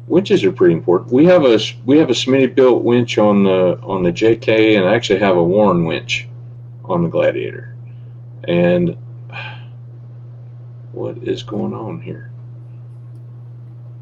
[0.08, 1.12] Winches are pretty important.
[1.12, 4.94] We have a we have a Smittybilt winch on the on the JK, and I
[4.94, 6.26] actually have a Warn winch
[6.84, 7.74] on the Gladiator.
[8.44, 8.96] And
[10.92, 12.30] what is going on here?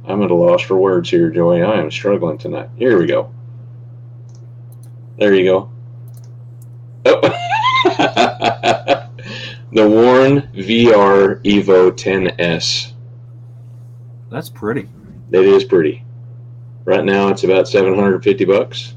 [0.07, 1.63] I'm at a loss for words here, Joey.
[1.63, 2.71] I am struggling tonight.
[2.77, 3.33] Here we go.
[5.19, 5.71] There you go.
[7.07, 7.21] Oh.
[9.73, 12.93] the Warn VR Evo 10S.
[14.31, 14.89] That's pretty.
[15.33, 16.05] It is pretty.
[16.85, 18.95] Right now, it's about seven hundred fifty bucks.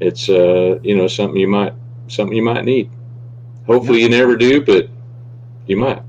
[0.00, 1.74] It's uh, you know, something you might
[2.08, 2.90] something you might need.
[3.66, 4.88] Hopefully, you never do, but
[5.66, 6.02] you might.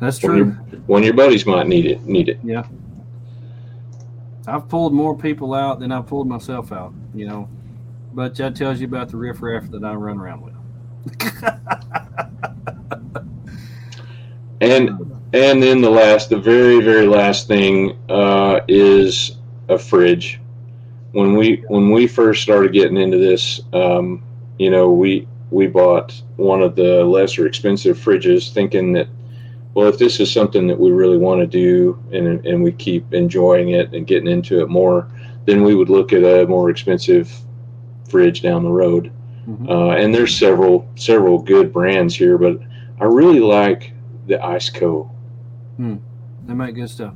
[0.00, 0.82] That's One of, your, true.
[0.86, 2.04] one of your buddies might need it.
[2.04, 2.38] Need it.
[2.42, 2.66] Yeah.
[4.46, 7.48] I've pulled more people out than I've pulled myself out, you know.
[8.12, 10.54] But that tells you about the riffraff that I run around with.
[14.60, 19.36] And and then the last, the very very last thing uh, is
[19.68, 20.40] a fridge.
[21.12, 24.22] When we when we first started getting into this, um,
[24.58, 29.08] you know, we we bought one of the lesser expensive fridges, thinking that
[29.74, 33.12] well, if this is something that we really want to do and and we keep
[33.12, 35.08] enjoying it and getting into it more,
[35.44, 37.30] then we would look at a more expensive
[38.08, 39.10] fridge down the road.
[39.48, 39.68] Mhm.
[39.68, 42.58] Uh, and there's several several good brands here, but
[43.00, 43.92] I really like
[44.26, 44.42] the
[45.78, 46.00] Iceco,
[46.46, 47.14] They make good stuff.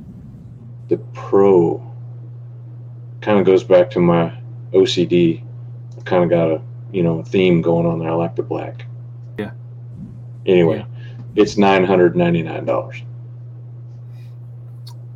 [0.89, 1.81] the Pro.
[3.21, 4.33] Kind of goes back to my
[4.73, 5.43] OCD.
[5.97, 6.61] I kind of got a
[6.91, 8.09] you know theme going on there.
[8.09, 8.85] I like the black.
[9.37, 9.51] Yeah.
[10.45, 10.85] Anyway,
[11.35, 13.03] it's nine hundred ninety nine dollars.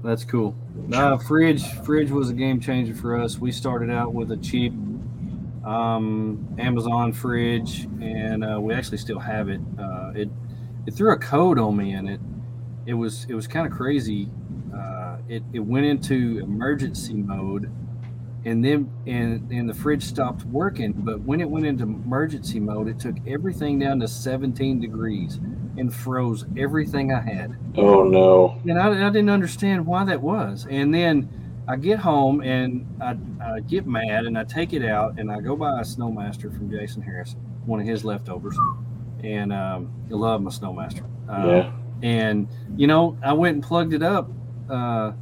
[0.03, 0.55] That's cool.
[0.93, 3.39] Uh, fridge, fridge was a game changer for us.
[3.39, 4.71] We started out with a cheap
[5.63, 9.59] um, Amazon fridge, and uh, we actually still have it.
[9.79, 10.29] Uh, it
[10.85, 12.19] it threw a code on me, and it
[12.85, 14.29] it was it was kind of crazy.
[14.75, 17.71] Uh, it it went into emergency mode,
[18.45, 20.93] and then and and the fridge stopped working.
[20.93, 25.39] But when it went into emergency mode, it took everything down to 17 degrees
[25.77, 27.55] and froze everything I had.
[27.77, 28.61] Oh no!
[28.67, 30.67] And I, I didn't understand why that was.
[30.69, 31.29] And then
[31.67, 35.41] I get home and I, I get mad and I take it out and I
[35.41, 37.35] go buy a SnoMaster from Jason Harris,
[37.65, 38.55] one of his leftovers.
[39.23, 41.03] And um, I love my SnoMaster.
[41.27, 41.71] Uh, Yeah.
[42.01, 44.29] And, you know, I went and plugged it up
[44.69, 45.13] uh,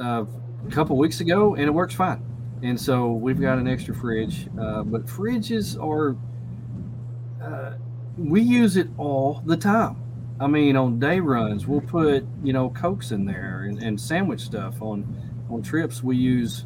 [0.00, 0.24] uh,
[0.66, 2.24] a couple weeks ago and it works fine.
[2.62, 4.48] And so we've got an extra fridge.
[4.58, 6.16] Uh, but fridges are,
[7.44, 7.74] uh,
[8.16, 9.96] we use it all the time.
[10.40, 14.40] I mean, on day runs, we'll put you know cokes in there and, and sandwich
[14.40, 14.82] stuff.
[14.82, 15.06] On
[15.48, 16.64] on trips, we use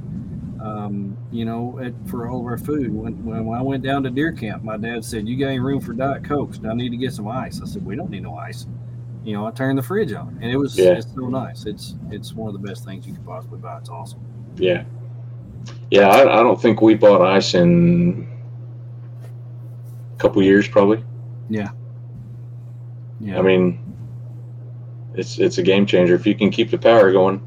[0.60, 2.92] um, you know it, for all of our food.
[2.92, 5.80] When, when I went down to deer camp, my dad said, "You got any room
[5.80, 6.60] for diet cokes?
[6.68, 8.66] I need to get some ice?" I said, "We don't need no ice."
[9.24, 10.92] You know, I turned the fridge on, and it was Yeah.
[10.92, 11.66] it's so nice.
[11.66, 13.78] It's it's one of the best things you could possibly buy.
[13.78, 14.20] It's awesome.
[14.56, 14.84] Yeah.
[15.90, 18.26] Yeah, I, I don't think we bought ice in
[20.14, 21.04] a couple years, probably.
[21.50, 21.70] Yeah.
[23.20, 23.38] Yeah.
[23.38, 23.80] I mean,
[25.14, 27.42] it's it's a game changer if you can keep the power going.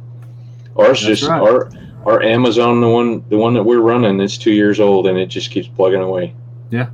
[0.77, 1.41] Ours That's just right.
[1.41, 1.71] our
[2.05, 5.27] our Amazon the one the one that we're running it's two years old and it
[5.27, 6.33] just keeps plugging away.
[6.69, 6.89] Yeah.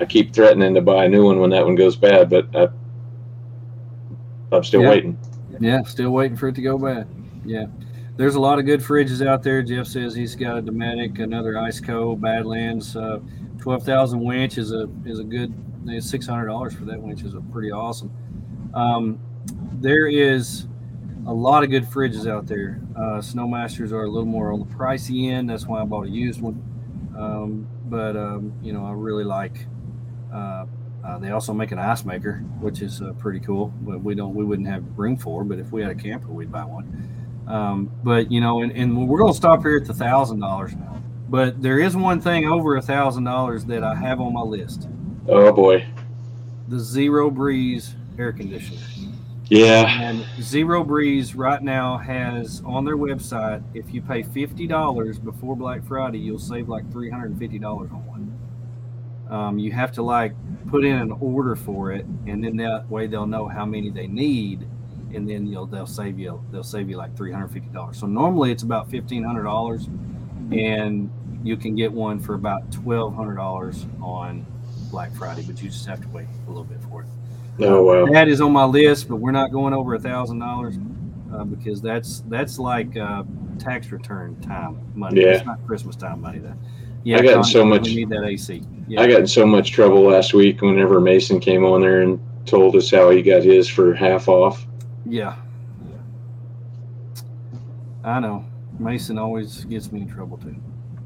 [0.00, 2.68] I keep threatening to buy a new one when that one goes bad, but I,
[4.52, 4.90] I'm still Yeah.
[4.90, 5.18] waiting.
[5.58, 7.08] Yeah, still waiting for it to go bad.
[7.44, 7.66] Yeah.
[8.16, 9.62] There's a lot of good fridges out there.
[9.62, 12.96] Jeff says he's got a Dometic, another Iceco, Badlands.
[12.96, 13.20] Uh,
[13.58, 15.52] Twelve thousand winch is a is a good.
[16.00, 18.10] Six hundred dollars for that winch is a pretty awesome.
[18.74, 19.18] Um,
[19.80, 20.66] there is
[21.26, 22.80] a lot of good fridges out there.
[22.94, 25.50] Uh, SnoMasters are a little more on the pricey end.
[25.50, 26.62] That's why I bought a used one.
[27.18, 29.66] Um, but um, you know, I really like.
[30.32, 30.66] Uh,
[31.04, 33.72] uh, they also make an ice maker, which is uh, pretty cool.
[33.80, 35.44] But we don't, we wouldn't have room for.
[35.44, 37.44] But if we had a camper, we'd buy one.
[37.48, 40.74] Um, but you know, and, and we're going to stop here at the thousand dollars.
[40.74, 41.02] Now.
[41.28, 44.88] But there is one thing over a thousand dollars that I have on my list:
[45.28, 45.86] Oh boy.
[46.68, 48.80] the Zero Breeze air conditioner.
[49.48, 49.86] Yeah.
[50.00, 55.54] And Zero Breeze right now has on their website, if you pay fifty dollars before
[55.56, 58.38] Black Friday, you'll save like three hundred and fifty dollars on one.
[59.30, 60.34] Um, you have to like
[60.68, 64.06] put in an order for it, and then that way they'll know how many they
[64.06, 64.66] need,
[65.14, 67.98] and then you'll they'll save you they'll save you like three hundred fifty dollars.
[67.98, 69.88] So normally it's about fifteen hundred dollars,
[70.50, 71.10] and
[71.44, 74.44] you can get one for about twelve hundred dollars on
[74.90, 77.08] Black Friday, but you just have to wait a little bit for it.
[77.60, 78.06] Oh wow.
[78.12, 80.76] That is on my list, but we're not going over a thousand dollars.
[81.32, 83.22] uh, because that's that's like uh,
[83.58, 85.20] tax return time money.
[85.22, 85.28] Yeah.
[85.28, 86.38] It's not Christmas time money.
[86.38, 86.56] That
[87.04, 88.62] yeah, I got so much- need that AC.
[88.88, 89.00] Yeah.
[89.00, 92.76] I got in so much trouble last week whenever Mason came on there and told
[92.76, 94.66] us how he got his for half off.
[95.04, 95.36] Yeah.
[98.04, 98.44] I know.
[98.78, 100.54] Mason always gets me in trouble too.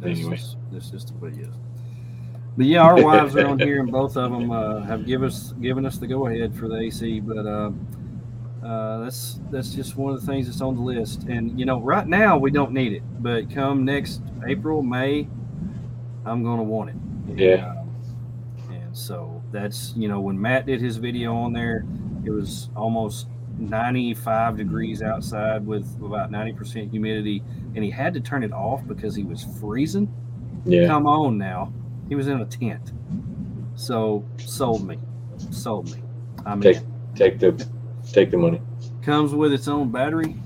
[0.01, 0.36] That's Anyway.
[0.36, 1.55] just, that's just the way it is.
[2.61, 5.53] But yeah, our wives are on here, and both of them uh, have give us
[5.62, 7.20] given us the go ahead for the AC.
[7.20, 7.70] But uh,
[8.62, 11.23] uh, that's that's just one of the things that's on the list.
[11.23, 15.27] And you know, right now we don't need it, but come next April, May,
[16.27, 16.97] I'm going to want it.
[16.97, 17.49] And, Yeah.
[18.69, 21.87] uh, and so that's you know when Matt did his video on there,
[22.27, 23.28] it was almost
[23.59, 27.43] 95 degrees outside with about 90% humidity,
[27.74, 30.12] and he had to turn it off because he was freezing.
[30.66, 30.89] Yeah.
[30.89, 31.73] Come on now,
[32.11, 32.93] he was in a tent.
[33.77, 34.99] So sold me,
[35.51, 36.03] sold me.
[36.45, 36.82] I mean, Take
[37.15, 37.66] take the
[38.12, 38.61] take the money.
[39.01, 40.37] comes with its own battery.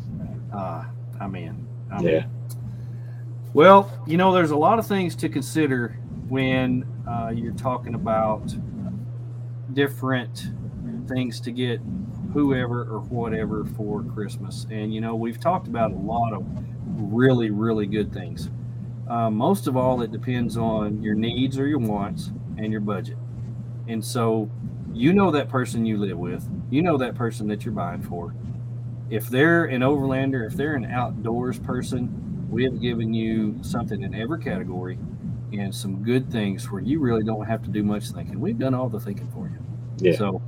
[0.53, 0.85] Uh,
[1.21, 1.67] I'm in.
[1.91, 2.13] I'm in.
[2.13, 2.27] Yeah.
[3.55, 5.97] Well, you know, there's a lot of things to consider
[6.29, 8.55] when uh, you're talking about
[9.73, 10.49] different
[11.09, 11.81] things to get
[12.33, 14.67] whoever or whatever for Christmas.
[14.71, 16.45] And, you know, we've talked about a lot of
[17.13, 18.51] really, really good things.
[19.09, 23.19] Uh, most of all, it depends on your needs or your wants and your budget.
[23.89, 24.51] And so,
[24.93, 28.35] you know that person you live with, you know that person that you're buying for.
[29.11, 34.15] If they're an overlander, if they're an outdoors person, we have given you something in
[34.15, 34.99] every category
[35.53, 38.41] and some good things where you really don't have to do much thinking.
[38.41, 39.59] We've done all the thinking for you.
[39.99, 40.17] Yeah.
[40.17, 40.43] So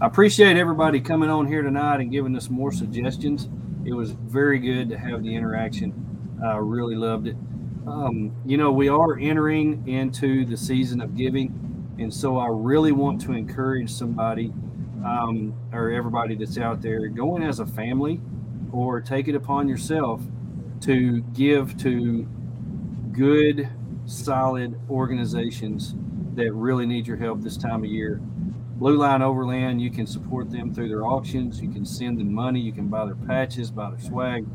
[0.00, 3.48] I appreciate everybody coming on here tonight and giving us more suggestions.
[3.84, 5.94] It was very good to have the interaction.
[6.44, 7.36] I really loved it.
[7.86, 12.92] Um, you know, we are entering into the season of giving, and so I really
[12.92, 14.52] want to encourage somebody
[15.04, 18.20] um, or everybody that's out there going as a family
[18.72, 20.22] or take it upon yourself
[20.82, 22.22] to give to
[23.12, 23.68] good,
[24.06, 25.94] solid organizations
[26.34, 28.20] that really need your help this time of year.
[28.76, 31.60] Blue Line Overland, you can support them through their auctions.
[31.60, 32.60] You can send them money.
[32.60, 34.46] You can buy their patches, buy their swag.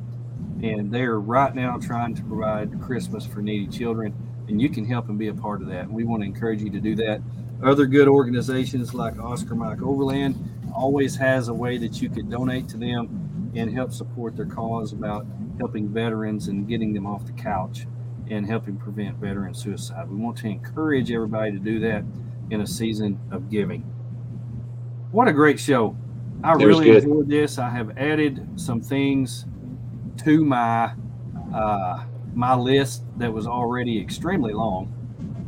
[0.63, 4.13] And they are right now trying to provide Christmas for needy children.
[4.47, 5.89] And you can help and be a part of that.
[5.89, 7.21] We want to encourage you to do that.
[7.63, 10.35] Other good organizations like Oscar Mike Overland
[10.75, 14.93] always has a way that you could donate to them and help support their cause
[14.93, 15.25] about
[15.57, 17.87] helping veterans and getting them off the couch
[18.29, 20.09] and helping prevent veteran suicide.
[20.09, 22.03] We want to encourage everybody to do that
[22.51, 23.81] in a season of giving.
[25.11, 25.95] What a great show.
[26.43, 27.57] I It really enjoyed this.
[27.57, 29.45] I have added some things
[30.27, 30.91] to my
[31.53, 32.03] uh,
[32.35, 34.91] my list that was already extremely long,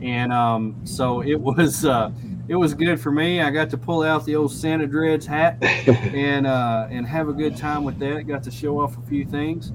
[0.01, 2.11] and um, so it was uh,
[2.47, 3.41] it was good for me.
[3.41, 5.57] I got to pull out the old Santa Dreads hat
[6.15, 8.25] and uh, and have a good time with that.
[8.25, 9.73] Got to show off a few things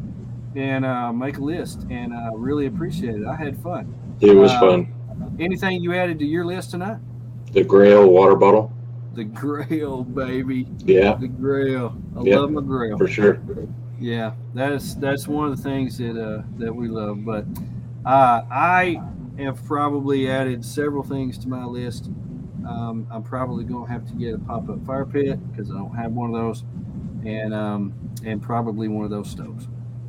[0.56, 3.26] and uh, make a list, and I really appreciate it.
[3.26, 3.94] I had fun.
[4.22, 5.36] It was Uh, fun.
[5.38, 6.98] Anything you added to your list tonight?
[7.52, 8.72] The Grayl water bottle.
[9.14, 10.66] The Grayl, baby.
[10.78, 11.94] Yeah, The Grayl.
[12.16, 12.96] I Yeah, love my Grayl.
[12.96, 13.40] for sure.
[14.04, 17.24] Yeah, that's that's one of the things that uh, that we love.
[17.24, 17.46] But
[18.04, 19.00] uh, I
[19.38, 22.10] have probably added several things to my list.
[22.68, 25.94] Um, I'm probably going to have to get a pop-up fire pit because I don't
[25.94, 26.64] have one of those,
[27.24, 29.68] and um, and probably one of those stoves.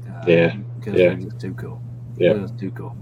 [0.10, 1.16] Uh, Yeah, because yeah.
[1.16, 1.82] they're too cool.
[2.18, 2.34] Yeah.
[2.34, 2.98] They're too cool.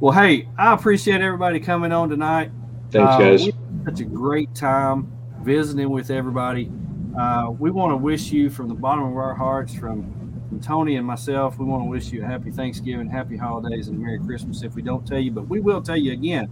[0.00, 2.50] Well, hey, I appreciate everybody coming on tonight.
[2.90, 3.48] Thanks, Uh, guys.
[3.84, 5.12] such a great time
[5.42, 6.72] visiting with everybody.
[7.18, 10.96] Uh, we want to wish you from the bottom of our hearts, from, from Tony
[10.96, 14.62] and myself, we want to wish you a happy Thanksgiving, happy holidays, and Merry Christmas
[14.62, 16.48] if we don't tell you, but we will tell you again.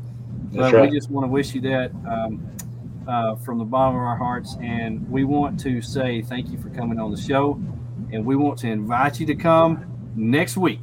[0.50, 0.90] That's but right.
[0.90, 2.56] we just want to wish you that um,
[3.06, 4.56] uh, from the bottom of our hearts.
[4.60, 7.60] And we want to say thank you for coming on the show.
[8.12, 9.86] And we want to invite you to come
[10.16, 10.82] next week.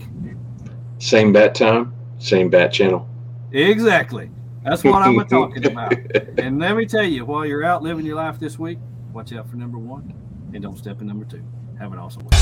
[0.99, 3.05] Same bat time, same bat channel.
[3.51, 4.29] Exactly.
[4.63, 5.93] That's what I'm talking about.
[6.37, 8.79] And let me tell you, while you're out living your life this week,
[9.13, 10.13] watch out for number one
[10.53, 11.43] and don't step in number two.
[11.79, 12.33] Have an awesome week.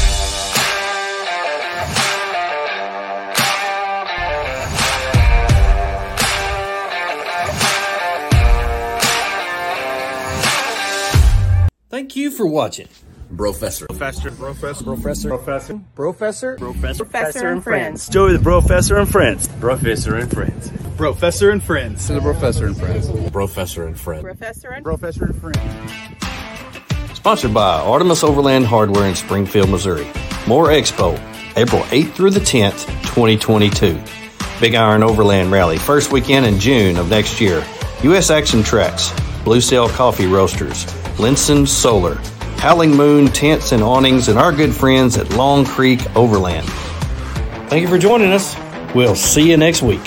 [11.89, 12.88] Thank you for watching.
[13.31, 13.88] Brofessor.
[13.88, 14.31] Brofessor.
[14.31, 14.84] Brofessor.
[14.84, 15.30] Brofessor.
[15.30, 15.85] Brofessor.
[15.95, 16.57] Brofessor.
[16.57, 17.06] Brofessor.
[17.06, 18.10] Brofessor and friends.
[18.10, 19.48] Joey the Brofessor and Friends.
[19.48, 20.69] Brofessor and friends.
[20.98, 22.07] Brofessor and Friends.
[22.07, 23.07] The Brofessor and friends.
[23.07, 24.26] Brofessor and Friend.
[24.26, 26.31] Brofessor and Brofessor and friends.
[27.22, 30.07] Sponsored by Artemis Overland Hardware in Springfield, Missouri.
[30.48, 31.14] Moore Expo,
[31.56, 34.02] April 8th through the 10th, 2022.
[34.60, 37.64] Big Iron Overland Rally, first weekend in June of next year.
[38.02, 38.31] U.S.
[38.31, 40.85] Action Trax, Blue Sail Coffee Roasters,
[41.18, 42.15] Lensun Solar,
[42.57, 46.65] Howling Moon Tents and Awnings, and our good friends at Long Creek Overland.
[47.69, 48.56] Thank you for joining us.
[48.95, 49.99] We'll see you next week.